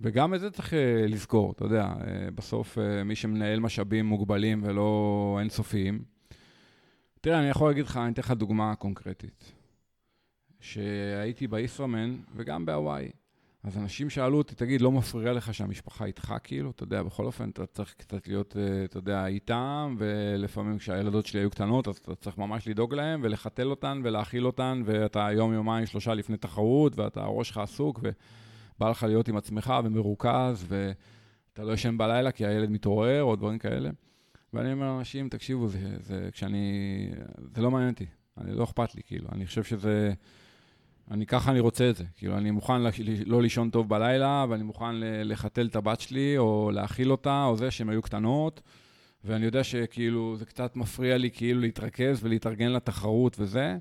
וגם 0.00 0.34
את 0.34 0.40
זה 0.40 0.50
צריך 0.50 0.74
אה, 0.74 1.06
לזכור, 1.08 1.52
אתה 1.52 1.64
יודע, 1.64 1.84
אה, 1.84 2.30
בסוף 2.34 2.78
אה, 2.78 3.04
מי 3.04 3.14
שמנהל 3.14 3.60
משאבים 3.60 4.06
מוגבלים 4.06 4.60
ולא 4.64 5.36
אינסופיים. 5.40 6.02
תראה, 7.20 7.38
אני 7.38 7.48
יכול 7.48 7.68
להגיד 7.68 7.84
לך, 7.84 7.96
אני 7.96 8.12
אתן 8.12 8.22
לך 8.22 8.30
דוגמה 8.30 8.74
קונקרטית. 8.74 9.52
שהייתי 10.60 11.46
בישראמן 11.46 12.16
וגם 12.36 12.66
בהוואי. 12.66 13.10
אז 13.62 13.78
אנשים 13.78 14.10
שאלו 14.10 14.38
אותי, 14.38 14.54
תגיד, 14.54 14.80
לא 14.80 14.92
מפריע 14.92 15.32
לך 15.32 15.54
שהמשפחה 15.54 16.04
איתך, 16.04 16.34
כאילו? 16.42 16.70
אתה 16.70 16.82
יודע, 16.82 17.02
בכל 17.02 17.26
אופן, 17.26 17.50
אתה 17.50 17.66
צריך 17.66 17.94
קצת 17.98 18.28
להיות, 18.28 18.56
אתה 18.84 18.98
יודע, 18.98 19.26
איתם, 19.26 19.96
ולפעמים 19.98 20.78
כשהילדות 20.78 21.26
שלי 21.26 21.40
היו 21.40 21.50
קטנות, 21.50 21.88
אז 21.88 21.96
אתה 21.96 22.14
צריך 22.14 22.38
ממש 22.38 22.68
לדאוג 22.68 22.94
להם, 22.94 23.20
ולחתל 23.22 23.70
אותן, 23.70 24.00
ולהאכיל 24.04 24.46
אותן, 24.46 24.82
ואתה 24.84 25.28
יום, 25.32 25.52
יומיים, 25.52 25.86
שלושה 25.86 26.14
לפני 26.14 26.36
תחרות, 26.36 26.98
ואתה, 26.98 27.22
הראש 27.22 27.48
שלך 27.48 27.58
עסוק, 27.58 28.00
ו... 28.02 28.10
בא 28.80 28.90
לך 28.90 29.02
להיות 29.02 29.28
עם 29.28 29.36
עצמך 29.36 29.74
ומרוכז, 29.84 30.66
ואתה 30.68 31.64
לא 31.64 31.72
ישן 31.72 31.98
בלילה 31.98 32.32
כי 32.32 32.46
הילד 32.46 32.70
מתעורר, 32.70 33.22
או 33.22 33.36
דברים 33.36 33.58
כאלה. 33.58 33.90
ואני 34.52 34.72
אומר 34.72 34.86
לאנשים, 34.86 35.28
תקשיבו, 35.28 35.68
זה, 35.68 35.78
זה, 36.00 36.28
כשאני... 36.32 37.10
זה 37.54 37.62
לא 37.62 37.70
מעניין 37.70 37.90
אותי, 37.90 38.06
אני, 38.38 38.52
לא 38.52 38.64
אכפת 38.64 38.94
לי, 38.94 39.02
כאילו. 39.06 39.28
אני 39.32 39.46
חושב 39.46 39.64
שזה... 39.64 40.12
אני 41.10 41.26
ככה 41.26 41.50
אני 41.50 41.60
רוצה 41.60 41.90
את 41.90 41.96
זה. 41.96 42.04
כאילו, 42.16 42.36
אני 42.36 42.50
מוכן 42.50 42.82
לא 43.26 43.42
לישון 43.42 43.70
טוב 43.70 43.88
בלילה, 43.88 44.46
ואני 44.48 44.62
מוכן 44.62 44.94
לחתל 45.24 45.66
את 45.66 45.76
הבת 45.76 46.00
שלי, 46.00 46.38
או 46.38 46.70
להאכיל 46.74 47.10
אותה, 47.10 47.44
או 47.44 47.56
זה, 47.56 47.70
שהן 47.70 47.88
היו 47.88 48.02
קטנות. 48.02 48.60
ואני 49.24 49.44
יודע 49.44 49.64
שכאילו, 49.64 50.36
זה 50.36 50.46
קצת 50.46 50.76
מפריע 50.76 51.18
לי 51.18 51.30
כאילו 51.30 51.60
להתרכז 51.60 52.24
ולהתארגן 52.24 52.72
לתחרות 52.72 53.36
וזה, 53.40 53.78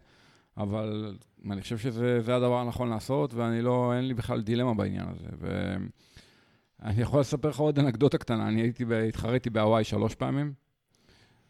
אבל 0.57 1.15
אני 1.51 1.61
חושב 1.61 1.77
שזה 1.77 2.35
הדבר 2.35 2.57
הנכון 2.57 2.89
לעשות, 2.89 3.33
ואני 3.33 3.61
לא, 3.61 3.93
אין 3.95 4.07
לי 4.07 4.13
בכלל 4.13 4.41
דילמה 4.41 4.73
בעניין 4.73 5.05
הזה. 5.09 5.27
ואני 5.39 7.01
יכול 7.01 7.19
לספר 7.19 7.49
לך 7.49 7.59
עוד 7.59 7.79
אנקדוטה 7.79 8.17
קטנה, 8.17 8.47
אני 8.47 8.61
הייתי, 8.61 8.85
התחרתי 9.07 9.49
בהוואי 9.49 9.83
שלוש 9.83 10.15
פעמים. 10.15 10.53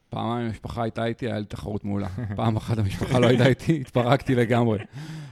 פעמיים 0.10 0.48
המשפחה 0.48 0.84
הייתה 0.84 1.06
איתי, 1.06 1.26
היה 1.26 1.40
לי 1.40 1.46
תחרות 1.46 1.86
מעולה. 1.86 2.08
פעם 2.36 2.58
אחת 2.58 2.78
המשפחה 2.78 3.20
לא 3.20 3.28
הייתה 3.28 3.48
איתי, 3.48 3.82
התפרקתי 3.82 4.36
לגמרי. 4.36 4.80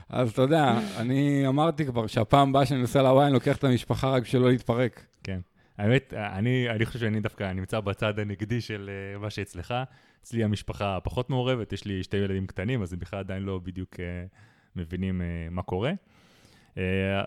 אז 0.10 0.32
אתה 0.32 0.42
יודע, 0.42 0.80
אני 0.98 1.48
אמרתי 1.48 1.86
כבר 1.86 2.08
שהפעם 2.08 2.50
הבאה 2.50 2.66
שאני 2.66 2.82
נוסע 2.82 3.02
להוואי, 3.02 3.26
אני 3.26 3.34
לוקח 3.34 3.58
את 3.58 3.64
המשפחה 3.64 4.10
רק 4.10 4.24
בשביל 4.24 4.42
לא 4.42 4.50
להתפרק. 4.50 5.06
כן. 5.24 5.40
האמת, 5.78 6.14
אני, 6.14 6.70
אני 6.70 6.86
חושב 6.86 7.00
שאני 7.00 7.20
דווקא 7.20 7.54
נמצא 7.54 7.80
בצד 7.80 8.20
הנגדי 8.20 8.62
של 8.62 8.90
uh, 9.16 9.20
מה 9.22 9.30
שאצלך. 9.30 9.74
אצלי 10.22 10.44
המשפחה 10.44 11.00
פחות 11.04 11.30
מעורבת, 11.30 11.74
יש 11.74 11.86
לי 11.86 12.04
שתי 12.04 12.18
ילדים 12.18 12.48
קטנים, 12.48 12.82
אז 12.82 12.94
הם 12.94 13.00
בכלל 13.00 13.20
עדיין 13.20 13.44
לא 13.44 13.60
בדיוק 13.64 13.94
uh, 13.94 14.00
מבינים 14.76 15.22
uh, 15.22 15.54
מה 15.54 15.62
קורה. 15.62 15.92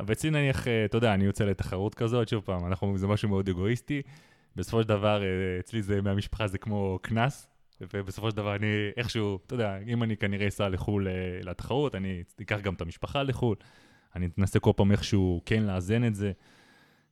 ואצלי 0.06 0.30
נניח, 0.30 0.66
אתה 0.84 0.96
יודע, 0.96 1.14
אני 1.14 1.24
יוצא 1.24 1.44
לתחרות 1.44 1.94
כזאת, 1.94 2.28
שוב 2.28 2.42
פעם, 2.44 2.66
אנחנו, 2.66 2.98
זה 2.98 3.06
משהו 3.06 3.28
מאוד 3.28 3.48
אגואיסטי. 3.48 4.02
בסופו 4.56 4.82
של 4.82 4.88
דבר, 4.88 5.22
uh, 5.22 5.60
אצלי 5.60 5.82
זה, 5.82 6.02
מהמשפחה 6.02 6.46
זה 6.46 6.58
כמו 6.58 6.98
קנס, 7.02 7.48
ובסופו 7.80 8.30
של 8.30 8.36
דבר 8.36 8.56
אני 8.56 8.66
איכשהו, 8.96 9.38
אתה 9.46 9.54
יודע, 9.54 9.78
אם 9.86 10.02
אני 10.02 10.16
כנראה 10.16 10.48
אסע 10.48 10.68
לחו"ל 10.68 11.06
uh, 11.06 11.44
לתחרות, 11.46 11.94
אני 11.94 12.22
אקח 12.42 12.60
גם 12.60 12.74
את 12.74 12.80
המשפחה 12.80 13.22
לחו"ל, 13.22 13.56
אני 14.16 14.28
אנסה 14.38 14.60
כל 14.60 14.72
פעם 14.76 14.92
איכשהו 14.92 15.42
כן 15.46 15.62
לאזן 15.62 16.04
את 16.04 16.14
זה. 16.14 16.32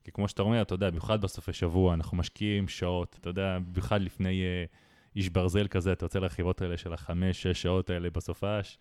כי 0.04 0.12
כמו 0.12 0.28
שאתה 0.28 0.42
אומר, 0.42 0.62
אתה 0.62 0.74
יודע, 0.74 0.90
במיוחד 0.90 1.20
בסופי 1.20 1.52
שבוע, 1.52 1.94
אנחנו 1.94 2.16
משקיעים 2.16 2.68
שעות, 2.68 3.16
אתה 3.20 3.28
יודע, 3.28 3.58
במיוחד 3.58 4.00
לפני 4.00 4.42
uh, 4.42 4.76
איש 5.16 5.28
ברזל 5.28 5.68
כזה, 5.68 5.92
אתה 5.92 6.04
יוצא 6.04 6.18
לרכיבות 6.18 6.62
האלה 6.62 6.76
של 6.76 6.92
החמש, 6.92 7.42
שש 7.42 7.62
שעות 7.62 7.90
האלה 7.90 8.10
בסופש, 8.10 8.78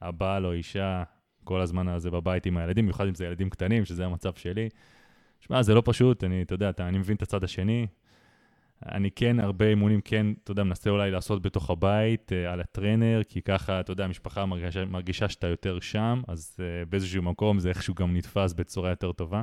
הבעל 0.00 0.46
או 0.46 0.52
אישה, 0.52 1.02
כל 1.44 1.60
הזמן 1.60 1.88
הזה 1.88 2.10
בבית 2.10 2.46
עם 2.46 2.56
הילדים, 2.56 2.84
במיוחד 2.84 3.06
אם 3.06 3.14
זה 3.14 3.26
ילדים 3.26 3.50
קטנים, 3.50 3.84
שזה 3.84 4.04
המצב 4.04 4.34
שלי. 4.34 4.68
שמע, 5.46 5.62
זה 5.62 5.74
לא 5.74 5.82
פשוט, 5.84 6.24
אני, 6.24 6.42
אתה 6.42 6.54
יודע, 6.54 6.70
אתה, 6.70 6.88
אני 6.88 6.98
מבין 6.98 7.16
את 7.16 7.22
הצד 7.22 7.44
השני. 7.44 7.86
אני 8.92 9.10
כן, 9.10 9.40
הרבה 9.40 9.68
אימונים 9.68 10.00
כן, 10.00 10.26
אתה 10.44 10.50
יודע, 10.50 10.62
מנסה 10.62 10.90
אולי 10.90 11.10
לעשות 11.10 11.42
בתוך 11.42 11.70
הבית, 11.70 12.32
uh, 12.32 12.52
על 12.52 12.60
הטרנר, 12.60 13.20
כי 13.28 13.42
ככה, 13.42 13.80
אתה 13.80 13.92
יודע, 13.92 14.04
המשפחה 14.04 14.46
מרגישה, 14.46 14.84
מרגישה 14.84 15.28
שאתה 15.28 15.46
יותר 15.46 15.80
שם, 15.80 16.22
אז 16.28 16.56
uh, 16.58 16.88
באיזשהו 16.88 17.22
מקום 17.22 17.58
זה 17.58 17.68
איכשהו 17.68 17.94
גם 17.94 18.16
נתפס 18.16 18.52
בצורה 18.52 18.90
יותר 18.90 19.12
טובה. 19.12 19.42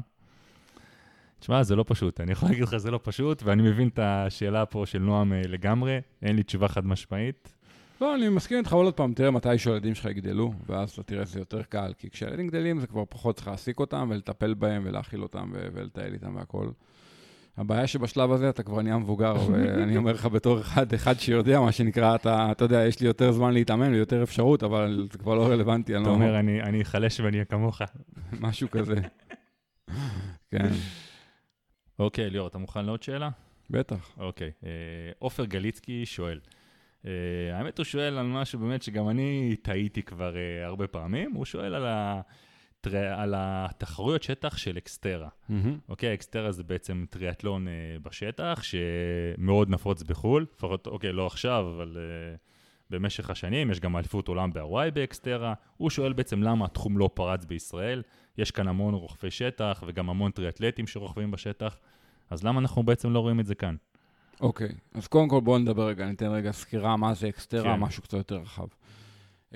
תשמע, 1.39 1.64
זה 1.64 1.76
לא 1.76 1.86
פשוט, 1.88 2.22
אני 2.22 2.32
יכול 2.32 2.50
להגיד 2.50 2.64
לך, 2.64 2.78
זה 2.78 2.91
לא 2.91 3.00
פשוט, 3.04 3.43
ואני 3.43 3.62
מבין 3.62 3.88
את 3.88 4.00
השאלה 4.02 4.66
פה 4.66 4.86
של 4.86 5.00
נועם 5.00 5.34
אה, 5.34 5.41
לגמרי, 5.47 6.00
אין 6.22 6.36
לי 6.36 6.43
תשובה 6.43 6.68
חד 6.68 6.86
משמעית. 6.86 7.56
לא, 8.02 8.16
אני 8.16 8.30
מסכים 8.30 8.58
איתך 8.58 8.74
עוד 8.74 8.93
פעם, 8.93 9.14
תראה 9.14 9.32
מתי 9.32 9.58
שהילדים 9.58 9.95
שלך 9.95 10.06
יגדלו, 10.06 10.54
ואז 10.68 10.91
אתה 10.91 11.04
תראה 11.04 11.26
שזה 11.26 11.39
יותר 11.39 11.64
קל, 11.64 11.93
כי 11.97 12.10
כשהילדים 12.10 12.47
גדלים 12.47 12.80
זה 12.80 12.88
כבר 12.88 13.04
פחות 13.10 13.36
צריך 13.36 13.47
להעסיק 13.47 13.80
אותם 13.80 14.08
ולטפל 14.12 14.54
בהם 14.54 14.82
ולהאכיל 14.86 15.24
אותם 15.24 15.52
ולטייל 15.74 16.14
איתם 16.14 16.36
והכול. 16.36 16.72
הבעיה 17.58 17.88
שבשלב 17.88 18.32
הזה 18.32 18.50
אתה 18.50 18.64
כבר 18.64 18.82
נהיה 18.82 18.97
מבוגר, 18.97 19.36
ואני 19.52 19.97
אומר 19.97 20.12
לך 20.12 20.26
בתור 20.26 20.60
אחד, 20.60 20.93
אחד 20.93 21.20
שיודע, 21.20 21.60
מה 21.60 21.72
שנקרא, 21.72 22.16
אתה, 22.16 22.52
אתה 22.52 22.66
יודע, 22.66 22.86
יש 22.86 23.00
לי 23.00 23.08
יותר 23.08 23.32
זמן 23.32 23.54
להתאמן 23.54 23.93
ויותר 23.93 24.24
אפשרות, 24.24 24.64
אבל 24.64 25.08
זה 25.12 25.18
כבר 25.18 25.36
לא 25.36 25.47
רלוונטי. 25.47 25.95
אתה 25.95 26.04
לא 26.04 26.10
אומר, 26.10 26.39
אני, 26.39 26.62
אני 26.62 26.82
אחלש 26.82 27.20
ואני 27.20 27.38
אהיה 27.38 27.45
כמוך. 27.45 27.82
משהו 28.41 28.70
כזה. 28.72 28.95
כן. 30.52 30.70
אוקיי, 32.00 32.30
ליאור, 32.30 32.47
אתה 32.47 32.58
מוכן 32.58 32.86
לעוד 32.86 33.04
שאלה? 33.04 33.30
בטח. 33.70 34.12
אוקיי. 34.18 34.52
אה, 34.64 34.70
עופר 35.20 35.45
גליצקי 35.45 36.06
שואל. 36.06 36.39
Uh, 37.04 37.08
האמת, 37.54 37.78
הוא 37.78 37.84
שואל 37.84 38.18
על 38.18 38.26
משהו 38.26 38.60
באמת 38.60 38.82
שגם 38.82 39.10
אני 39.10 39.56
טעיתי 39.62 40.04
כבר 40.04 40.34
uh, 40.34 40.68
הרבה 40.68 40.88
פעמים. 40.88 41.32
הוא 41.32 41.45
שואל 41.45 41.74
על, 41.76 41.86
הטר... 41.88 42.97
על 42.97 43.34
התחרויות 43.38 44.24
שטח 44.24 44.58
של 44.58 44.78
אקסטרה. 44.78 45.28
Mm-hmm. 45.28 45.54
אוקיי, 45.89 46.14
XTERRA 46.14 46.52
זה 46.52 46.64
בעצם 46.64 47.06
טריאטלון 47.10 47.68
uh, 47.68 47.70
בשטח, 48.04 48.62
שמאוד 48.64 49.70
נפוץ 49.70 50.04
בחו"ל. 50.04 50.45
לפחות, 50.56 50.88
אוקיי, 50.88 51.12
לא 51.12 51.28
עכשיו, 51.28 51.72
אבל 51.76 51.97
uh, 51.97 52.38
במשך 52.89 53.30
השנים. 53.30 53.72
יש 53.72 53.80
גם 53.80 53.97
אליפות 53.97 54.28
עולם 54.28 54.54
בהוואי 54.54 54.91
ב 54.92 54.99
XTERRA. 54.99 55.54
הוא 55.78 55.89
שואל 55.89 56.14
בעצם 56.14 56.43
למה 56.43 56.66
התחום 56.66 56.97
לא 56.97 57.10
פרץ 57.14 57.45
בישראל. 57.45 58.02
יש 58.38 58.52
כאן 58.52 58.68
המון 58.68 58.93
רוכבי 58.93 59.32
שטח 59.32 59.84
וגם 59.88 60.10
המון 60.10 60.32
טריאטלטים 60.32 60.88
שרוכבים 60.88 61.32
בשטח, 61.32 61.78
אז 62.30 62.43
למה 62.43 62.60
אנחנו 62.60 62.84
בעצם 62.84 63.14
לא 63.14 63.20
רואים 63.20 63.39
את 63.39 63.45
זה 63.45 63.56
כאן? 63.56 63.76
אוקיי, 64.42 64.68
okay. 64.68 64.98
אז 64.98 65.08
קודם 65.08 65.28
כל 65.30 65.42
בואו 65.42 65.58
נדבר 65.58 65.88
רגע, 65.88 66.06
ניתן 66.06 66.28
רגע 66.28 66.52
סקירה 66.52 66.98
מה 66.98 67.14
זה 67.14 67.30
XTERRA, 67.30 67.76
כן. 67.76 67.80
משהו 67.80 68.04
קצת 68.04 68.18
יותר 68.18 68.36
רחב. 68.36 68.68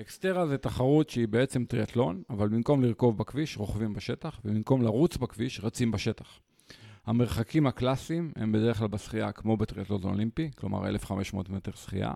XTERRA 0.00 0.46
זה 0.46 0.58
תחרות 0.58 1.10
שהיא 1.10 1.28
בעצם 1.28 1.64
טריאטלון, 1.64 2.22
אבל 2.30 2.48
במקום 2.48 2.82
לרכוב 2.82 3.18
בכביש, 3.18 3.56
רוכבים 3.56 3.94
בשטח, 3.94 4.40
ובמקום 4.44 4.82
לרוץ 4.82 5.16
בכביש, 5.16 5.60
רצים 5.62 5.90
בשטח. 5.90 6.40
המרחקים 7.06 7.66
הקלאסיים 7.66 8.32
הם 8.36 8.52
בדרך 8.52 8.78
כלל 8.78 8.88
בשחייה 8.88 9.32
כמו 9.32 9.56
בטריאטלון 9.56 10.04
אולימפי, 10.04 10.50
כלומר 10.56 10.88
1,500 10.88 11.50
מטר 11.50 11.72
שחייה. 11.74 12.12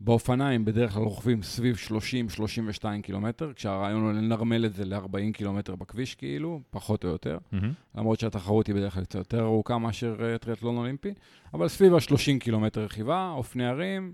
באופניים 0.00 0.64
בדרך 0.64 0.92
כלל 0.92 1.02
רוכבים 1.02 1.42
סביב 1.42 1.76
30-32 2.80 2.84
קילומטר, 3.02 3.52
כשהרעיון 3.52 4.02
הוא 4.02 4.12
לנרמל 4.12 4.66
את 4.66 4.74
זה 4.74 4.84
ל-40 4.84 5.32
קילומטר 5.32 5.74
בכביש 5.76 6.14
כאילו, 6.14 6.60
פחות 6.70 7.04
או 7.04 7.08
יותר. 7.08 7.38
Mm-hmm. 7.38 7.66
למרות 7.94 8.20
שהתחרות 8.20 8.66
היא 8.66 8.74
בדרך 8.74 8.94
כלל 8.94 9.04
קצת 9.04 9.18
יותר 9.18 9.42
ארוכה 9.42 9.78
מאשר 9.78 10.16
uh, 10.18 10.38
טריאטלון 10.38 10.76
אולימפי, 10.76 11.14
אבל 11.54 11.68
סביב 11.68 11.94
ה-30 11.94 12.38
קילומטר 12.40 12.84
רכיבה, 12.84 13.30
אופני 13.36 13.66
ערים, 13.66 14.12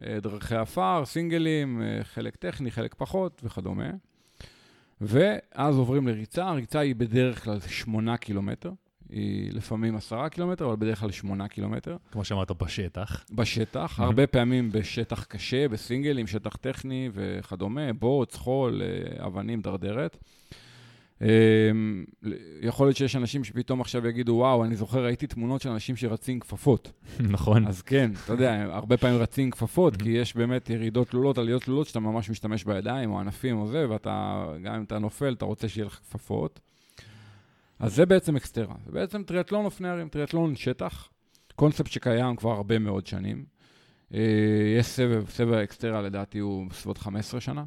uh, 0.00 0.04
דרכי 0.22 0.54
עפר, 0.54 1.02
סינגלים, 1.04 1.82
uh, 1.82 2.04
חלק 2.04 2.36
טכני, 2.36 2.70
חלק 2.70 2.94
פחות 2.94 3.40
וכדומה. 3.44 3.90
ואז 5.00 5.76
עוברים 5.76 6.08
לריצה, 6.08 6.48
הריצה 6.48 6.78
היא 6.80 6.94
בדרך 6.94 7.44
כלל 7.44 7.60
8 7.60 8.16
קילומטר. 8.16 8.70
היא 9.14 9.52
לפעמים 9.52 9.96
עשרה 9.96 10.28
קילומטר, 10.28 10.66
אבל 10.66 10.76
בדרך 10.76 11.00
כלל 11.00 11.10
שמונה 11.10 11.48
קילומטר. 11.48 11.96
כמו 12.12 12.24
שאמרת, 12.24 12.50
בשטח. 12.50 13.24
בשטח, 13.32 14.00
הרבה 14.00 14.26
פעמים 14.26 14.72
בשטח 14.72 15.24
קשה, 15.24 15.68
בסינגלים, 15.68 16.26
שטח 16.26 16.56
טכני 16.56 17.10
וכדומה, 17.12 17.92
בוץ, 17.92 18.36
חול, 18.36 18.82
אה, 18.82 19.26
אבנים, 19.26 19.60
דרדרת. 19.60 20.16
אמ, 21.22 22.04
יכול 22.62 22.86
להיות 22.86 22.96
שיש 22.96 23.16
אנשים 23.16 23.44
שפתאום 23.44 23.80
עכשיו 23.80 24.06
יגידו, 24.06 24.32
וואו, 24.32 24.64
אני 24.64 24.76
זוכר, 24.76 25.04
ראיתי 25.04 25.26
תמונות 25.26 25.62
של 25.62 25.68
אנשים 25.68 25.96
שרצים 25.96 26.40
כפפות. 26.40 26.92
נכון. 27.34 27.66
אז 27.66 27.82
כן, 27.82 28.10
אתה 28.24 28.32
יודע, 28.32 28.66
הרבה 28.70 28.96
פעמים 28.96 29.20
רצים 29.20 29.50
כפפות, 29.50 29.96
כי 29.96 30.08
יש 30.08 30.36
באמת 30.36 30.70
ירידות 30.70 31.08
תלולות, 31.08 31.38
עליות 31.38 31.62
תלולות, 31.62 31.86
שאתה 31.86 32.00
ממש 32.00 32.30
משתמש 32.30 32.64
בידיים, 32.64 33.10
או 33.10 33.20
ענפים 33.20 33.58
או 33.58 33.68
זה, 33.68 33.90
ואתה, 33.90 34.46
גם 34.62 34.74
אם 34.74 34.82
אתה 34.82 34.98
נופל, 34.98 35.32
אתה 35.32 35.44
רוצה 35.44 35.68
שיהיה 35.68 35.86
לך 35.86 35.94
כפפות. 35.94 36.60
אז 37.78 37.94
זה 37.94 38.06
בעצם 38.06 38.36
אקסטרה. 38.36 38.74
זה 38.86 38.92
בעצם 38.92 39.22
טריאטלון 39.22 39.64
אופני 39.64 39.88
ערים, 39.88 40.08
טריאטלון 40.08 40.56
שטח, 40.56 41.08
קונספט 41.54 41.90
שקיים 41.90 42.36
כבר 42.36 42.50
הרבה 42.50 42.78
מאוד 42.78 43.06
שנים. 43.06 43.44
אה, 44.14 44.20
יש 44.78 44.86
סבב, 44.86 45.30
סבב 45.30 45.52
האקסטרה 45.52 46.02
לדעתי 46.02 46.38
הוא 46.38 46.66
בסביבות 46.70 46.98
15 46.98 47.40
שנה. 47.40 47.64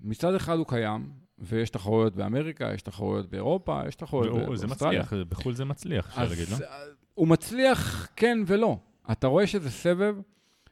מצד 0.00 0.34
אחד 0.34 0.56
הוא 0.56 0.66
קיים, 0.66 1.10
ויש 1.38 1.70
תחרויות 1.70 2.16
באמריקה, 2.16 2.70
יש 2.74 2.82
תחרויות 2.82 3.30
באירופה, 3.30 3.80
יש 3.88 3.94
תחרויות 3.94 4.32
באוסטרליה. 4.32 4.56
זה 4.56 4.66
מצליח, 4.66 5.12
בחו"ל 5.28 5.54
זה 5.54 5.64
מצליח, 5.64 6.08
אפשר 6.08 6.28
להגיד, 6.28 6.48
לא? 6.48 6.56
הוא 7.14 7.28
מצליח 7.28 8.08
כן 8.16 8.38
ולא. 8.46 8.78
אתה 9.12 9.26
רואה 9.26 9.46
שזה 9.46 9.70
סבב 9.70 10.16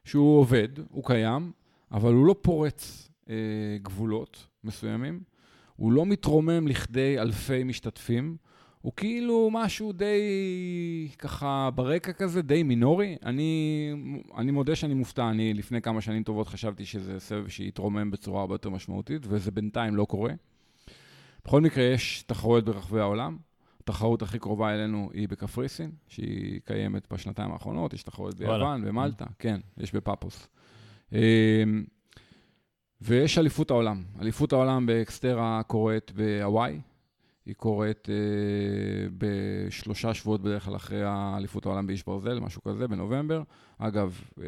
שהוא 0.05 0.38
עובד, 0.38 0.68
הוא 0.90 1.05
קיים, 1.05 1.53
אבל 1.92 2.12
הוא 2.12 2.26
לא 2.26 2.34
פורץ 2.42 3.09
אה, 3.30 3.34
גבולות 3.82 4.47
מסוימים, 4.64 5.20
הוא 5.77 5.93
לא 5.93 6.07
מתרומם 6.07 6.68
לכדי 6.68 7.20
אלפי 7.20 7.64
משתתפים, 7.64 8.37
הוא 8.81 8.93
כאילו 8.97 9.49
משהו 9.53 9.93
די 9.93 11.09
ככה 11.18 11.70
ברקע 11.74 12.12
כזה, 12.12 12.43
די 12.43 12.62
מינורי. 12.62 13.16
אני, 13.24 13.91
אני 14.37 14.51
מודה 14.51 14.77
שאני 14.77 14.95
מופתע, 14.95 15.31
אני 15.31 15.55
לפני 15.55 15.83
כמה 15.83 16.01
שנים 16.01 16.22
טובות 16.22 16.49
חשבתי 16.49 16.85
שזה 16.85 17.20
סבב 17.20 17.49
שיתרומם 17.49 18.11
בצורה 18.11 18.41
הרבה 18.41 18.55
יותר 18.55 18.70
משמעותית, 18.70 19.22
וזה 19.29 19.51
בינתיים 19.51 19.97
לא 19.97 20.05
קורה. 20.05 20.33
בכל 21.45 21.61
מקרה, 21.61 21.85
יש 21.85 22.22
תחרויות 22.27 22.64
ברחבי 22.64 23.01
העולם. 23.01 23.37
התחרות 23.81 24.22
הכי 24.22 24.39
קרובה 24.39 24.74
אלינו 24.74 25.11
היא 25.12 25.29
בקפריסין, 25.29 25.91
שהיא 26.09 26.61
קיימת 26.64 27.12
בשנתיים 27.12 27.53
האחרונות, 27.53 27.93
יש 27.93 28.03
תחרויות 28.03 28.35
ביוון, 28.35 28.85
במלטה, 28.85 29.24
כן, 29.39 29.61
יש 29.79 29.95
בפאפוס. 29.95 30.49
ויש 33.01 33.38
אליפות 33.38 33.70
העולם. 33.70 34.03
אליפות 34.20 34.53
העולם 34.53 34.86
ב 34.87 34.97
XTERRA 34.97 35.62
קורית 35.66 36.12
בהוואי, 36.12 36.80
היא 37.47 37.55
קורית 37.55 38.09
אה, 38.11 38.14
בשלושה 39.18 40.14
שבועות 40.14 40.40
בדרך 40.40 40.64
כלל 40.64 40.76
אחרי 40.76 41.03
האליפות 41.05 41.66
העולם 41.66 41.86
באיש 41.86 42.05
ברזל, 42.05 42.40
משהו 42.40 42.62
כזה, 42.62 42.88
בנובמבר. 42.88 43.42
אגב, 43.78 44.20
אה, 44.40 44.47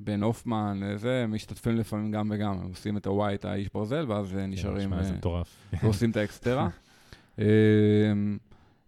בן 0.00 0.22
הופמן, 0.22 0.80
אה, 0.82 0.96
זה, 0.96 1.24
משתתפים 1.28 1.76
לפעמים 1.76 2.12
גם 2.12 2.30
וגם, 2.34 2.58
הם 2.58 2.68
עושים 2.68 2.96
את 2.96 3.06
הוואי, 3.06 3.34
את 3.34 3.44
האיש 3.44 3.68
ברזל, 3.74 4.04
ואז 4.08 4.36
אה, 4.36 4.46
נשארים... 4.46 5.02
זה 5.02 5.12
מטורף. 5.12 5.56
ועושים 5.82 6.10
את 6.10 6.16
ה 6.16 6.22
XTERRA. 6.22 6.68
אה, 7.38 7.44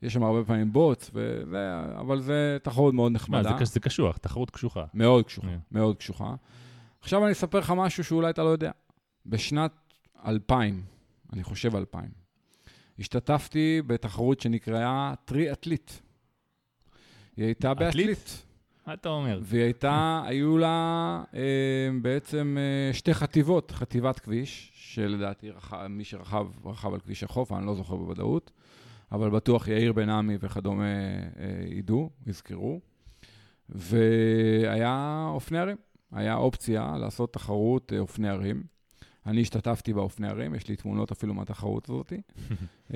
יש 0.02 0.12
שם 0.12 0.22
הרבה 0.22 0.44
פעמים 0.44 0.72
בוץ, 0.72 1.10
וזה, 1.14 1.72
אבל 2.00 2.20
זה 2.20 2.58
תחרות 2.62 2.94
מאוד 2.94 3.12
נחמדה. 3.12 3.52
מה, 3.52 3.64
זה, 3.64 3.64
זה 3.64 3.80
קשוח, 3.80 4.16
תחרות 4.16 4.50
קשוחה. 4.50 4.84
מאוד 4.94 5.24
קשוחה, 5.24 5.46
yeah. 5.46 5.72
מאוד 5.72 5.96
קשוחה. 5.96 6.34
עכשיו 7.00 7.24
אני 7.24 7.32
אספר 7.32 7.58
לך 7.58 7.72
משהו 7.76 8.04
שאולי 8.04 8.30
אתה 8.30 8.42
לא 8.42 8.48
יודע. 8.48 8.70
בשנת 9.26 9.72
2000, 10.26 10.82
אני 11.32 11.42
חושב 11.42 11.76
2000, 11.76 12.10
השתתפתי 12.98 13.82
בתחרות 13.86 14.40
שנקראה 14.40 15.14
טרי-אתלית. 15.24 16.02
היא 17.36 17.44
הייתה 17.44 17.74
באתלית. 17.74 18.46
מה 18.86 18.94
אתה 18.94 19.08
אומר? 19.08 19.40
והיא 19.42 19.62
הייתה, 19.62 20.22
היו 20.26 20.58
לה 20.58 21.22
אה, 21.34 21.88
בעצם 22.02 22.56
אה, 22.58 22.94
שתי 22.94 23.14
חטיבות, 23.14 23.70
חטיבת 23.70 24.18
כביש, 24.18 24.72
שלדעתי 24.74 25.50
רחב, 25.50 25.86
מי 25.86 26.04
שרכב, 26.04 26.46
רכב 26.64 26.94
על 26.94 27.00
כביש 27.00 27.24
החוף, 27.24 27.52
אני 27.52 27.66
לא 27.66 27.74
זוכר 27.74 27.96
בוודאות, 27.96 28.50
אבל 29.12 29.30
בטוח 29.30 29.68
יאיר 29.68 29.92
בן 29.92 30.10
עמי 30.10 30.36
וכדומה 30.40 30.84
אה, 30.84 31.64
ידעו, 31.66 32.10
יזכרו. 32.26 32.80
והיה 33.68 35.26
אופני 35.28 35.58
ערים, 35.58 35.76
היה 36.12 36.34
אופציה 36.34 36.96
לעשות 37.00 37.32
תחרות 37.32 37.92
אה, 37.92 37.98
אופני 37.98 38.28
ערים. 38.28 38.71
אני 39.26 39.40
השתתפתי 39.40 39.92
באופני 39.92 40.28
ערים, 40.28 40.54
יש 40.54 40.68
לי 40.68 40.76
תמונות 40.76 41.10
אפילו 41.10 41.34
מהתחרות 41.34 41.88
הזאת. 41.88 42.12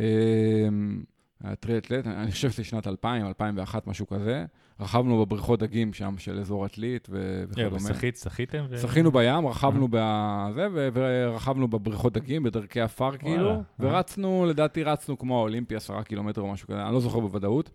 הטריאטלט, 1.41 2.07
אני 2.07 2.31
חושב 2.31 2.51
שזה 2.51 2.65
שנת 2.65 2.87
2000, 2.87 3.27
2001, 3.27 3.87
משהו 3.87 4.07
כזה. 4.07 4.45
רכבנו 4.81 5.27
בבריכות 5.27 5.61
דגים 5.61 5.93
שם 5.93 6.15
של 6.19 6.39
אזור 6.41 6.65
עתלית 6.65 7.09
וכדומה. 7.11 7.77
ושחית, 7.77 8.17
שחיתם? 8.17 8.65
שחינו 8.83 9.13
בים, 9.13 9.47
רכבנו 9.47 9.89
בזה, 9.91 10.69
ורכבנו 10.93 11.69
בבריכות 11.69 12.13
דגים, 12.13 12.43
בדרכי 12.43 12.81
עפר 12.81 13.17
כאילו, 13.17 13.63
ורצנו, 13.81 14.47
לדעתי 14.47 14.83
רצנו 14.83 15.19
כמו 15.19 15.39
האולימפי, 15.39 15.77
עשרה 15.77 16.03
קילומטר 16.03 16.41
או 16.41 16.53
משהו 16.53 16.69
כזה, 16.69 16.83
אני 16.83 16.95
לא 16.95 17.01
זוכר 17.01 17.21
בוודאות. 17.21 17.71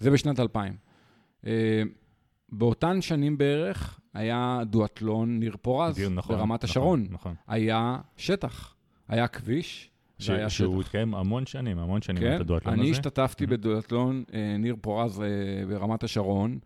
זה 0.00 0.10
בשנת 0.10 0.40
2000. 0.40 0.76
באותן 2.52 3.00
שנים 3.00 3.38
בערך 3.38 4.00
היה 4.14 4.60
דואטלון 4.66 5.38
ניר 5.38 5.56
פורז 5.62 6.00
נכון, 6.10 6.36
ברמת 6.36 6.64
נכון, 6.64 6.70
השרון. 6.70 7.06
נכון. 7.10 7.34
היה 7.48 7.98
שטח, 8.16 8.74
היה 9.08 9.28
כביש, 9.28 9.90
ש- 10.18 10.28
והיה 10.28 10.50
שטח. 10.50 10.58
שהוא 10.58 10.80
התקיים 10.80 11.14
המון 11.14 11.46
שנים, 11.46 11.78
המון 11.78 12.02
שנים 12.02 12.22
כן, 12.22 12.36
את 12.36 12.40
הדואטלון 12.40 12.74
הזה. 12.74 12.82
אני 12.82 12.90
השתתפתי 12.90 13.44
mm-hmm. 13.44 13.46
בדואטלון 13.46 14.24
אה, 14.34 14.56
ניר 14.58 14.76
פורז 14.80 15.20
אה, 15.20 15.26
ברמת 15.68 16.04
השרון 16.04 16.58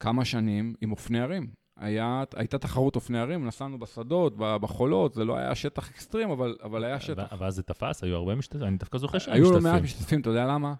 כמה 0.00 0.24
שנים 0.24 0.74
עם 0.80 0.90
אופני 0.90 1.20
ערים. 1.20 1.46
היה, 1.76 2.24
הייתה 2.36 2.58
תחרות 2.58 2.96
אופני 2.96 3.18
ערים, 3.18 3.46
נסענו 3.46 3.78
בשדות, 3.78 4.34
בחולות, 4.36 5.14
זה 5.14 5.24
לא 5.24 5.36
היה 5.36 5.54
שטח 5.54 5.90
אקסטרים, 5.90 6.30
אבל, 6.30 6.56
אבל 6.62 6.84
היה 6.84 7.00
שטח. 7.00 7.32
ואז 7.38 7.54
זה 7.54 7.62
תפס? 7.62 8.04
היו 8.04 8.16
הרבה 8.16 8.34
משתתפים? 8.34 8.66
אני 8.66 8.76
דווקא 8.76 8.98
זוכר 8.98 9.18
שהיו 9.18 9.42
משתתפים. 9.42 9.56
היו 9.56 9.64
לא 9.64 9.72
מעט 9.72 9.82
משתתפים, 9.82 10.20
אתה 10.20 10.30
יודע 10.30 10.46
למה? 10.46 10.74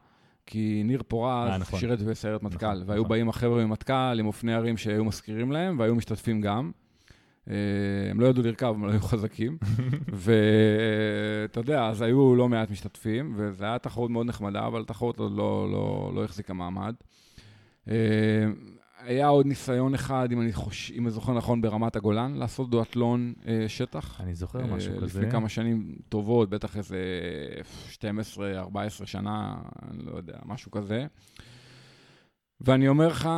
כי 0.50 0.82
ניר 0.84 1.02
פורז 1.08 1.50
אה, 1.50 1.58
נכון. 1.58 1.80
שירת 1.80 2.02
בסיירת 2.02 2.42
מטכ"ל, 2.42 2.66
נכון, 2.66 2.82
והיו 2.86 3.00
נכון. 3.00 3.08
באים 3.08 3.28
החבר'ה 3.28 3.64
ממטכ"ל 3.64 4.16
עם 4.18 4.26
אופני 4.26 4.54
ערים 4.54 4.76
שהיו 4.76 5.04
מזכירים 5.04 5.52
להם, 5.52 5.78
והיו 5.78 5.94
משתתפים 5.94 6.40
גם. 6.40 6.70
אה, 7.50 7.54
הם 8.10 8.20
לא 8.20 8.26
ידעו 8.26 8.42
לרכב, 8.42 8.66
הם 8.74 8.86
לא 8.86 8.90
היו 8.90 9.00
חזקים. 9.00 9.58
ואתה 10.24 11.60
יודע, 11.60 11.86
אז 11.86 12.02
היו 12.02 12.36
לא 12.36 12.48
מעט 12.48 12.70
משתתפים, 12.70 13.34
וזו 13.36 13.64
הייתה 13.64 13.88
תחרות 13.88 14.10
מאוד 14.10 14.26
נחמדה, 14.26 14.66
אבל 14.66 14.84
תחרות 14.84 15.18
לא, 15.18 15.30
לא, 15.36 15.68
לא, 15.72 16.12
לא 16.14 16.24
החזיקה 16.24 16.52
מעמד. 16.52 16.94
היה 18.98 19.28
עוד 19.28 19.46
ניסיון 19.46 19.94
אחד, 19.94 20.28
אם 20.32 20.40
אני, 20.40 20.52
חוש... 20.52 20.92
אם 20.94 21.02
אני 21.02 21.10
זוכר 21.10 21.32
נכון, 21.32 21.60
ברמת 21.60 21.96
הגולן, 21.96 22.34
לעשות 22.34 22.70
דואטלון 22.70 23.34
אה, 23.46 23.64
שטח. 23.68 24.20
אני 24.20 24.34
זוכר 24.34 24.60
אה, 24.60 24.66
משהו 24.66 24.92
לפני 24.92 25.08
כזה. 25.08 25.18
לפני 25.20 25.30
כמה 25.30 25.48
שנים 25.48 25.96
טובות, 26.08 26.50
בטח 26.50 26.76
איזה 26.76 26.98
12-14 27.92 27.98
שנה, 29.04 29.56
אני 29.90 30.02
לא 30.04 30.16
יודע, 30.16 30.38
משהו 30.44 30.70
כזה. 30.70 31.06
ואני 32.60 32.88
אומר 32.88 33.06
לך, 33.06 33.28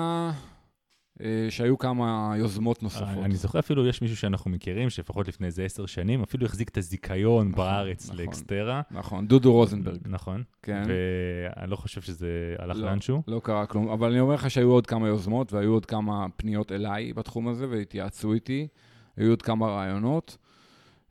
שהיו 1.51 1.79
כמה 1.79 2.35
יוזמות 2.37 2.83
נוספות. 2.83 3.25
אני 3.25 3.37
זוכר 3.37 3.59
אפילו, 3.59 3.87
יש 3.87 4.03
מישהו 4.03 4.17
שאנחנו 4.17 4.51
מכירים, 4.51 4.91
שלפחות 4.91 5.29
לפני 5.29 5.47
איזה 5.47 5.65
עשר 5.65 5.87
שנים, 5.87 6.23
אפילו 6.23 6.47
החזיק 6.47 6.69
את 6.69 6.77
הזיכיון 6.77 7.49
נכון, 7.49 7.65
בארץ 7.65 8.05
נכון, 8.05 8.21
לאקסטרה. 8.21 8.83
נכון, 8.91 9.27
דודו 9.27 9.53
רוזנברג. 9.53 9.99
נכון. 10.07 10.43
כן. 10.63 10.83
ואני 10.87 11.71
לא 11.71 11.77
חושב 11.77 12.01
שזה 12.01 12.55
הלך 12.59 12.77
לא, 12.77 12.87
לאנשהו. 12.87 13.23
לא 13.29 13.41
קרה 13.45 13.67
כלום, 13.67 13.89
אבל 13.89 14.11
אני 14.11 14.21
אומר 14.21 14.35
לך 14.35 14.51
שהיו 14.51 14.71
עוד 14.71 14.87
כמה 14.87 15.09
יוזמות, 15.09 15.53
והיו 15.53 15.73
עוד 15.73 15.87
כמה 15.87 16.27
פניות 16.37 16.73
אליי 16.73 17.13
בתחום 17.13 17.49
הזה, 17.49 17.69
והתייעצו 17.69 18.33
איתי, 18.33 18.69
היו 19.17 19.31
עוד 19.31 19.43
כמה 19.43 19.67
רעיונות. 19.67 20.37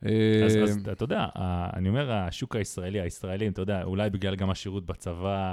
אז, 0.02 0.10
אז 0.62 0.88
אתה 0.92 1.04
יודע, 1.04 1.26
אני 1.76 1.88
אומר, 1.88 2.12
השוק 2.12 2.56
הישראלי, 2.56 3.00
הישראלים, 3.00 3.52
אתה 3.52 3.62
יודע, 3.62 3.82
אולי 3.82 4.10
בגלל 4.10 4.36
גם 4.36 4.50
השירות 4.50 4.86
בצבא, 4.86 5.52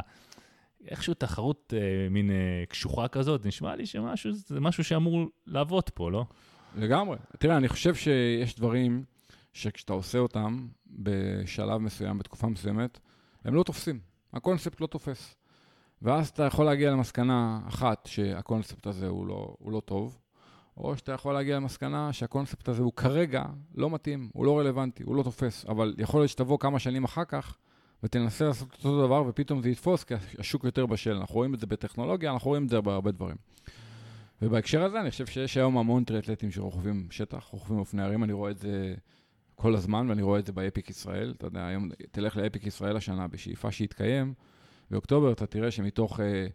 איכשהו 0.92 1.14
תחרות 1.14 1.74
אה, 1.78 2.10
מין 2.10 2.32
אה, 2.32 2.64
קשוחה 2.70 3.08
כזאת, 3.08 3.46
נשמע 3.46 3.76
לי 3.76 3.86
שמשהו, 3.86 4.32
זה 4.34 4.60
משהו 4.60 4.84
שאמור 4.84 5.26
לעבוד 5.48 5.90
פה, 5.90 6.12
לא? 6.12 6.26
לגמרי. 6.76 7.18
תראה, 7.40 7.58
אני 7.58 7.68
חושב 7.68 7.96
שיש 7.96 8.56
דברים 8.56 9.04
שכשאתה 9.54 9.94
עושה 9.94 10.18
אותם 10.18 10.68
בשלב 10.88 11.78
מסוים, 11.78 12.18
בתקופה 12.18 12.48
מסוימת, 12.48 13.00
הם 13.46 13.56
לא 13.56 13.64
תופסים. 13.64 14.00
הקונספט 14.34 14.82
לא 14.82 14.88
תופס. 14.88 15.36
ואז 16.02 16.28
אתה 16.28 16.44
יכול 16.44 16.66
להגיע 16.66 16.92
למסקנה 16.92 17.60
אחת, 17.68 18.06
שהקונספט 18.06 18.88
הזה 18.88 19.08
הוא 19.08 19.28
לא, 19.28 19.56
הוא 19.60 19.72
לא 19.72 19.80
טוב, 19.80 20.20
או 20.78 20.98
שאתה 20.98 21.12
יכול 21.12 21.34
להגיע 21.34 21.56
למסקנה 21.56 22.14
שהקונספט 22.14 22.70
הזה 22.70 22.84
הוא 22.84 22.94
כרגע 22.94 23.46
לא 23.76 23.90
מתאים, 23.90 24.30
הוא 24.34 24.46
לא 24.46 24.60
רלוונטי, 24.60 25.04
הוא 25.04 25.16
לא 25.16 25.24
תופס, 25.24 25.66
אבל 25.66 25.96
יכול 25.98 26.20
להיות 26.20 26.30
שתבוא 26.30 26.60
כמה 26.60 26.80
שנים 26.80 27.04
אחר 27.04 27.26
כך 27.26 27.58
ותנסה 28.04 28.46
לעשות 28.46 28.74
אותו 28.74 29.06
דבר, 29.06 29.24
ופתאום 29.28 29.62
זה 29.62 29.70
יתפוס, 29.70 30.04
כי 30.04 30.14
השוק 30.40 30.64
יותר 30.64 30.86
בשל. 30.86 31.14
אנחנו 31.14 31.36
רואים 31.36 31.54
את 31.54 31.60
זה 31.60 31.68
בטכנולוגיה, 31.68 32.32
אנחנו 32.32 32.50
רואים 32.50 32.64
את 32.64 32.70
זה 32.70 32.82
בהרבה 32.82 33.12
דברים. 33.12 33.36
ובהקשר 34.42 34.84
הזה, 34.84 35.02
אני 35.02 35.12
חושב 35.12 35.26
שיש 35.26 35.58
היום 35.58 35.78
המון 35.78 36.04
טריאטלטים 36.04 36.52
שרוכבים 36.52 37.08
שטח, 37.12 37.44
רוכבים 37.52 37.80
אופני 37.80 38.04
ערים, 38.04 38.24
אני 38.24 38.34
רואה 38.34 38.52
את 38.52 38.58
זה 38.58 38.96
כל 39.56 39.76
הזמן, 39.76 40.10
ואני 40.10 40.22
רואה 40.22 40.40
את 40.40 40.46
זה 40.46 40.52
באפיק 40.54 40.90
ישראל. 40.90 41.34
אתה 41.38 41.48
יודע, 41.48 41.66
היום 41.66 41.90
תלך 42.12 42.38
לאפיק 42.38 42.68
ישראל 42.68 42.98
השנה, 42.98 43.28
בשאיפה 43.28 43.72
שיתקיים, 43.72 44.34
באוקטובר 44.92 45.32
אתה 45.32 45.46
תראה 45.46 45.72
שמתוך, 45.72 46.20
אה, 46.20 46.48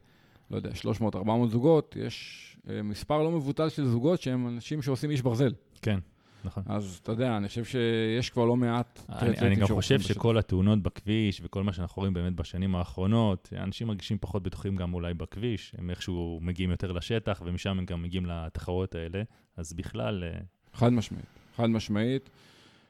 לא 0.51 0.57
יודע, 0.57 0.70
300-400 0.70 1.49
זוגות, 1.51 1.97
יש 1.97 2.57
אה, 2.70 2.82
מספר 2.82 3.22
לא 3.22 3.30
מבוטל 3.30 3.68
של 3.68 3.86
זוגות 3.86 4.22
שהם 4.22 4.49
אנשים 4.49 4.82
שעושים 4.82 5.11
איש 5.11 5.22
ברזל. 5.22 5.53
כן. 5.82 5.99
נכון. 6.45 6.62
אז 6.66 7.01
אתה 7.03 7.12
יודע, 7.12 7.36
אני 7.36 7.49
חושב 7.49 7.64
שיש 7.64 8.30
כבר 8.30 8.45
לא 8.45 8.57
מעט 8.57 9.01
אני, 9.09 9.38
אני 9.38 9.57
גם 9.57 9.66
חושב 9.66 10.01
שכל 10.01 10.38
התאונות 10.38 10.82
בכביש 10.82 11.40
וכל 11.45 11.62
מה 11.62 11.72
שאנחנו 11.72 12.01
רואים 12.01 12.14
באמת 12.14 12.34
בשנים 12.34 12.74
האחרונות, 12.74 13.53
אנשים 13.57 13.86
מרגישים 13.86 14.18
פחות 14.20 14.43
בטוחים 14.43 14.76
גם 14.76 14.95
אולי 14.95 15.14
בכביש, 15.14 15.74
הם 15.78 15.90
איכשהו 15.90 16.38
מגיעים 16.43 16.70
יותר 16.70 16.93
לשטח, 16.93 17.43
ומשם 17.45 17.78
הם 17.78 17.84
גם 17.84 18.03
מגיעים 18.03 18.26
לתחרות 18.26 18.95
האלה, 18.95 19.22
אז 19.57 19.72
בכלל... 19.72 20.24
אה, 20.24 20.40
חד 20.74 20.93
משמעית, 20.93 21.26
חד 21.57 21.66
משמעית. 21.66 22.30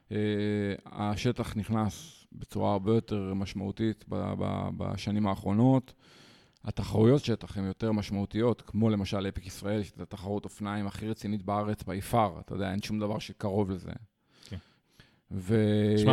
Uh, 0.08 0.14
השטח 0.86 1.56
נכנס 1.56 2.26
בצורה 2.32 2.72
הרבה 2.72 2.94
יותר 2.94 3.34
משמעותית 3.34 4.04
בשנים 4.76 5.26
האחרונות. 5.26 5.94
התחרויות 6.64 7.24
שטח 7.24 7.58
הן 7.58 7.64
יותר 7.64 7.92
משמעותיות, 7.92 8.62
כמו 8.66 8.90
למשל 8.90 9.28
אפיק 9.28 9.46
ישראל, 9.46 9.82
שזו 9.82 10.02
התחרות 10.02 10.44
אופניים 10.44 10.86
הכי 10.86 11.08
רצינית 11.08 11.42
בארץ 11.42 11.82
ביפר, 11.82 12.32
אתה 12.40 12.54
יודע, 12.54 12.70
אין 12.70 12.82
שום 12.82 12.98
דבר 13.00 13.18
שקרוב 13.18 13.70
לזה. 13.70 13.90
כן. 14.48 14.56
ויש 15.30 16.04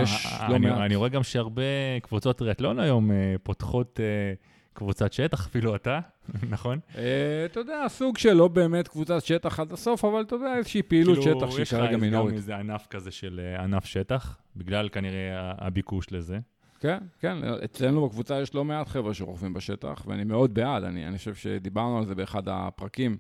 לא 0.50 0.56
אני, 0.56 0.68
מעט... 0.68 0.78
אני 0.80 0.96
רואה 0.96 1.10
גם 1.10 1.24
שהרבה 1.24 1.62
קבוצות 2.02 2.38
טריאטלון 2.38 2.80
היום 2.80 3.12
uh, 3.12 3.14
פותחות 3.44 4.00
uh, 4.00 4.38
קבוצת 4.74 5.14
שטח, 5.14 5.48
אפילו 5.48 5.76
אתה, 5.76 6.00
נכון? 6.50 6.80
אה, 6.98 7.04
אתה 7.46 7.60
יודע, 7.60 7.86
סוג 7.88 8.18
של 8.18 8.34
לא 8.34 8.48
באמת 8.48 8.88
קבוצת 8.88 9.26
שטח 9.26 9.60
עד 9.60 9.72
הסוף, 9.74 10.06
אבל 10.06 10.22
אתה 10.22 10.36
יודע, 10.36 10.56
איזושהי 10.58 10.82
פעילות 10.82 11.18
כאילו, 11.20 11.40
שטח 11.40 11.52
שהיא 11.52 11.62
יש 11.62 11.74
לך 11.74 11.80
כרגע 11.80 11.90
איזה- 11.96 12.06
מינורית. 12.06 12.32
גם 12.32 12.38
איזה 12.38 12.56
ענף 12.58 12.88
כזה 12.90 13.12
של 13.12 13.42
אה, 13.44 13.64
ענף 13.64 13.86
שטח, 13.86 14.38
בגלל 14.56 14.90
כנראה 14.90 15.30
הביקוש 15.58 16.12
לזה. 16.12 16.40
כן, 16.80 16.98
כן, 17.20 17.38
אצלנו 17.66 18.08
בקבוצה 18.08 18.42
יש 18.42 18.56
לא 18.56 18.66
מעט 18.66 18.88
חבר'ה 18.88 19.14
שרוכבים 19.14 19.54
בשטח, 19.54 20.04
ואני 20.08 20.24
מאוד 20.24 20.54
בעד, 20.54 20.84
אני, 20.84 21.08
אני 21.08 21.18
חושב 21.18 21.36
שדיברנו 21.36 21.98
על 21.98 22.06
זה 22.06 22.16
באחד 22.16 22.44
הפרקים. 22.48 23.18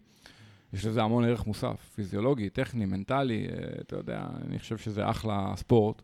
יש 0.73 0.85
לזה 0.85 1.03
המון 1.03 1.23
ערך 1.23 1.47
מוסף, 1.47 1.91
פיזיולוגי, 1.95 2.49
טכני, 2.49 2.85
מנטלי, 2.85 3.47
אה, 3.47 3.55
אתה 3.81 3.95
יודע, 3.95 4.27
אני 4.47 4.59
חושב 4.59 4.77
שזה 4.77 5.09
אחלה 5.09 5.53
ספורט, 5.55 6.01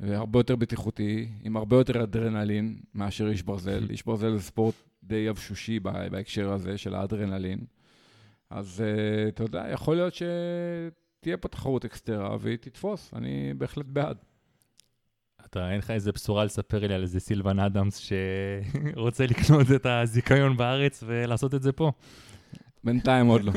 והרבה 0.00 0.38
יותר 0.38 0.56
בטיחותי, 0.56 1.28
עם 1.42 1.56
הרבה 1.56 1.76
יותר 1.76 2.02
אדרנלין 2.02 2.78
מאשר 2.94 3.28
איש 3.28 3.42
ברזל. 3.42 3.86
איש 3.90 4.06
ברזל 4.06 4.36
זה 4.36 4.42
ספורט 4.42 4.74
די 5.04 5.16
יבשושי 5.16 5.80
בה- 5.80 6.08
בהקשר 6.08 6.52
הזה 6.52 6.78
של 6.78 6.94
האדרנלין. 6.94 7.58
אז 8.50 8.80
אה, 8.86 9.28
אתה 9.28 9.42
יודע, 9.42 9.66
יכול 9.72 9.96
להיות 9.96 10.14
שתהיה 10.14 11.36
פה 11.36 11.48
תחרות 11.48 11.84
אקסטרה 11.84 12.36
והיא 12.40 12.56
תתפוס, 12.56 13.14
אני 13.14 13.54
בהחלט 13.58 13.86
בעד. 13.86 14.16
אתה, 15.54 15.70
אין 15.70 15.78
לך 15.78 15.90
איזה 15.90 16.12
בשורה 16.12 16.44
לספר 16.44 16.86
לי 16.86 16.94
על 16.94 17.02
איזה 17.02 17.20
סילבן 17.20 17.58
אדמס 17.58 17.96
שרוצה 18.94 19.26
לקנות 19.26 19.66
את 19.76 19.86
הזיכיון 19.86 20.56
בארץ 20.56 21.04
ולעשות 21.06 21.54
את 21.54 21.62
זה 21.62 21.72
פה? 21.72 21.92
בינתיים 22.84 23.26
עוד 23.26 23.44
לא. 23.44 23.52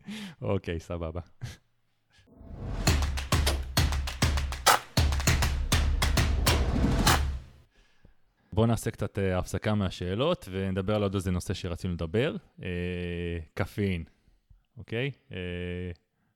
אוקיי, 0.42 0.80
סבבה. 0.80 1.20
בואו 8.52 8.66
נעשה 8.66 8.90
קצת 8.90 9.18
אה, 9.18 9.38
הפסקה 9.38 9.74
מהשאלות 9.74 10.48
ונדבר 10.50 10.94
על 10.94 11.02
עוד 11.02 11.14
איזה 11.14 11.30
נושא 11.30 11.54
שרצינו 11.54 11.94
לדבר, 11.94 12.36
אה, 12.62 12.68
קפאין, 13.54 14.04
אוקיי? 14.78 15.10
אה, 15.32 15.38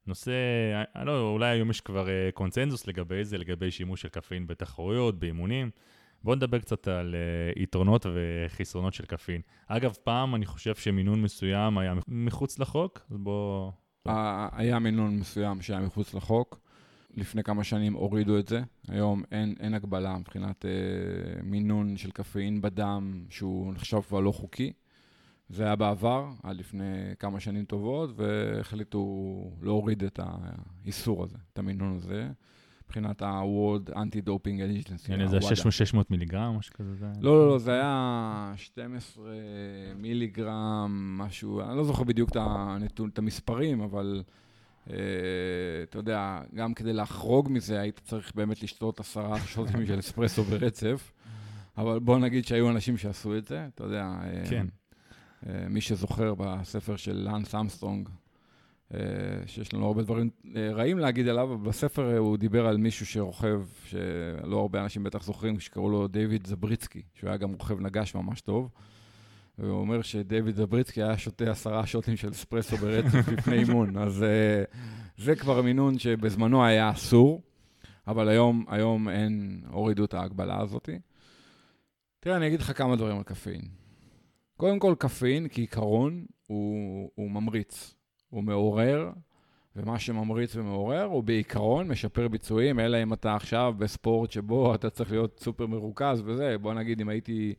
נושא, 0.07 0.33
אני 0.97 1.07
לא, 1.07 1.31
אולי 1.31 1.51
היום 1.51 1.71
יש 1.71 1.81
כבר 1.81 2.09
אה, 2.09 2.31
קונצנזוס 2.35 2.87
לגבי 2.87 3.25
זה, 3.25 3.39
לגבי 3.39 3.71
שימוש 3.71 4.03
של 4.03 4.09
קפאין 4.09 4.47
בתחרויות, 4.47 5.19
באימונים. 5.19 5.71
בואו 6.25 6.37
נדבר 6.37 6.59
קצת 6.59 6.89
על 6.89 7.15
אה, 7.15 7.63
יתרונות 7.63 8.07
וחסרונות 8.15 8.95
של 8.95 9.05
קפאין. 9.05 9.41
אגב, 9.67 9.97
פעם 10.05 10.35
אני 10.35 10.47
חושב 10.47 10.75
שמינון 10.75 11.23
מסוים 11.23 11.79
היה 11.79 11.95
מחוץ 12.09 12.59
לחוק, 12.59 13.01
אז 13.11 13.17
בואו... 13.17 13.73
היה 14.53 14.79
מינון 14.79 15.17
מסוים 15.19 15.63
שהיה 15.63 15.81
מחוץ 15.81 16.15
לחוק. 16.15 16.59
לפני 17.17 17.43
כמה 17.43 17.65
שנים 17.65 17.93
הורידו 17.93 18.39
את 18.39 18.49
זה. 18.49 18.63
היום 18.89 19.23
אין, 19.33 19.55
אין 19.61 19.75
הגבלה 19.75 20.19
מבחינת 20.19 20.65
אה, 20.65 21.43
מינון 21.43 21.97
של 21.97 22.11
קפאין 22.11 22.61
בדם, 22.61 23.25
שהוא 23.31 23.75
נחשב 23.75 24.01
כבר 24.01 24.21
לא 24.21 24.33
חוקי. 24.33 24.73
זה 25.53 25.65
היה 25.65 25.77
בעבר, 25.77 26.27
עד 26.43 26.57
לפני 26.57 27.15
כמה 27.19 27.41
שנים 27.41 27.65
טובות, 27.65 28.11
והחליטו 28.17 29.05
להוריד 29.63 30.05
את 30.05 30.21
האיסור 30.23 31.25
הזה, 31.25 31.37
את 31.53 31.59
המינון 31.59 31.97
הזה, 31.97 32.29
מבחינת 32.85 33.23
ה-World 33.23 33.91
Anti-Doping 33.91 34.87
Agency. 34.87 35.11
יעני 35.11 35.29
זה 35.29 35.37
ה-WADA. 35.37 35.71
600 35.71 36.11
מיליגרם, 36.11 36.57
משהו 36.59 36.75
כזה. 36.75 36.95
זה? 36.95 37.07
לא, 37.21 37.39
לא, 37.39 37.49
לא, 37.49 37.59
זה 37.59 37.73
היה 37.73 38.53
12 38.57 39.25
מיליגרם, 39.97 41.19
משהו, 41.19 41.61
אני 41.61 41.77
לא 41.77 41.85
זוכר 41.85 42.05
בדיוק 42.05 42.31
את 42.31 42.37
הנתון, 42.41 43.09
את 43.09 43.19
המספרים, 43.19 43.81
אבל 43.81 44.23
אה, 44.91 44.97
אתה 45.83 45.99
יודע, 45.99 46.41
גם 46.55 46.75
כדי 46.75 46.93
לחרוג 46.93 47.49
מזה, 47.51 47.81
היית 47.81 48.01
צריך 48.05 48.33
באמת 48.35 48.63
לשתות 48.63 49.01
עשרה 49.01 49.41
שוטים 49.55 49.87
של 49.87 49.99
אספרסו 49.99 50.43
ברצף, 50.43 51.13
אבל 51.79 51.99
בוא 51.99 52.19
נגיד 52.19 52.47
שהיו 52.47 52.71
אנשים 52.71 52.97
שעשו 52.97 53.37
את 53.37 53.45
זה, 53.45 53.67
אתה 53.75 53.85
יודע, 53.85 54.05
אה, 54.05 54.43
כן. 54.51 54.67
אה, 55.49 55.69
מי 55.69 55.81
שזוכר 55.81 56.35
בספר 56.35 56.97
של 56.97 57.17
לאנס 57.17 57.55
אמסטרונג, 57.55 58.09
אה, 58.95 59.01
שיש 59.47 59.75
לנו 59.75 59.87
הרבה 59.87 60.03
דברים 60.03 60.31
אה, 60.57 60.71
רעים 60.73 60.99
להגיד 60.99 61.29
עליו, 61.29 61.55
אבל 61.55 61.69
בספר 61.69 62.17
הוא 62.17 62.37
דיבר 62.37 62.67
על 62.67 62.77
מישהו 62.77 63.07
שרוכב, 63.07 63.63
שלא 63.85 64.61
הרבה 64.61 64.83
אנשים 64.83 65.03
בטח 65.03 65.23
זוכרים, 65.23 65.61
שקראו 65.61 65.91
לו 65.91 66.09
דיוויד 66.09 66.47
זבריצקי, 66.47 67.03
שהוא 67.15 67.29
היה 67.29 67.37
גם 67.37 67.53
רוכב 67.53 67.81
נגש 67.81 68.15
ממש 68.15 68.41
טוב. 68.41 68.71
והוא 69.59 69.81
אומר 69.81 70.03
שדיוויד 70.03 70.57
זבריצקי 70.57 71.03
היה 71.03 71.19
שותה 71.19 71.51
עשרה 71.51 71.87
שוטים 71.87 72.17
של 72.17 72.31
אספרסו 72.31 72.77
ברצף 72.77 73.29
לפני 73.39 73.59
אימון, 73.59 73.97
אז 73.97 74.25
זה 75.17 75.37
כבר 75.37 75.63
מינון 75.63 75.99
שבזמנו 75.99 76.65
היה 76.65 76.91
אסור, 76.91 77.43
אבל 78.07 78.29
היום, 78.29 78.65
היום 78.69 79.09
אין, 79.09 79.63
הורידו 79.71 80.05
את 80.05 80.15
ההגבלה 80.15 80.61
הזאת. 80.61 80.89
תראה, 82.21 82.37
אני 82.37 82.47
אגיד 82.47 82.61
לך 82.61 82.79
כמה 82.79 82.97
דברים 82.97 83.17
על 83.17 83.23
קפאין. 83.23 83.82
קודם 84.63 84.79
כל, 84.79 84.95
קפאין 84.99 85.47
כעיקרון 85.51 86.25
הוא, 86.47 87.11
הוא 87.15 87.31
ממריץ, 87.31 87.95
הוא 88.31 88.45
מעורר, 88.45 89.11
ומה 89.77 89.99
שממריץ 89.99 90.57
ומעורר 90.57 91.03
הוא 91.03 91.23
בעיקרון 91.23 91.89
משפר 91.89 92.29
ביצועים, 92.29 92.81
אלא 92.81 93.03
אם 93.03 93.13
אתה 93.13 93.35
עכשיו 93.35 93.75
בספורט 93.79 94.31
שבו 94.31 94.75
אתה 94.75 94.91
צריך 94.91 95.11
להיות 95.11 95.41
סופר 95.41 95.67
מרוכז 95.67 96.23
וזה, 96.25 96.59
בוא 96.59 96.75
נגיד 96.75 97.01
אם 97.01 97.09
הייתי 97.09 97.55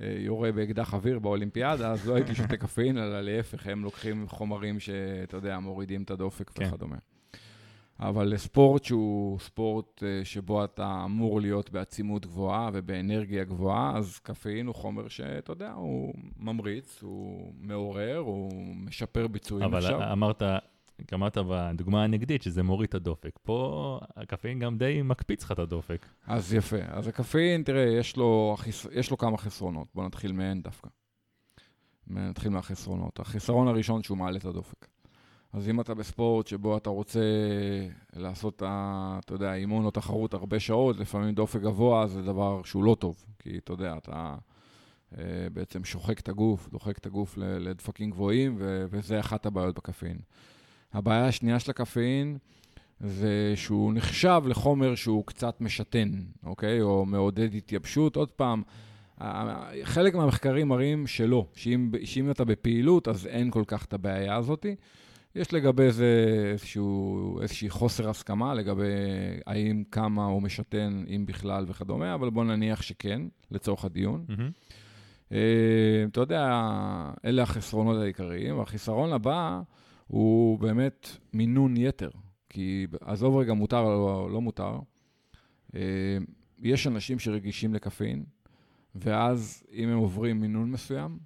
אה, 0.00 0.14
יורה 0.18 0.52
באקדח 0.52 0.94
אוויר 0.94 1.18
באולימפיאדה, 1.18 1.92
אז 1.92 2.08
לא 2.08 2.14
הייתי 2.14 2.34
שותה 2.34 2.56
קפאין, 2.56 2.98
אלא 2.98 3.20
להפך, 3.20 3.66
הם 3.66 3.84
לוקחים 3.84 4.28
חומרים 4.28 4.80
שאתה 4.80 5.36
יודע, 5.36 5.58
מורידים 5.58 6.02
את 6.02 6.10
הדופק 6.10 6.50
כן. 6.50 6.68
וכדומה. 6.68 6.96
אבל 8.00 8.26
לספורט 8.26 8.84
שהוא 8.84 9.38
ספורט 9.38 10.02
אה, 10.02 10.24
שבו 10.24 10.64
אתה 10.64 11.02
אמור 11.04 11.40
להיות 11.40 11.70
בעצימות 11.70 12.26
גבוהה 12.26 12.70
ובאנרגיה 12.72 13.44
גבוהה, 13.44 13.96
אז 13.96 14.18
קפאין 14.18 14.66
הוא 14.66 14.74
חומר 14.74 15.08
שאתה 15.08 15.52
יודע, 15.52 15.72
הוא 15.72 16.14
ממריץ, 16.36 17.02
הוא 17.02 17.52
מעורר, 17.60 18.16
הוא 18.16 18.76
משפר 18.76 19.26
ביצועים 19.26 19.64
אבל 19.64 19.78
עכשיו. 19.78 20.12
אמרת, 20.12 20.42
אמרת 21.14 21.38
בדוגמה 21.38 22.04
הנגדית 22.04 22.42
שזה 22.42 22.62
מוריד 22.62 22.88
את 22.88 22.94
הדופק. 22.94 23.38
פה 23.42 24.00
הקפאין 24.16 24.58
גם 24.58 24.78
די 24.78 25.02
מקפיץ 25.04 25.44
לך 25.44 25.52
את 25.52 25.58
הדופק. 25.58 26.06
אז 26.26 26.54
יפה. 26.54 26.76
אז 26.88 27.08
הקפאין, 27.08 27.62
תראה, 27.62 27.82
יש 27.82 28.16
לו. 28.16 28.56
יש 28.92 29.10
לו 29.10 29.18
כמה 29.18 29.38
חסרונות. 29.38 29.88
בואו 29.94 30.06
נתחיל 30.06 30.32
מהן 30.32 30.62
דווקא. 30.62 30.88
נתחיל 32.06 32.50
מהחסרונות. 32.50 33.20
החיסרון 33.20 33.68
הראשון 33.68 34.02
שהוא 34.02 34.18
מעלה 34.18 34.38
את 34.38 34.44
הדופק. 34.44 34.86
אז 35.56 35.68
אם 35.68 35.80
אתה 35.80 35.94
בספורט 35.94 36.46
שבו 36.46 36.76
אתה 36.76 36.90
רוצה 36.90 37.20
לעשות, 38.16 38.62
אתה 38.62 39.34
יודע, 39.34 39.54
אימון 39.54 39.84
או 39.84 39.90
תחרות 39.90 40.34
הרבה 40.34 40.60
שעות, 40.60 40.98
לפעמים 40.98 41.34
דופק 41.34 41.60
גבוה 41.60 42.06
זה 42.06 42.22
דבר 42.22 42.62
שהוא 42.64 42.84
לא 42.84 42.96
טוב. 42.98 43.24
כי 43.38 43.58
אתה 43.58 43.72
יודע, 43.72 43.94
אתה 43.96 44.34
אה, 45.18 45.24
בעצם 45.52 45.84
שוחק 45.84 46.20
את 46.20 46.28
הגוף, 46.28 46.68
דוחק 46.68 46.98
את 46.98 47.06
הגוף 47.06 47.38
לדפקים 47.38 48.10
גבוהים, 48.10 48.56
וזה 48.58 49.20
אחת 49.20 49.46
הבעיות 49.46 49.76
בקפאין. 49.76 50.18
הבעיה 50.92 51.26
השנייה 51.26 51.60
של 51.60 51.70
הקפאין 51.70 52.38
זה 53.00 53.52
שהוא 53.54 53.92
נחשב 53.92 54.42
לחומר 54.46 54.94
שהוא 54.94 55.26
קצת 55.26 55.60
משתן, 55.60 56.10
אוקיי? 56.44 56.82
או 56.82 57.06
מעודד 57.06 57.54
התייבשות. 57.54 58.16
עוד 58.16 58.30
פעם, 58.30 58.62
חלק 59.82 60.14
מהמחקרים 60.14 60.68
מראים 60.68 61.06
שלא, 61.06 61.46
שאם, 61.54 61.90
שאם 62.04 62.30
אתה 62.30 62.44
בפעילות, 62.44 63.08
אז 63.08 63.26
אין 63.26 63.50
כל 63.50 63.64
כך 63.66 63.84
את 63.84 63.92
הבעיה 63.92 64.36
הזאת. 64.36 64.66
יש 65.36 65.52
לגבי 65.52 65.92
זה 65.92 66.26
איזשהו, 66.52 67.38
איזושהי 67.42 67.70
חוסר 67.70 68.10
הסכמה 68.10 68.54
לגבי 68.54 68.84
האם 69.46 69.84
כמה 69.90 70.24
הוא 70.24 70.42
משתן, 70.42 71.04
אם 71.08 71.26
בכלל 71.26 71.64
וכדומה, 71.68 72.14
אבל 72.14 72.30
בוא 72.30 72.44
נניח 72.44 72.82
שכן, 72.82 73.22
לצורך 73.50 73.84
הדיון. 73.84 74.24
אה, 75.32 76.04
אתה 76.12 76.20
יודע, 76.20 76.62
אלה 77.24 77.42
החסרונות 77.42 77.96
העיקריים. 78.02 78.58
והחיסרון 78.58 79.12
הבא 79.12 79.60
הוא 80.06 80.58
באמת 80.58 81.08
מינון 81.32 81.76
יתר. 81.76 82.10
כי 82.48 82.86
עזוב 83.00 83.36
רגע 83.36 83.52
מותר 83.52 83.78
או 83.78 83.90
לא, 83.90 84.30
לא 84.32 84.40
מותר, 84.40 84.78
אה, 85.74 85.80
יש 86.58 86.86
אנשים 86.86 87.18
שרגישים 87.18 87.74
לקפאין, 87.74 88.24
ואז 88.94 89.62
אם 89.72 89.88
הם 89.88 89.98
עוברים 89.98 90.40
מינון 90.40 90.70
מסוים, 90.70 91.18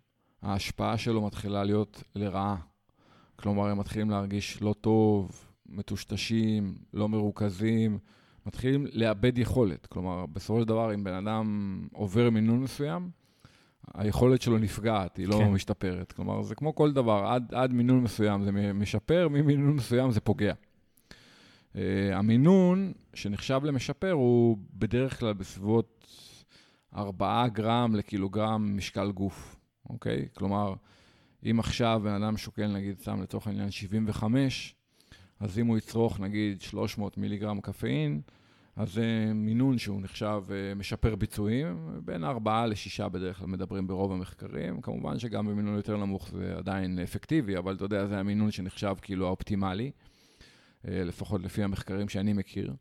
ההשפעה 0.42 0.98
שלו 0.98 1.26
מתחילה 1.26 1.64
להיות 1.64 2.02
לרעה. 2.14 2.56
כלומר, 3.40 3.68
הם 3.68 3.78
מתחילים 3.78 4.10
להרגיש 4.10 4.62
לא 4.62 4.74
טוב, 4.80 5.46
מטושטשים, 5.68 6.74
לא 6.94 7.08
מרוכזים, 7.08 7.98
מתחילים 8.46 8.86
לאבד 8.92 9.38
יכולת. 9.38 9.86
כלומר, 9.86 10.26
בסופו 10.26 10.60
של 10.60 10.68
דבר, 10.68 10.94
אם 10.94 11.04
בן 11.04 11.14
אדם 11.14 11.80
עובר 11.92 12.30
מינון 12.30 12.62
מסוים, 12.62 13.10
היכולת 13.94 14.42
שלו 14.42 14.58
נפגעת, 14.58 15.16
היא 15.16 15.28
לא 15.28 15.36
כן. 15.36 15.50
משתפרת. 15.50 16.12
כלומר, 16.12 16.42
זה 16.42 16.54
כמו 16.54 16.74
כל 16.74 16.92
דבר, 16.92 17.26
עד, 17.26 17.54
עד 17.54 17.72
מינון 17.72 18.02
מסוים 18.02 18.44
זה 18.44 18.52
משפר, 18.74 19.28
ממינון 19.28 19.74
מסוים 19.74 20.10
זה 20.10 20.20
פוגע. 20.20 20.52
Uh, 21.72 21.78
המינון 22.12 22.92
שנחשב 23.14 23.60
למשפר 23.64 24.10
הוא 24.10 24.58
בדרך 24.74 25.20
כלל 25.20 25.32
בסביבות 25.32 26.06
4 26.96 27.48
גרם 27.48 27.94
לקילוגרם 27.94 28.76
משקל 28.76 29.12
גוף, 29.12 29.56
אוקיי? 29.90 30.28
כלומר, 30.34 30.74
אם 31.50 31.60
עכשיו 31.60 32.00
בן 32.04 32.22
אדם 32.22 32.36
שוקל, 32.36 32.66
נגיד, 32.66 32.98
סתם 32.98 33.22
לצורך 33.22 33.46
העניין 33.46 33.70
75, 33.70 34.74
אז 35.40 35.58
אם 35.58 35.66
הוא 35.66 35.78
יצרוך 35.78 36.20
נגיד 36.20 36.60
300 36.60 37.18
מיליגרם 37.18 37.60
קפאין, 37.60 38.20
אז 38.76 38.92
זה 38.92 39.32
מינון 39.34 39.78
שהוא 39.78 40.02
נחשב 40.02 40.42
אה, 40.50 40.74
משפר 40.74 41.16
ביצועים, 41.16 42.00
בין 42.04 42.24
4 42.24 42.66
ל-6 42.66 43.08
בדרך 43.08 43.38
כלל 43.38 43.46
מדברים 43.46 43.86
ברוב 43.86 44.12
המחקרים. 44.12 44.80
כמובן 44.80 45.18
שגם 45.18 45.46
במינון 45.46 45.76
יותר 45.76 45.96
נמוך 45.96 46.28
זה 46.30 46.54
עדיין 46.56 46.98
אפקטיבי, 46.98 47.58
אבל 47.58 47.74
אתה 47.74 47.84
יודע, 47.84 48.06
זה 48.06 48.18
המינון 48.18 48.50
שנחשב 48.50 48.94
כאילו 49.02 49.26
האופטימלי, 49.26 49.90
אה, 50.88 51.04
לפחות 51.04 51.42
לפי 51.42 51.62
המחקרים 51.62 52.08
שאני 52.08 52.32
מכיר. 52.32 52.72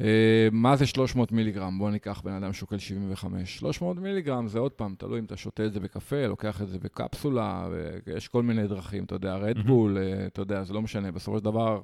אה, 0.00 0.48
מה 0.52 0.76
זה 0.76 0.86
300 0.86 1.32
מיליגרם? 1.32 1.78
בואו 1.78 1.90
ניקח 1.90 2.20
בן 2.24 2.32
אדם 2.32 2.52
שוקל 2.52 2.78
75. 2.78 3.56
300 3.58 3.96
מיליגרם 3.96 4.48
זה 4.48 4.58
עוד 4.58 4.72
פעם, 4.72 4.94
תלוי 4.98 5.18
אם 5.18 5.24
אתה 5.24 5.36
שותה 5.36 5.66
את 5.66 5.72
זה 5.72 5.80
בקפה, 5.80 6.26
לוקח 6.26 6.62
את 6.62 6.68
זה 6.68 6.78
בקפסולה, 6.78 7.68
יש 8.16 8.28
כל 8.28 8.42
מיני 8.42 8.66
דרכים, 8.66 9.04
אתה 9.04 9.14
יודע, 9.14 9.36
רדבול, 9.36 9.98
אתה 10.26 10.40
יודע, 10.40 10.62
זה 10.62 10.74
לא 10.74 10.82
משנה. 10.82 11.12
בסופו 11.12 11.38
של 11.38 11.44
דבר, 11.44 11.80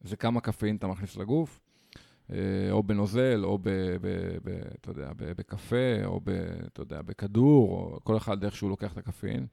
זה 0.00 0.16
כמה 0.16 0.40
קפאין 0.40 0.76
אתה 0.76 0.86
מכניס 0.86 1.16
לגוף. 1.16 1.60
אה, 2.32 2.70
או 2.70 2.82
בנוזל, 2.82 3.40
או 3.44 3.58
ב, 3.58 3.68
ב, 4.00 4.06
ב, 4.44 4.60
אתה 4.80 4.90
יודע, 4.90 5.10
בקפה, 5.16 6.04
או 6.04 6.20
ב, 6.24 6.30
אתה 6.66 6.82
יודע, 6.82 7.02
בכדור, 7.02 7.70
או 7.70 8.00
כל 8.04 8.16
אחד 8.16 8.44
איך 8.44 8.56
שהוא 8.56 8.70
לוקח 8.70 8.92
את 8.92 8.98
הקפאין. 8.98 9.46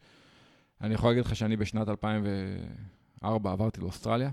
אני 0.82 0.94
יכול 0.94 1.10
להגיד 1.10 1.26
לך 1.26 1.36
שאני 1.36 1.58
בשנת 1.58 1.90
2004 1.90 3.52
עברתי 3.52 3.82
לאוסטרליה, 3.82 4.32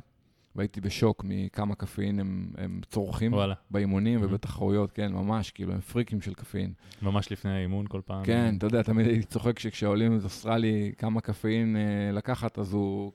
והייתי 0.57 0.81
בשוק 0.81 1.25
מכמה 1.29 1.75
קפאין 1.75 2.21
הם, 2.21 2.51
הם 2.59 2.81
צורכים 2.91 3.33
וואלה. 3.33 3.55
באימונים 3.71 4.21
mm-hmm. 4.21 4.25
ובתחרויות, 4.25 4.93
כן, 4.93 5.13
ממש, 5.13 5.51
כאילו, 5.51 5.73
הם 5.73 5.81
פריקים 5.81 6.21
של 6.21 6.35
קפאין. 6.35 6.73
ממש 7.03 7.33
לפני 7.33 7.51
האימון 7.51 7.87
כל 7.89 8.01
פעם. 8.05 8.25
כן, 8.25 8.55
אתה 8.59 8.67
יודע, 8.67 8.83
תמיד 8.83 9.07
הייתי 9.07 9.27
צוחק 9.27 9.59
שכשעולים 9.59 10.19
את 10.19 10.25
אוסטרלי 10.25 10.93
כמה 10.99 11.21
קפאין 11.21 11.77
אה, 11.77 12.13
לקחת, 12.13 12.59
אז 12.59 12.73
הוא 12.73 13.13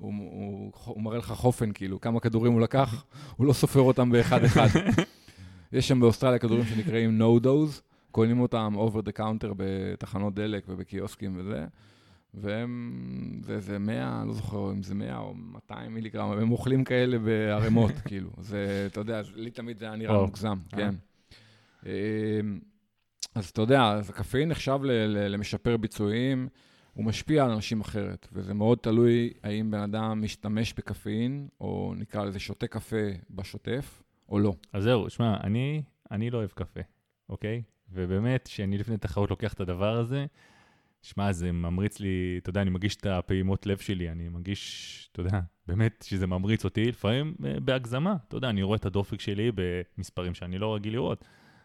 הוא, 0.00 0.12
הוא, 0.18 0.72
הוא 0.84 1.02
מראה 1.02 1.18
לך 1.18 1.32
חופן, 1.32 1.72
כאילו, 1.72 2.00
כמה 2.00 2.20
כדורים 2.20 2.52
הוא 2.52 2.60
לקח, 2.60 3.04
הוא 3.36 3.46
לא 3.46 3.52
סופר 3.52 3.80
אותם 3.80 4.10
באחד-אחד. 4.10 4.66
יש 5.72 5.88
שם 5.88 6.00
באוסטרליה 6.00 6.38
כדורים 6.38 6.64
שנקראים 6.64 7.22
no-dose, 7.22 7.80
קונים 8.10 8.40
אותם 8.40 8.74
over 8.76 9.08
the 9.08 9.18
counter 9.18 9.54
בתחנות 9.56 10.34
דלק 10.34 10.64
ובקיוסקים 10.68 11.34
וזה, 11.36 11.66
והם, 12.34 13.40
זה, 13.42 13.60
זה 13.60 13.78
100, 13.78 14.22
לא 14.26 14.32
זוכר 14.32 14.70
אם 14.70 14.82
זה 14.82 14.94
100 14.94 15.18
או 15.18 15.34
200 15.34 15.94
מיליגרם, 15.94 16.30
הם 16.30 16.50
אוכלים 16.50 16.84
כאלה 16.84 17.18
בערימות, 17.18 17.92
כאילו. 18.08 18.30
זה, 18.40 18.86
אתה 18.92 19.00
יודע, 19.00 19.22
לי 19.34 19.50
תמיד 19.50 19.78
זה 19.78 19.84
היה 19.84 19.96
נראה 19.96 20.20
מוגזם, 20.20 20.58
אה. 20.74 20.78
כן. 20.78 20.94
אמ, 21.86 21.90
אז 23.34 23.48
אתה 23.48 23.60
יודע, 23.60 23.82
אז 23.82 24.10
הקפאין 24.10 24.48
נחשב 24.48 24.78
למשפר 25.28 25.76
ביצועים. 25.76 26.48
הוא 26.98 27.04
משפיע 27.04 27.44
על 27.44 27.50
אנשים 27.50 27.80
אחרת, 27.80 28.28
וזה 28.32 28.54
מאוד 28.54 28.78
תלוי 28.78 29.32
האם 29.42 29.70
בן 29.70 29.80
אדם 29.80 30.22
משתמש 30.22 30.74
בקפאין, 30.76 31.48
או 31.60 31.94
נקרא 31.96 32.24
לזה 32.24 32.38
שותה 32.38 32.66
קפה 32.66 33.06
בשוטף, 33.30 34.02
או 34.28 34.38
לא. 34.38 34.54
אז 34.72 34.82
זהו, 34.82 35.10
שמע, 35.10 35.36
אני, 35.44 35.82
אני 36.10 36.30
לא 36.30 36.38
אוהב 36.38 36.50
קפה, 36.50 36.80
אוקיי? 37.28 37.62
ובאמת, 37.92 38.48
כשאני 38.48 38.78
לפני 38.78 38.96
תחרות 38.96 39.30
לוקח 39.30 39.52
את 39.52 39.60
הדבר 39.60 39.96
הזה, 39.96 40.26
שמע, 41.02 41.32
זה 41.32 41.52
ממריץ 41.52 42.00
לי, 42.00 42.38
אתה 42.42 42.50
יודע, 42.50 42.62
אני 42.62 42.70
מגיש 42.70 42.96
את 42.96 43.06
הפעימות 43.06 43.66
לב 43.66 43.78
שלי, 43.78 44.10
אני 44.10 44.28
מגיש, 44.28 45.08
אתה 45.12 45.20
יודע, 45.20 45.40
באמת 45.66 46.04
שזה 46.08 46.26
ממריץ 46.26 46.64
אותי, 46.64 46.84
לפעמים 46.84 47.34
אה, 47.44 47.60
בהגזמה. 47.60 48.16
אתה 48.28 48.36
יודע, 48.36 48.48
אני 48.48 48.62
רואה 48.62 48.76
את 48.76 48.86
הדופק 48.86 49.20
שלי 49.20 49.52
במספרים 49.54 50.34
שאני 50.34 50.58
לא 50.58 50.74
רגיל 50.74 50.92
לראות. 50.92 51.24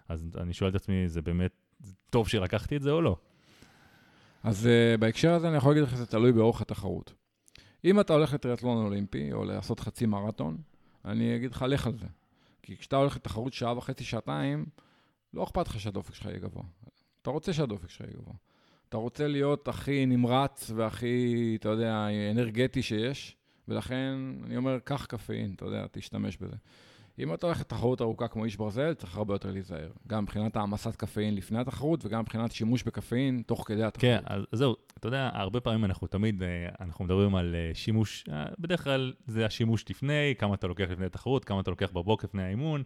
אז 0.10 0.30
אני 0.38 0.54
שואל 0.54 0.70
את 0.70 0.76
עצמי, 0.76 1.10
זה 1.10 1.22
באמת 1.22 1.52
טוב 2.10 2.28
שלקחתי 2.28 2.78
את 2.78 2.82
זה 2.82 2.92
או 2.92 3.02
לא? 3.02 3.18
אז 4.44 4.66
uh, 4.66 4.98
בהקשר 4.98 5.32
הזה 5.34 5.48
אני 5.48 5.58
יכול 5.58 5.72
להגיד 5.72 5.84
לך 5.84 5.92
שזה 5.92 6.06
תלוי 6.06 6.32
באורך 6.32 6.62
התחרות. 6.62 7.14
אם 7.86 8.00
אתה 8.00 8.14
הולך 8.14 8.34
לטריאטלון 8.34 8.86
אולימפי, 8.86 9.34
או 9.34 9.46
לעשות 9.46 9.80
חצי 9.80 10.06
מרתון, 10.06 10.58
אני 11.06 11.36
אגיד 11.36 11.52
לך, 11.52 11.66
לך 11.68 11.88
על 11.88 11.98
זה. 11.98 12.08
כי 12.62 12.78
כשאתה 12.78 12.96
הולך 12.96 13.16
לתחרות 13.16 13.54
שעה 13.54 13.78
וחצי, 13.78 14.04
שעתיים, 14.04 14.66
לא 15.34 15.44
אכפת 15.44 15.68
לך 15.68 15.80
שהדופק 15.80 16.14
שלך 16.14 16.26
יהיה 16.26 16.40
גבוה. 16.40 16.64
אתה 17.22 17.30
רוצה 17.30 17.54
שהדופק 17.54 17.90
שלך 17.90 18.02
יהיה 18.02 18.14
גבוה. 18.14 18.34
אתה 18.94 19.02
רוצה 19.02 19.28
להיות 19.28 19.68
הכי 19.68 20.06
נמרץ 20.06 20.72
והכי, 20.76 21.58
אתה 21.60 21.70
יודע, 21.70 22.08
אנרגטי 22.32 22.82
שיש, 22.82 23.36
ולכן 23.68 24.16
אני 24.46 24.58
אומר, 24.58 24.80
קח 24.84 25.06
קפאין, 25.06 25.54
אתה 25.56 25.66
יודע, 25.66 25.86
תשתמש 25.92 26.38
בזה. 26.38 26.56
אם 27.20 27.34
אתה 27.34 27.48
הולך 27.48 27.60
לתחרות 27.60 28.02
ארוכה 28.02 28.28
כמו 28.28 28.46
איש 28.46 28.56
ברזל, 28.56 28.94
צריך 28.94 29.18
הרבה 29.18 29.34
יותר 29.34 29.52
להיזהר. 29.52 29.90
גם 30.08 30.24
מבחינת 30.24 30.56
העמסת 30.56 30.96
קפאין 30.96 31.36
לפני 31.36 31.60
התחרות, 31.60 32.06
וגם 32.06 32.22
מבחינת 32.22 32.52
שימוש 32.52 32.84
בקפאין 32.84 33.44
תוך 33.46 33.68
כדי 33.68 33.84
התחרות. 33.84 34.02
כן, 34.02 34.20
אז 34.26 34.44
זהו, 34.52 34.76
אתה 34.98 35.08
יודע, 35.08 35.30
הרבה 35.34 35.60
פעמים 35.60 35.86
אנחנו 35.86 36.08
תמיד, 36.08 36.44
אה, 36.44 36.70
אנחנו 36.80 37.06
מדברים 37.06 37.36
על 37.36 37.56
אה, 37.56 37.72
שימוש, 37.74 38.26
אה, 38.32 38.46
בדרך 38.60 38.84
כלל 38.84 39.14
זה 39.28 39.46
השימוש 39.46 39.86
לפני, 39.90 40.34
כמה 40.38 40.54
אתה 40.56 40.68
לוקח 40.68 40.86
לפני 40.90 41.06
התחרות, 41.06 41.46
כמה 41.46 41.62
אתה 41.62 41.72
לוקח 41.72 41.92
בבוקר 41.92 42.28
לפני 42.28 42.44
האימון, 42.44 42.84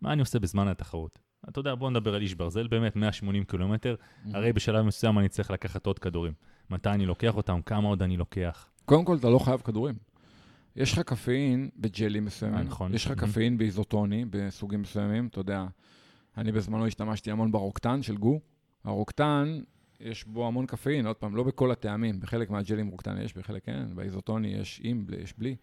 מה 0.00 0.12
אני 0.12 0.20
עושה 0.20 0.38
בזמן 0.38 0.68
התחרות. 0.68 1.27
אתה 1.48 1.60
יודע, 1.60 1.74
בוא 1.74 1.90
נדבר 1.90 2.14
על 2.14 2.22
איש 2.22 2.34
ברזל, 2.34 2.66
באמת 2.66 2.96
180 2.96 3.44
קילומטר, 3.44 3.94
mm-hmm. 3.94 4.28
הרי 4.34 4.52
בשלב 4.52 4.84
מסוים 4.84 5.18
אני 5.18 5.28
צריך 5.28 5.50
לקחת 5.50 5.86
עוד 5.86 5.98
כדורים. 5.98 6.32
מתי 6.70 6.88
אני 6.88 7.06
לוקח 7.06 7.36
אותם, 7.36 7.60
כמה 7.66 7.88
עוד 7.88 8.02
אני 8.02 8.16
לוקח. 8.16 8.68
קודם 8.84 9.04
כל, 9.04 9.16
אתה 9.16 9.30
לא 9.30 9.38
חייב 9.38 9.60
כדורים. 9.60 9.94
יש 10.76 10.92
לך 10.92 10.98
קפאין 10.98 11.68
בג'לים 11.76 12.24
מסוימים, 12.24 12.60
נכון. 12.60 12.94
יש 12.94 13.06
לך 13.06 13.12
קפאין 13.12 13.58
באיזוטוני 13.58 14.24
בסוגים 14.30 14.82
מסוימים, 14.82 15.26
אתה 15.26 15.40
יודע, 15.40 15.66
אני 16.36 16.52
בזמנו 16.52 16.86
השתמשתי 16.86 17.30
המון 17.30 17.52
ברוקטן 17.52 18.02
של 18.02 18.16
גו. 18.16 18.40
הרוקטן, 18.84 19.60
יש 20.00 20.24
בו 20.24 20.46
המון 20.46 20.66
קפאין, 20.66 21.06
עוד 21.06 21.16
פעם, 21.16 21.36
לא 21.36 21.42
בכל 21.42 21.70
הטעמים, 21.70 22.20
בחלק 22.20 22.50
מהג'לים 22.50 22.88
רוקטן 22.88 23.20
יש, 23.22 23.34
בחלק 23.34 23.68
אין, 23.68 23.96
באיזוטוני 23.96 24.48
יש 24.48 24.80
עם, 24.84 25.06
יש 25.22 25.34
בלי. 25.38 25.56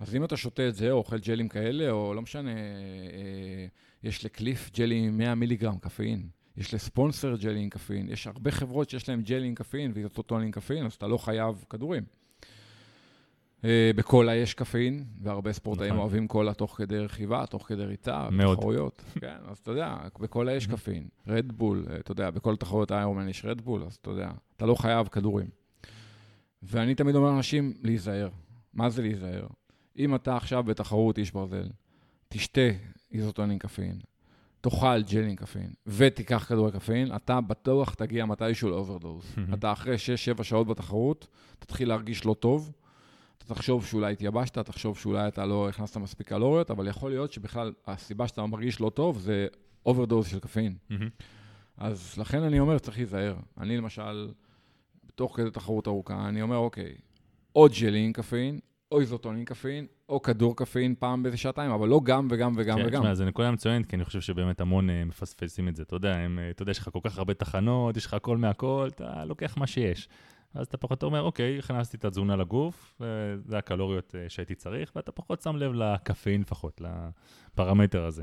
אז 0.00 0.14
אם 0.14 0.24
אתה 0.24 0.36
שותה 0.36 0.68
את 0.68 0.74
זה, 0.74 0.90
או 0.90 0.96
אוכל 0.96 1.18
ג'לים 1.18 1.48
כאלה, 1.48 1.90
או 1.90 2.14
לא 2.14 2.22
משנה, 2.22 2.50
אה, 2.50 3.66
יש 4.02 4.24
לקליף 4.24 4.70
ג'לי 4.76 4.98
עם 4.98 5.18
100 5.18 5.34
מיליגרם 5.34 5.78
קפאין. 5.78 6.28
יש 6.56 6.74
לספונסר 6.74 7.36
ג'לי 7.36 7.60
עם 7.60 7.68
קפאין. 7.68 8.08
יש 8.08 8.26
הרבה 8.26 8.50
חברות 8.50 8.90
שיש 8.90 9.08
להם 9.08 9.22
ג'לי 9.22 9.46
עם 9.46 9.54
קפאין 9.54 9.92
ואיזוטוני 9.94 10.44
עם 10.44 10.50
קפאין, 10.50 10.86
אז 10.86 10.92
אתה 10.92 11.06
לא 11.06 11.18
חייב 11.18 11.64
כדורים. 11.70 12.02
אה, 13.64 13.90
בקולה 13.96 14.34
יש 14.34 14.54
קפאין, 14.54 15.04
והרבה 15.22 15.52
ספורטאים 15.52 15.88
נכון. 15.88 16.00
אוהבים 16.00 16.28
קולה 16.28 16.54
תוך 16.54 16.74
כדי 16.78 16.98
רכיבה, 16.98 17.46
תוך 17.46 17.68
כדי 17.68 17.84
ריצה, 17.84 18.28
בתחרויות. 18.52 19.04
כן, 19.20 19.36
אז 19.48 19.58
אתה 19.58 19.70
יודע, 19.70 19.96
בקולה 20.20 20.52
יש 20.52 20.66
קפאין. 20.66 21.08
רדבול, 21.26 21.84
אה, 21.90 21.96
אתה 21.96 22.12
יודע, 22.12 22.30
בכל 22.30 22.56
תחרויות 22.56 22.92
איירומן 22.92 23.28
יש 23.28 23.44
רדבול, 23.44 23.82
אז 23.82 23.94
אתה 23.94 24.10
יודע, 24.10 24.30
אתה 24.56 24.66
לא 24.66 24.74
חייב 24.74 25.08
כדורים. 25.08 25.48
ואני 26.62 26.94
תמיד 26.94 27.14
אומר 27.14 27.30
לאנשים, 27.30 27.74
להיזהר. 27.82 28.28
מה 28.74 28.90
זה 28.90 29.02
להיזהר? 29.02 29.46
אם 29.98 30.14
אתה 30.14 30.36
עכשיו 30.36 30.62
בתחרות 30.62 31.18
איש 31.18 31.30
ברזל, 31.30 31.68
תשתה 32.28 32.70
איזוטוני 33.12 33.49
עם 33.49 33.58
קפאין, 33.58 33.98
תאכל 34.60 35.02
ג'ל 35.02 35.22
עם 35.22 35.36
קפאין 35.36 35.72
ותיקח 35.86 36.44
כדורי 36.48 36.72
קפאין, 36.72 37.16
אתה 37.16 37.40
בטוח 37.40 37.94
תגיע 37.94 38.26
מתישהו 38.26 38.70
לאוברדוז. 38.70 39.34
אתה 39.54 39.72
אחרי 39.72 39.96
6-7 40.38 40.42
שעות 40.42 40.66
בתחרות, 40.66 41.26
תתחיל 41.58 41.88
להרגיש 41.88 42.24
לא 42.24 42.34
טוב, 42.40 42.72
אתה 43.38 43.54
תחשוב 43.54 43.86
שאולי 43.86 44.12
התייבשת, 44.12 44.58
תחשוב 44.58 44.98
שאולי 44.98 45.28
אתה 45.28 45.46
לא 45.46 45.68
הכנסת 45.68 45.96
מספיק 45.96 46.28
קלוריות, 46.28 46.70
אבל 46.70 46.88
יכול 46.88 47.10
להיות 47.10 47.32
שבכלל 47.32 47.72
הסיבה 47.86 48.28
שאתה 48.28 48.46
מרגיש 48.46 48.80
לא 48.80 48.90
טוב 48.90 49.18
זה 49.18 49.46
אוברדוז 49.86 50.26
של 50.26 50.38
קפאין. 50.40 50.76
אז 51.76 52.18
לכן 52.18 52.42
אני 52.42 52.60
אומר, 52.60 52.78
צריך 52.78 52.96
להיזהר. 52.96 53.36
אני 53.58 53.76
למשל, 53.76 54.32
תוך 55.14 55.36
כדי 55.36 55.50
תחרות 55.50 55.86
ארוכה, 55.86 56.28
אני 56.28 56.42
אומר, 56.42 56.56
אוקיי, 56.56 56.94
או 57.56 57.66
ג'ל 57.80 57.99
עם 57.99 58.12
קפאין, 58.12 58.60
או 58.92 59.00
איזוטוני 59.00 59.35
עם 59.35 59.44
קפאין, 59.44 59.86
או 60.08 60.22
כדור 60.22 60.56
קפאין 60.56 60.94
פעם 60.98 61.22
באיזה 61.22 61.36
שעתיים, 61.36 61.70
אבל 61.70 61.88
לא 61.88 62.00
גם 62.04 62.28
וגם 62.30 62.52
וגם 62.56 62.78
כן, 62.78 62.86
וגם. 62.86 63.00
תשמע, 63.02 63.14
זו 63.14 63.24
נקודה 63.24 63.50
מצוינת, 63.50 63.86
כי 63.86 63.96
אני 63.96 64.04
חושב 64.04 64.20
שבאמת 64.20 64.60
המון 64.60 64.88
אה, 64.88 64.92
מפספסים 65.06 65.68
את 65.68 65.76
זה. 65.76 65.82
אתה 65.82 65.96
יודע, 65.96 66.16
הם, 66.16 66.38
אתה 66.50 66.62
יודע, 66.62 66.70
יש 66.70 66.78
לך 66.78 66.88
כל 66.92 66.98
כך 67.02 67.18
הרבה 67.18 67.34
תחנות, 67.34 67.96
יש 67.96 68.06
לך 68.06 68.14
הכל 68.14 68.36
מהכל, 68.36 68.88
אתה 68.94 69.24
לוקח 69.24 69.56
מה 69.56 69.66
שיש. 69.66 70.08
אז 70.54 70.66
אתה 70.66 70.76
פחות 70.76 71.02
אומר, 71.02 71.22
אוקיי, 71.22 71.58
הכנסתי 71.58 71.96
את 71.96 72.04
התזונה 72.04 72.36
לגוף, 72.36 73.00
זה 73.44 73.58
הקלוריות 73.58 74.14
אה, 74.14 74.28
שהייתי 74.28 74.54
צריך, 74.54 74.92
ואתה 74.96 75.12
פחות 75.12 75.42
שם 75.42 75.56
לב 75.56 75.72
לקפאין 75.72 76.40
לפחות, 76.40 76.80
לפרמטר 76.80 78.04
הזה. 78.04 78.22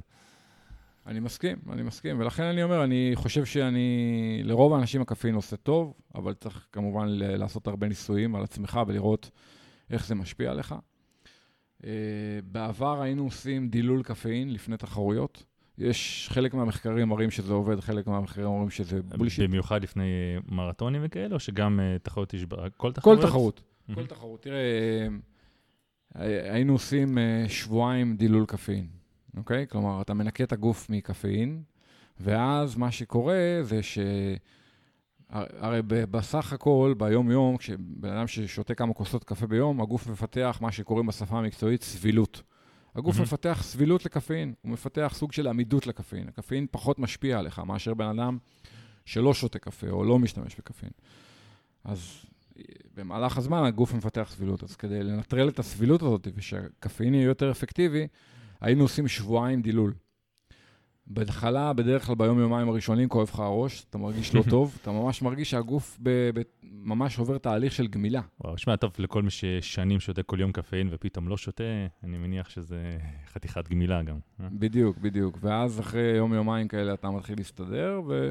אני 1.08 1.20
מסכים, 1.20 1.58
אני 1.72 1.82
מסכים, 1.84 2.20
ולכן 2.20 2.44
אני 2.44 2.64
אומר, 2.64 2.84
אני 2.84 3.12
חושב 3.16 3.46
שאני, 3.46 4.42
לרוב 4.44 4.74
האנשים 4.74 5.02
הקפאין 5.02 5.36
עושה 5.36 5.58
טוב, 5.58 5.94
אבל 6.16 6.34
צריך 6.34 6.68
כמובן 6.72 7.06
לעשות 7.10 7.68
הרבה 7.68 7.88
ניסויים 7.88 8.36
על 8.36 8.44
עצמך 8.44 8.80
ולראות 8.88 9.32
איך 9.90 10.08
זה 10.08 10.16
משפיע 10.16 10.52
עליך. 10.52 10.76
אה, 11.84 11.90
בעבר 12.44 13.02
היינו 13.02 13.24
עושים 13.24 13.70
דילול 13.70 14.04
קפאין 14.04 14.54
לפני 14.54 14.78
תחרויות. 14.78 15.44
יש 15.78 16.30
חלק 16.32 16.54
מהמחקרים 16.54 17.10
מראים 17.10 17.32
שזה 17.32 17.54
עובד, 17.54 17.80
חלק 17.80 18.08
מהמחקרים 18.08 18.48
מראים 18.48 18.70
שזה 18.70 19.02
בולשיט. 19.02 19.50
במיוחד 19.50 19.84
לפני 19.84 20.06
מרתונים 20.48 21.02
וכאלה, 21.06 21.36
או 21.36 21.40
שגם 21.40 21.80
uh, 21.80 22.00
תחרות 22.00 22.34
יש... 22.34 22.46
כל 22.78 22.92
תחרות? 22.92 23.20
כל 23.20 23.28
תחרות. 23.28 23.62
כל 23.94 24.06
תחרות. 24.06 24.42
תראה, 24.42 25.08
אה, 26.16 26.54
היינו 26.54 26.74
עושים 26.74 27.18
שבועיים 27.48 28.16
דילול 28.18 28.46
קפאין, 28.46 28.88
אוקיי? 29.38 29.68
כלומר, 29.70 30.02
אתה 30.02 30.14
מנקה 30.14 30.44
את 30.44 30.52
הגוף 30.52 30.90
מקפאין, 30.90 31.64
ואז 32.20 32.76
מה 32.76 32.92
שקורה 32.92 33.60
זה 33.62 33.84
ש... 33.84 34.00
הרי 35.30 35.82
בסך 35.88 36.54
הכל, 36.54 36.94
ביום-יום, 36.98 37.58
כשבן 37.58 38.10
אדם 38.10 38.28
ששותה 38.28 38.76
כמה 38.76 38.94
כוסות 38.94 39.24
קפה 39.24 39.48
ביום, 39.48 39.82
הגוף 39.82 40.08
מפתח 40.08 40.58
מה 40.62 40.72
שקוראים 40.72 41.08
בשפה 41.08 41.38
המקצועית 41.38 41.84
סבילות. 41.84 42.42
הגוף 42.96 43.16
מהמם. 43.16 43.24
מפתח 43.24 43.60
סבילות 43.62 44.06
לקפאין, 44.06 44.54
הוא 44.62 44.72
מפתח 44.72 45.14
סוג 45.16 45.32
של 45.32 45.48
עמידות 45.48 45.88
לקפאין. 45.88 46.28
הקפאין 46.28 46.68
פחות 46.72 47.00
משפיע 47.00 47.40
עליך 47.40 47.60
מאשר 47.60 47.94
בן 47.94 48.20
אדם 48.20 48.38
שלא 49.06 49.34
שותה 49.34 49.60
קפה 49.60 49.90
או 49.90 50.04
לא 50.04 50.20
משתמש 50.20 50.56
בקפאין. 50.58 50.92
אז 51.84 52.26
אה, 52.58 52.64
במהלך 52.96 53.38
הזמן 53.38 53.64
הגוף 53.64 53.94
מפתח 53.94 54.32
סבילות, 54.36 54.64
אז 54.64 54.76
כדי 54.76 55.04
לנטרל 55.04 55.50
את 55.50 55.60
הסבילות 55.60 56.02
הזאת 56.02 56.28
ושהקפאין 56.36 57.14
יהיה 57.14 57.26
יותר 57.26 57.52
אפקטיבי, 57.52 58.08
היינו 58.62 58.84
עושים 58.84 59.08
שבועיים 59.08 59.62
דילול. 59.62 59.94
בהתחלה, 61.10 61.74
בדרך 61.74 62.06
כלל 62.06 62.16
ביום-יומיים 62.16 62.70
הראשונים 62.70 63.10
כואב 63.10 63.30
לך 63.34 63.40
הראש, 63.40 63.86
אתה 63.90 63.98
מרגיש 63.98 64.36
לא 64.36 64.44
טוב, 64.50 64.78
אתה 64.82 64.92
ממש 64.92 65.22
מרגיש 65.22 65.52
שהגוף 65.52 65.98
ב- 66.04 66.30
ב- 66.40 66.42
ממש 66.64 67.20
עובר 67.20 67.38
תהליך 67.38 67.74
של 67.74 67.88
גמילה. 67.88 68.22
וואו, 68.44 68.58
שמע, 68.58 68.76
טוב, 68.76 68.92
לכל 69.00 69.24
מי 69.24 69.30
ששנים 69.30 70.00
שותה 70.00 70.24
כל 70.24 70.40
יום 70.40 70.52
קפאין 70.52 70.90
ופתאום 70.92 71.28
לא 71.28 71.38
שותה, 71.38 71.64
אני 72.04 72.18
מניח 72.18 72.50
שזה 72.50 72.98
חתיכת 73.34 73.70
גמילה 73.70 74.04
גם. 74.04 74.18
אה? 74.40 74.48
בדיוק, 74.52 74.98
בדיוק. 74.98 75.38
ואז 75.42 75.80
אחרי 75.80 76.02
יום-יומיים 76.02 76.68
כאלה 76.68 76.94
אתה 76.94 77.10
מתחיל 77.10 77.36
להסתדר, 77.38 78.02
ו... 78.08 78.30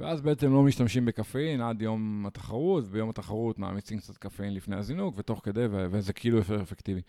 ואז 0.00 0.20
בעצם 0.20 0.52
לא 0.52 0.62
משתמשים 0.62 1.04
בקפאין 1.04 1.60
עד 1.60 1.82
יום 1.82 2.26
התחרות, 2.26 2.84
וביום 2.86 3.10
התחרות 3.10 3.58
מאמיצים 3.58 3.98
קצת 3.98 4.16
קפאין 4.16 4.54
לפני 4.54 4.76
הזינוק, 4.76 5.14
ותוך 5.18 5.40
כדי, 5.44 5.66
ו... 5.70 5.86
וזה 5.90 6.12
כאילו 6.12 6.36
יותר 6.36 6.62
אפקטיבי. 6.62 7.00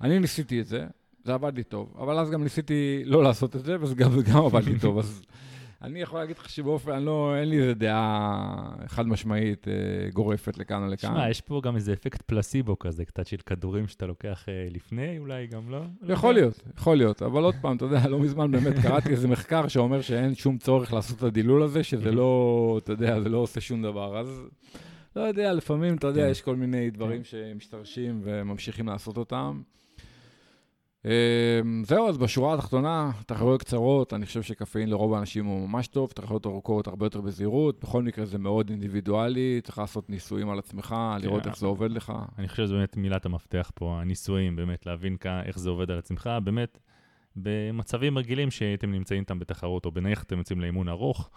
אני 0.00 0.18
ניסיתי 0.18 0.60
את 0.60 0.66
זה, 0.66 0.86
זה 1.24 1.34
עבד 1.34 1.56
לי 1.56 1.64
טוב, 1.64 1.94
אבל 1.98 2.18
אז 2.18 2.30
גם 2.30 2.42
ניסיתי 2.42 3.02
לא 3.04 3.22
לעשות 3.22 3.56
את 3.56 3.64
זה, 3.64 3.76
וזה 3.80 3.94
גם, 3.94 4.10
גם 4.32 4.44
עבד 4.44 4.64
לי 4.64 4.78
טוב. 4.78 4.98
אז 4.98 5.22
אני 5.82 6.00
יכול 6.00 6.18
להגיד 6.18 6.38
לך 6.38 6.50
שבאופן, 6.50 6.92
אני 6.92 7.06
לא, 7.06 7.34
אין 7.36 7.48
לי 7.48 7.58
איזה 7.58 7.74
דעה 7.74 8.72
חד 8.86 9.06
משמעית 9.06 9.68
אה, 9.68 9.72
גורפת 10.12 10.58
לכאן 10.58 10.82
או 10.82 10.88
לכאן. 10.88 11.10
שמע, 11.10 11.30
יש 11.30 11.40
פה 11.40 11.60
גם 11.64 11.76
איזה 11.76 11.92
אפקט 11.92 12.22
פלסיבו 12.22 12.78
כזה, 12.78 13.04
קצת 13.04 13.26
של 13.26 13.36
כדורים 13.36 13.88
שאתה 13.88 14.06
לוקח 14.06 14.44
אה, 14.48 14.68
לפני, 14.70 15.18
אולי 15.18 15.46
גם 15.46 15.70
לא? 15.70 15.80
יכול. 16.08 16.34
להיות, 16.34 16.62
יכול 16.76 16.96
להיות, 16.96 17.22
אבל 17.22 17.42
עוד 17.42 17.54
פעם, 17.60 17.76
אתה 17.76 17.84
יודע, 17.84 18.08
לא 18.08 18.18
מזמן 18.18 18.50
באמת 18.50 18.74
קראתי 18.82 19.10
איזה 19.10 19.28
מחקר 19.28 19.68
שאומר 19.68 20.00
שאין 20.00 20.34
שום 20.34 20.58
צורך 20.58 20.92
לעשות 20.92 21.18
את 21.18 21.22
הדילול 21.22 21.62
הזה, 21.62 21.82
שזה 21.82 22.12
לא, 22.12 22.80
אתה 22.84 22.92
יודע, 22.92 23.20
זה 23.20 23.28
לא 23.28 23.38
עושה 23.38 23.60
שום 23.60 23.82
דבר. 23.82 24.18
אז 24.18 24.42
לא 25.16 25.20
יודע, 25.20 25.52
לפעמים, 25.52 25.96
אתה 25.96 26.06
יודע, 26.06 26.24
כן. 26.24 26.30
יש 26.30 26.42
כל 26.42 26.56
מיני 26.56 26.90
דברים 26.90 27.24
שמשתרשים 27.24 28.20
וממשיכים 28.24 28.86
לעשות 28.86 29.16
אותם. 29.16 29.60
אמ, 31.04 31.82
זהו, 31.84 32.08
אז 32.08 32.18
בשורה 32.18 32.54
התחתונה, 32.54 33.10
תחרויות 33.26 33.60
קצרות, 33.60 34.12
אני 34.12 34.26
חושב 34.26 34.42
שקפאין 34.42 34.90
לרוב 34.90 35.14
האנשים 35.14 35.46
הוא 35.46 35.68
ממש 35.68 35.86
טוב, 35.86 36.10
תחרויות 36.10 36.46
ארוכות 36.46 36.86
הרבה 36.86 37.06
יותר 37.06 37.20
בזהירות, 37.20 37.80
בכל 37.80 38.02
מקרה 38.02 38.24
זה 38.26 38.38
מאוד 38.38 38.70
אינדיבידואלי, 38.70 39.60
צריך 39.64 39.78
לעשות 39.78 40.10
ניסויים 40.10 40.50
על 40.50 40.58
עצמך, 40.58 40.96
לראות 41.20 41.46
איך 41.46 41.56
זה 41.58 41.66
עובד 41.66 41.90
לך. 41.90 42.12
אני 42.38 42.48
חושב 42.48 42.62
שזו 42.62 42.74
באמת 42.74 42.96
מילת 42.96 43.26
המפתח 43.26 43.70
פה, 43.74 43.98
הניסויים, 44.00 44.56
באמת, 44.56 44.86
להבין 44.86 45.16
איך 45.44 45.58
זה 45.58 45.70
עובד 45.70 45.90
על 45.90 45.98
עצמך, 45.98 46.30
באמת, 46.44 46.78
במצבים 47.36 48.18
רגילים 48.18 48.50
שאתם 48.50 48.90
נמצאים 48.90 49.20
איתם 49.20 49.38
בתחרות, 49.38 49.86
או 49.86 49.92
בנניח 49.92 50.22
אתם 50.22 50.38
יוצאים 50.38 50.60
לאימון 50.60 50.88
ארוך, 50.88 51.30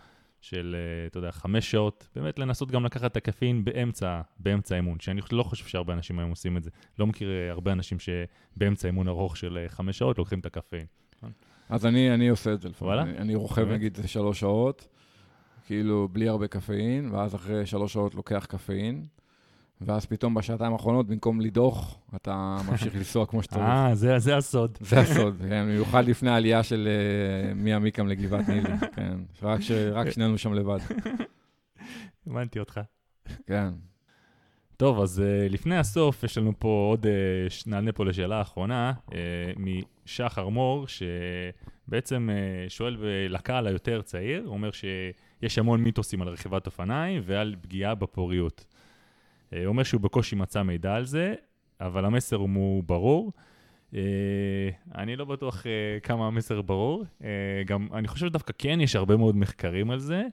של, 0.43 0.75
אה, 0.79 1.07
אתה 1.07 1.17
יודע, 1.17 1.31
חמש 1.31 1.71
שעות, 1.71 2.07
באמת 2.15 2.39
לנסות 2.39 2.71
גם 2.71 2.85
לקחת 2.85 3.11
את 3.11 3.17
הקפאין 3.17 3.65
באמצע, 3.65 4.21
באמצע 4.39 4.75
האימון, 4.75 4.99
שאני 4.99 5.21
לא 5.31 5.43
חושב 5.43 5.65
שהרבה 5.65 5.93
אנשים 5.93 6.19
היום 6.19 6.29
עושים 6.29 6.57
את 6.57 6.63
זה. 6.63 6.69
לא 6.99 7.07
מכיר 7.07 7.29
אה, 7.29 7.51
הרבה 7.51 7.71
אנשים 7.71 7.97
שבאמצע 7.99 8.87
אימון 8.87 9.07
ארוך 9.07 9.37
של 9.37 9.57
אה, 9.57 9.69
חמש 9.69 9.97
שעות 9.97 10.17
לוקחים 10.17 10.39
את 10.39 10.45
הקפאין. 10.45 10.85
אז 11.69 11.85
אני, 11.85 12.13
אני 12.13 12.29
עושה 12.29 12.53
את 12.53 12.61
זה 12.61 12.69
לפעמים. 12.69 12.93
וואלה? 12.93 13.09
אני, 13.11 13.17
אני 13.17 13.35
רוכב 13.35 13.61
באמת? 13.61 13.73
נגיד 13.75 13.97
שלוש 14.05 14.39
שעות, 14.39 14.87
כאילו 15.65 16.07
בלי 16.11 16.27
הרבה 16.27 16.47
קפאין, 16.47 17.09
ואז 17.11 17.35
אחרי 17.35 17.65
שלוש 17.65 17.93
שעות 17.93 18.15
לוקח 18.15 18.45
קפאין, 18.49 19.05
ואז 19.81 20.05
פתאום 20.05 20.33
בשעתיים 20.33 20.73
האחרונות, 20.73 21.07
במקום 21.07 21.41
לדוך, 21.41 21.99
אתה 22.15 22.57
ממשיך 22.67 22.95
לנסוע 22.95 23.25
כמו 23.25 23.43
שצריך. 23.43 23.61
אה, 23.61 23.95
זה, 23.95 24.19
זה 24.19 24.37
הסוד. 24.37 24.77
זה 24.81 24.99
הסוד, 24.99 25.35
כן, 25.49 25.65
במיוחד 25.65 26.05
לפני 26.05 26.29
העלייה 26.29 26.63
של 26.63 26.87
אה, 26.87 27.53
מעמיקם 27.53 28.07
לגבעת 28.07 28.49
נילי, 28.49 28.77
כן. 28.95 29.17
רק, 29.43 29.61
ש, 29.61 29.71
רק 29.71 30.09
שנינו 30.09 30.37
שם 30.37 30.53
לבד, 30.53 30.79
הבנתי 32.27 32.59
אותך. 32.59 32.81
כן. 33.45 33.69
טוב, 34.77 34.99
אז 35.01 35.19
uh, 35.19 35.53
לפני 35.53 35.77
הסוף, 35.77 36.23
יש 36.23 36.37
לנו 36.37 36.53
פה 36.59 36.87
עוד, 36.89 37.05
uh, 37.05 37.09
נענה 37.67 37.91
פה 37.91 38.05
לשאלה 38.05 38.37
האחרונה, 38.37 38.93
uh, 39.07 39.13
משחר 40.05 40.49
מור, 40.49 40.85
שבעצם 40.87 42.29
uh, 42.29 42.69
שואל 42.69 42.97
לקהל 43.29 43.67
היותר 43.67 44.01
צעיר, 44.01 44.43
אומר 44.47 44.69
שיש 44.71 45.57
המון 45.57 45.81
מיתוסים 45.81 46.21
על 46.21 46.27
רכיבת 46.27 46.65
אופניים 46.65 47.21
ועל 47.25 47.55
פגיעה 47.61 47.95
בפוריות. 47.95 48.65
Uh, 49.53 49.55
הוא 49.57 49.65
אומר 49.67 49.83
שהוא 49.83 50.01
בקושי 50.01 50.35
מצא 50.35 50.63
מידע 50.63 50.95
על 50.95 51.05
זה, 51.05 51.33
אבל 51.81 52.05
המסר 52.05 52.35
הוא 52.35 52.83
ברור. 52.83 53.31
Uh, 53.91 53.95
אני 54.95 55.15
לא 55.15 55.25
בטוח 55.25 55.63
uh, 55.63 55.65
כמה 56.03 56.27
המסר 56.27 56.61
ברור, 56.61 57.03
uh, 57.21 57.23
גם 57.65 57.87
אני 57.93 58.07
חושב 58.07 58.27
שדווקא 58.27 58.53
כן 58.57 58.81
יש 58.81 58.95
הרבה 58.95 59.17
מאוד 59.17 59.35
מחקרים 59.35 59.91
על 59.91 59.99
זה. 59.99 60.23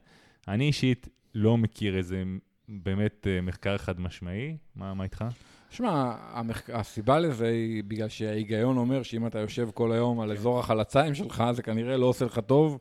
אני 0.47 0.67
אישית 0.67 1.07
לא 1.35 1.57
מכיר 1.57 1.97
איזה 1.97 2.23
באמת 2.67 3.27
אה, 3.27 3.41
מחקר 3.41 3.77
חד 3.77 3.99
משמעי. 3.99 4.57
מה, 4.75 4.93
מה 4.93 5.03
איתך? 5.03 5.25
שמע, 5.69 6.15
המח... 6.31 6.69
הסיבה 6.69 7.19
לזה 7.19 7.47
היא 7.47 7.83
בגלל 7.83 8.09
שההיגיון 8.09 8.77
אומר 8.77 9.03
שאם 9.03 9.27
אתה 9.27 9.39
יושב 9.39 9.69
כל 9.73 9.91
היום 9.91 10.19
על 10.19 10.31
אזור 10.31 10.59
החלציים 10.59 11.15
שלך, 11.15 11.43
זה 11.51 11.63
כנראה 11.63 11.97
לא 11.97 12.05
עושה 12.05 12.25
לך 12.25 12.39
טוב, 12.39 12.73
אה, 12.73 12.77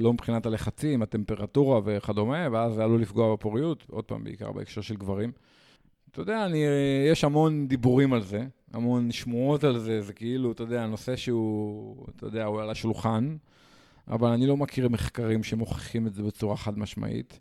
לא 0.00 0.12
מבחינת 0.12 0.46
הלחצים, 0.46 1.02
הטמפרטורה 1.02 1.80
וכדומה, 1.84 2.48
ואז 2.52 2.74
זה 2.74 2.84
עלול 2.84 3.00
לפגוע 3.00 3.32
בפוריות, 3.32 3.84
עוד 3.90 4.04
פעם, 4.04 4.24
בעיקר 4.24 4.52
בהקשר 4.52 4.80
של 4.80 4.96
גברים. 4.96 5.32
אתה 6.10 6.20
יודע, 6.20 6.46
אני, 6.46 6.66
אה, 6.66 7.08
יש 7.10 7.24
המון 7.24 7.68
דיבורים 7.68 8.12
על 8.12 8.22
זה, 8.22 8.46
המון 8.72 9.12
שמועות 9.12 9.64
על 9.64 9.78
זה, 9.78 10.02
זה 10.02 10.12
כאילו, 10.12 10.52
אתה 10.52 10.62
יודע, 10.62 10.86
נושא 10.86 11.16
שהוא, 11.16 12.06
אתה 12.16 12.26
יודע, 12.26 12.44
הוא 12.44 12.60
על 12.60 12.70
השולחן, 12.70 13.36
אבל 14.08 14.28
אני 14.28 14.46
לא 14.46 14.56
מכיר 14.56 14.88
מחקרים 14.88 15.42
שמוכיחים 15.42 16.06
את 16.06 16.14
זה 16.14 16.22
בצורה 16.22 16.56
חד 16.56 16.78
משמעית. 16.78 17.40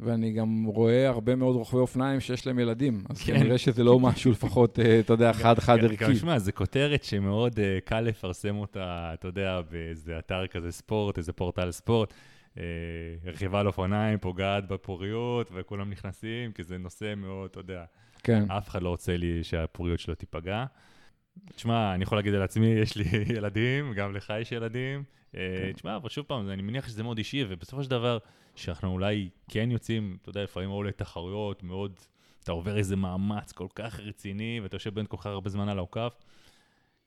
ואני 0.00 0.32
גם 0.32 0.64
רואה 0.64 1.08
הרבה 1.08 1.34
מאוד 1.34 1.56
רוכבי 1.56 1.80
אופניים 1.80 2.20
שיש 2.20 2.46
להם 2.46 2.58
ילדים, 2.58 3.04
אז 3.08 3.22
כן. 3.22 3.38
כנראה 3.38 3.58
שזה 3.58 3.84
לא 3.84 4.00
משהו 4.00 4.30
לפחות, 4.30 4.78
אה, 4.78 5.00
אתה 5.00 5.12
יודע, 5.12 5.32
חד-חד 5.32 5.78
ערכי. 5.84 5.96
גם 5.96 6.14
שמע, 6.14 6.38
זו 6.38 6.52
כותרת 6.54 7.04
שמאוד 7.04 7.60
אה, 7.60 7.78
קל 7.84 8.00
לפרסם 8.00 8.56
אותה, 8.56 9.10
אתה 9.14 9.28
יודע, 9.28 9.60
באיזה 9.70 10.18
אתר 10.18 10.46
כזה 10.46 10.72
ספורט, 10.72 11.18
איזה 11.18 11.32
פורטל 11.32 11.70
ספורט. 11.70 12.14
אה, 12.58 12.62
רכיבה 13.24 13.60
על 13.60 13.66
אופניים 13.66 14.18
פוגעת 14.18 14.68
בפוריות, 14.68 15.50
וכולם 15.54 15.90
נכנסים, 15.90 16.52
כי 16.52 16.62
זה 16.62 16.78
נושא 16.78 17.14
מאוד, 17.16 17.50
אתה 17.50 17.60
יודע, 17.60 17.84
כן, 18.22 18.50
אף 18.50 18.68
אחד 18.68 18.82
לא 18.82 18.88
רוצה 18.88 19.16
לי 19.16 19.44
שהפוריות 19.44 20.00
שלו 20.00 20.14
תיפגע. 20.14 20.64
תשמע, 21.54 21.94
אני 21.94 22.02
יכול 22.02 22.18
להגיד 22.18 22.34
על 22.34 22.42
עצמי, 22.42 22.66
יש 22.66 22.96
לי 22.96 23.04
ילדים, 23.36 23.92
גם 23.94 24.14
לך 24.14 24.32
יש 24.40 24.52
ילדים. 24.52 25.04
כן. 25.32 25.72
תשמע, 25.74 25.96
אבל 25.96 26.08
שוב 26.08 26.24
פעם, 26.26 26.50
אני 26.50 26.62
מניח 26.62 26.88
שזה 26.88 27.02
מאוד 27.02 27.18
אישי, 27.18 27.44
ובסופו 27.48 27.82
של 27.82 27.90
דבר, 27.90 28.18
שאנחנו 28.54 28.88
אולי 28.92 29.28
כן 29.50 29.70
יוצאים, 29.70 30.16
אתה 30.22 30.30
יודע, 30.30 30.42
לפעמים 30.42 30.70
או 30.70 30.82
לתחרויות 30.82 31.62
מאוד, 31.62 31.92
אתה 32.44 32.52
עובר 32.52 32.76
איזה 32.76 32.96
מאמץ 32.96 33.52
כל 33.52 33.66
כך 33.74 34.00
רציני, 34.00 34.60
ואתה 34.62 34.76
יושב 34.76 34.94
בין 34.94 35.06
כל 35.06 35.16
כך 35.16 35.26
הרבה 35.26 35.50
זמן 35.50 35.68
על 35.68 35.78
האוכף, 35.78 36.14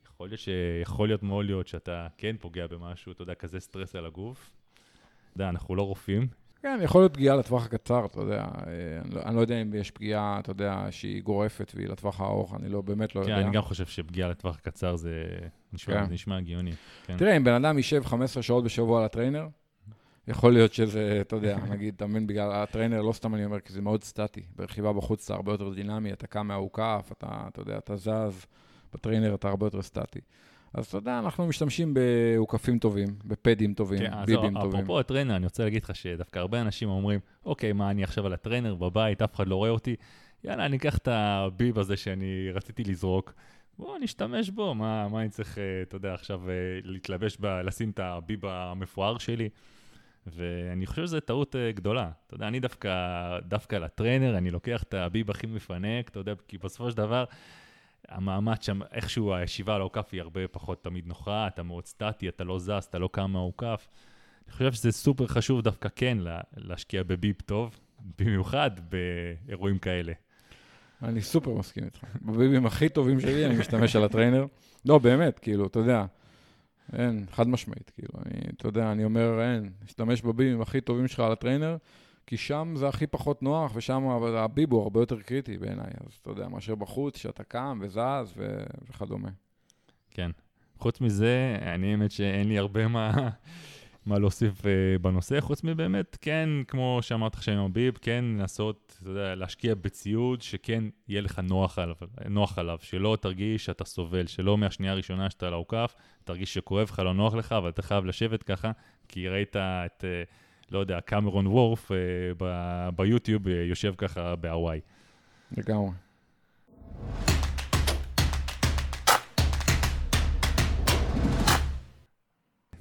יכול 0.06 0.28
להיות 0.28 0.40
שיכול 0.40 1.08
להיות 1.08 1.24
מאוד 1.24 1.46
להיות 1.46 1.68
שאתה 1.68 2.08
כן 2.18 2.36
פוגע 2.40 2.68
במשהו, 2.68 3.12
אתה 3.12 3.22
יודע, 3.22 3.36
כזה 3.36 3.60
סטרס 3.60 3.96
על 3.96 4.06
הגוף. 4.06 4.52
אתה 5.32 5.38
יודע, 5.38 5.50
אנחנו 5.50 5.76
לא 5.76 5.82
רופאים, 5.82 6.28
כן, 6.62 6.80
יכול 6.84 7.02
להיות 7.02 7.14
פגיעה 7.14 7.36
לטווח 7.36 7.66
הקצר, 7.66 8.06
אתה 8.06 8.20
יודע. 8.22 8.42
אה, 8.42 9.02
אני 9.02 9.16
לא- 9.16 9.22
אני 9.22 9.36
לא 9.36 9.42
יודע 9.42 9.62
אם 9.62 9.74
יש 9.74 9.92
פגיעה, 9.92 10.40
אתה 10.40 10.52
יודע, 10.52 10.88
שהיא 10.92 11.24
גורפת 11.24 11.72
והיא 11.76 11.88
לטווח 11.88 12.22
הארוך, 12.22 12.54
אני 12.56 12.70
לא, 12.70 12.82
באמת 12.82 13.16
לא 13.16 13.24
כן, 13.24 13.30
יודע. 13.30 13.42
אני 13.42 13.52
גם 13.52 13.62
חושב 13.62 13.86
שפגיעה 13.86 14.30
לטווח 14.30 14.56
קצר 14.60 14.96
זה 14.96 15.24
נשמע, 15.74 15.94
כן. 15.94 16.06
זה 16.08 16.14
נשמע 16.14 16.38
הגיוני. 16.38 16.72
כן. 17.06 17.18
תראה, 17.18 17.38
אם 17.38 17.44
בן 17.44 17.54
אדם 17.66 17.78
יישב 17.78 18.04
15 18.06 18.44
שעות 18.44 18.64
בשבוע 18.64 19.00
על 19.00 19.06
הטריינר, 19.06 19.48
יכול 20.28 20.54
להיות 20.54 20.74
שזה, 20.74 21.18
אתה 21.22 21.36
יודע, 21.36 21.58
נגיד, 21.70 21.94
אתה 21.96 22.08
מבין, 22.08 22.28
בגלל 22.28 22.52
הטריינר, 22.52 23.02
לא 23.02 23.14
סתם 23.14 23.36
אני 23.36 23.46
אומר, 23.46 23.60
כי 23.60 23.74
זה 23.74 23.82
מאוד 23.82 24.04
סטטי. 24.04 24.42
ברכיבה 24.56 24.94
בחוץ 24.94 25.26
אתה 25.26 25.34
הרבה 25.34 25.52
יותר 25.52 25.74
דינמי, 25.74 26.14
אתה 26.14 26.28
קם 26.28 26.48
מהאוכף, 26.48 27.10
אתה, 27.12 27.28
אתה 27.48 27.62
יודע, 27.62 27.78
אתה 27.78 27.96
זז, 27.96 28.46
בטריינר 28.94 29.36
אתה 29.36 29.50
הרבה 29.50 29.66
יותר 29.66 29.82
סטטי. 29.82 30.20
אז 30.74 30.86
אתה 30.86 30.98
יודע, 30.98 31.20
אנחנו 31.20 31.48
משתמשים 31.48 31.94
באוכפים 31.94 32.80
טובים, 32.80 33.08
בפדים 33.26 33.74
טובים, 33.74 34.00
כן, 34.00 34.26
ביבים 34.26 34.54
זהו, 34.54 34.62
טובים. 34.62 34.80
אפרופו 34.80 35.00
הטריינר, 35.00 35.36
אני 35.36 35.46
רוצה 35.46 35.64
להגיד 35.64 35.84
לך 35.84 35.96
שדווקא 35.96 36.40
הרבה 36.40 36.62
אנשים 36.62 36.90
אומרים, 36.90 37.20
אוקיי, 37.46 37.74
מה, 37.74 37.92
אני 37.92 38.04
עכשיו 38.04 38.26
על 38.26 38.34
הטריינר 38.34 38.76
בבית, 38.76 39.22
אף 39.22 39.36
אחד 39.36 39.48
לא 39.48 39.56
רואה 39.56 39.70
אותי, 39.70 39.96
יאללה, 40.44 40.66
אני 40.66 40.78
אקח 40.78 40.98
את 40.98 41.08
הביב 41.12 41.80
הזה 41.80 41.98
שאני 41.98 42.52
רציתי 42.54 42.84
לזרוק, 42.84 43.34
בואו 43.80 43.98
נשתמש 43.98 44.50
בו, 44.50 44.76
מה, 44.76 45.08
מה 45.08 45.22
אני 45.22 45.30
צריך, 45.30 45.58
אה, 45.58 45.64
אתה 45.82 45.96
יודע, 45.96 46.14
עכשיו 46.14 46.50
אה, 46.50 46.54
להתלבש, 46.84 47.38
ב, 47.40 47.46
לשים 47.46 47.90
את 47.90 48.00
הביב 48.00 48.46
המפואר 48.46 49.18
שלי? 49.18 49.50
ואני 50.36 50.86
חושב 50.86 51.04
שזו 51.04 51.20
טעות 51.20 51.56
אה, 51.56 51.72
גדולה. 51.72 52.10
אתה 52.28 52.36
יודע, 52.36 52.48
אני 52.48 52.60
דווקא, 52.60 52.90
דווקא 53.40 53.76
לטריינר, 53.76 54.38
אני 54.38 54.52
לוקח 54.52 54.84
את 54.84 54.94
הביב 54.94 55.30
הכי 55.30 55.48
מפנק, 55.48 56.10
אתה 56.10 56.20
יודע, 56.20 56.34
כי 56.48 56.58
בסופו 56.58 56.92
של 56.92 56.98
דבר, 56.98 57.26
המאמץ 58.08 58.66
שם, 58.66 58.80
איכשהו 58.92 59.34
הישיבה 59.34 59.76
על 59.76 59.82
האוכף 59.82 60.10
היא 60.12 60.22
הרבה 60.22 60.48
פחות 60.48 60.84
תמיד 60.84 61.08
נוחה, 61.08 61.48
אתה 61.48 61.64
מאוד 61.64 61.86
סטטי, 61.86 62.30
אתה 62.30 62.44
לא 62.44 62.60
זז, 62.60 62.72
אתה 62.90 63.00
לא 63.00 63.10
קם 63.12 63.32
מהאוכף. 63.32 63.88
אני 64.48 64.54
חושב 64.54 64.74
שזה 64.74 64.92
סופר 64.92 65.28
חשוב 65.28 65.62
דווקא 65.62 65.90
כן 65.96 66.18
לה, 66.18 66.40
להשקיע 66.58 67.04
בביב 67.04 67.36
טוב, 67.46 67.80
במיוחד 68.20 68.72
באירועים 68.90 69.80
כאלה. 69.80 70.14
אני 71.04 71.22
סופר 71.22 71.54
מסכים 71.54 71.84
איתך. 71.84 72.04
בביבים 72.22 72.66
הכי 72.66 72.90
טובים 72.90 73.20
שלי, 73.20 73.46
אני 73.46 73.58
משתמש 73.58 73.96
על 73.96 74.04
הטריינר. 74.04 74.46
לא, 74.86 74.98
באמת, 74.98 75.40
כאילו, 75.40 75.68
אתה 75.68 75.80
יודע, 75.80 76.06
אין, 76.94 77.26
חד 77.32 77.48
משמעית, 77.48 77.90
כאילו, 77.96 78.10
אני, 78.26 78.42
אתה 78.58 78.68
יודע, 78.68 78.92
אני 78.92 79.04
אומר, 79.04 79.42
אין, 79.42 79.70
משתמש 79.86 80.22
בביבים 80.22 80.62
הכי 80.62 80.82
טובים 80.82 81.08
שלך 81.08 81.20
על 81.20 81.32
הטריינר, 81.32 81.78
כי 82.28 82.38
שם 82.38 82.74
זה 82.76 82.88
הכי 82.88 83.08
פחות 83.08 83.44
נוח, 83.44 83.72
ושם 83.76 84.04
הביב 84.38 84.72
הוא 84.72 84.82
הרבה 84.82 85.00
יותר 85.00 85.22
קריטי 85.22 85.58
בעיניי, 85.58 85.92
אז 86.08 86.14
אתה 86.22 86.30
יודע, 86.30 86.48
מאשר 86.48 86.76
בחוץ, 86.76 87.18
שאתה 87.18 87.44
קם 87.44 87.80
וזז 87.82 88.34
ו... 88.38 88.64
וכדומה. 88.90 89.30
כן. 90.12 90.32
חוץ 90.80 91.02
מזה, 91.02 91.58
אני 91.62 91.92
האמת 91.92 92.12
שאין 92.12 92.48
לי 92.48 92.58
הרבה 92.58 92.88
מה, 92.88 93.30
מה 94.08 94.20
להוסיף 94.20 94.62
uh, 94.62 94.66
בנושא, 95.02 95.42
חוץ 95.42 95.64
מבאמת, 95.64 96.18
כן, 96.22 96.50
כמו 96.68 97.00
שאמרת 97.02 97.38
שם 97.42 97.52
עם 97.52 97.66
הביב, 97.66 97.98
כן 98.02 98.26
לנסות, 98.26 98.98
אתה 99.02 99.10
יודע, 99.10 99.36
להשקיע 99.36 99.76
בציוד 99.76 100.42
שכן 100.42 100.84
יהיה 101.08 101.22
לך 101.22 101.40
נוח 101.40 101.80
עליו, 101.80 101.96
נוח 102.30 102.58
עליו, 102.60 102.78
שלא 102.82 103.18
תרגיש 103.22 103.66
שאתה 103.66 103.86
סובל, 103.86 104.28
שלא 104.28 104.58
מהשנייה 104.58 104.94
הראשונה 104.94 105.30
שאתה 105.30 105.48
על 105.48 105.54
האוכף, 105.54 105.96
תרגיש 106.24 106.54
שכואב 106.54 106.88
לך, 106.92 107.00
לא 107.00 107.14
נוח 107.14 107.34
לך, 107.34 107.52
אבל 107.52 107.70
אתה 107.70 107.82
חייב 107.82 108.06
לשבת 108.06 108.44
ככה, 108.44 108.72
כי 109.08 109.28
ראית 109.28 109.56
את, 109.56 110.04
uh, 110.04 110.32
לא 110.72 110.80
יודע, 110.80 111.02
קמרון 111.02 111.48
וורף 111.48 111.92
ב- 112.38 112.90
ביוטיוב 112.96 113.48
יושב 113.48 113.94
ככה 113.98 114.36
בהוואי. 114.36 114.80
לגמרי. 115.58 115.92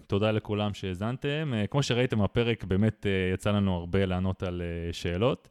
תודה 0.07 0.30
לכולם 0.30 0.74
שהאזנתם. 0.74 1.52
אה, 1.54 1.66
כמו 1.66 1.82
שראיתם, 1.82 2.22
הפרק 2.22 2.64
באמת 2.64 3.07
אה, 3.07 3.34
יצא 3.34 3.50
לנו 3.50 3.74
הרבה 3.74 4.07
לענות 4.07 4.42
על 4.42 4.62
אה, 4.62 4.92
שאלות. 4.92 5.48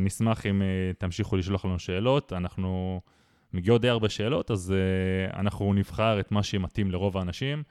נשמח 0.00 0.46
אם 0.46 0.62
תמשיכו 0.98 1.36
לשלוח 1.36 1.64
לנו 1.64 1.78
שאלות. 1.78 2.32
אנחנו 2.32 3.00
מגיעות 3.52 3.80
די 3.80 3.88
הרבה 3.88 4.08
שאלות, 4.08 4.50
אז 4.50 4.74
אנחנו 5.34 5.74
נבחר 5.74 6.20
את 6.20 6.32
מה 6.32 6.42
שמתאים 6.42 6.90
לרוב 6.90 7.16
האנשים. 7.16 7.62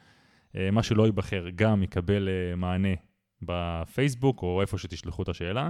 מה 0.71 0.83
שלא 0.83 1.05
ייבחר 1.05 1.45
גם 1.55 1.83
יקבל 1.83 2.29
מענה 2.57 2.93
בפייסבוק 3.41 4.43
או 4.43 4.61
איפה 4.61 4.77
שתשלחו 4.77 5.23
את 5.23 5.29
השאלה. 5.29 5.69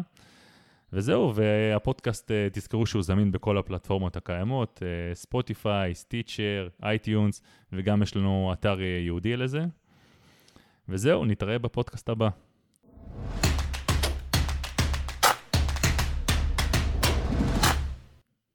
וזהו, 0.93 1.33
והפודקאסט, 1.35 2.31
תזכרו 2.51 2.85
שהוא 2.85 3.03
זמין 3.03 3.31
בכל 3.31 3.57
הפלטפורמות 3.57 4.17
הקיימות, 4.17 4.83
ספוטיפיי, 5.13 5.95
סטיצ'ר, 5.95 6.67
אייטיונס, 6.83 7.41
וגם 7.73 8.01
יש 8.01 8.15
לנו 8.15 8.49
אתר 8.53 8.81
ייעודי 8.81 9.37
לזה. 9.37 9.65
וזהו, 10.89 11.25
נתראה 11.25 11.59
בפודקאסט 11.59 12.09
הבא. 12.09 12.29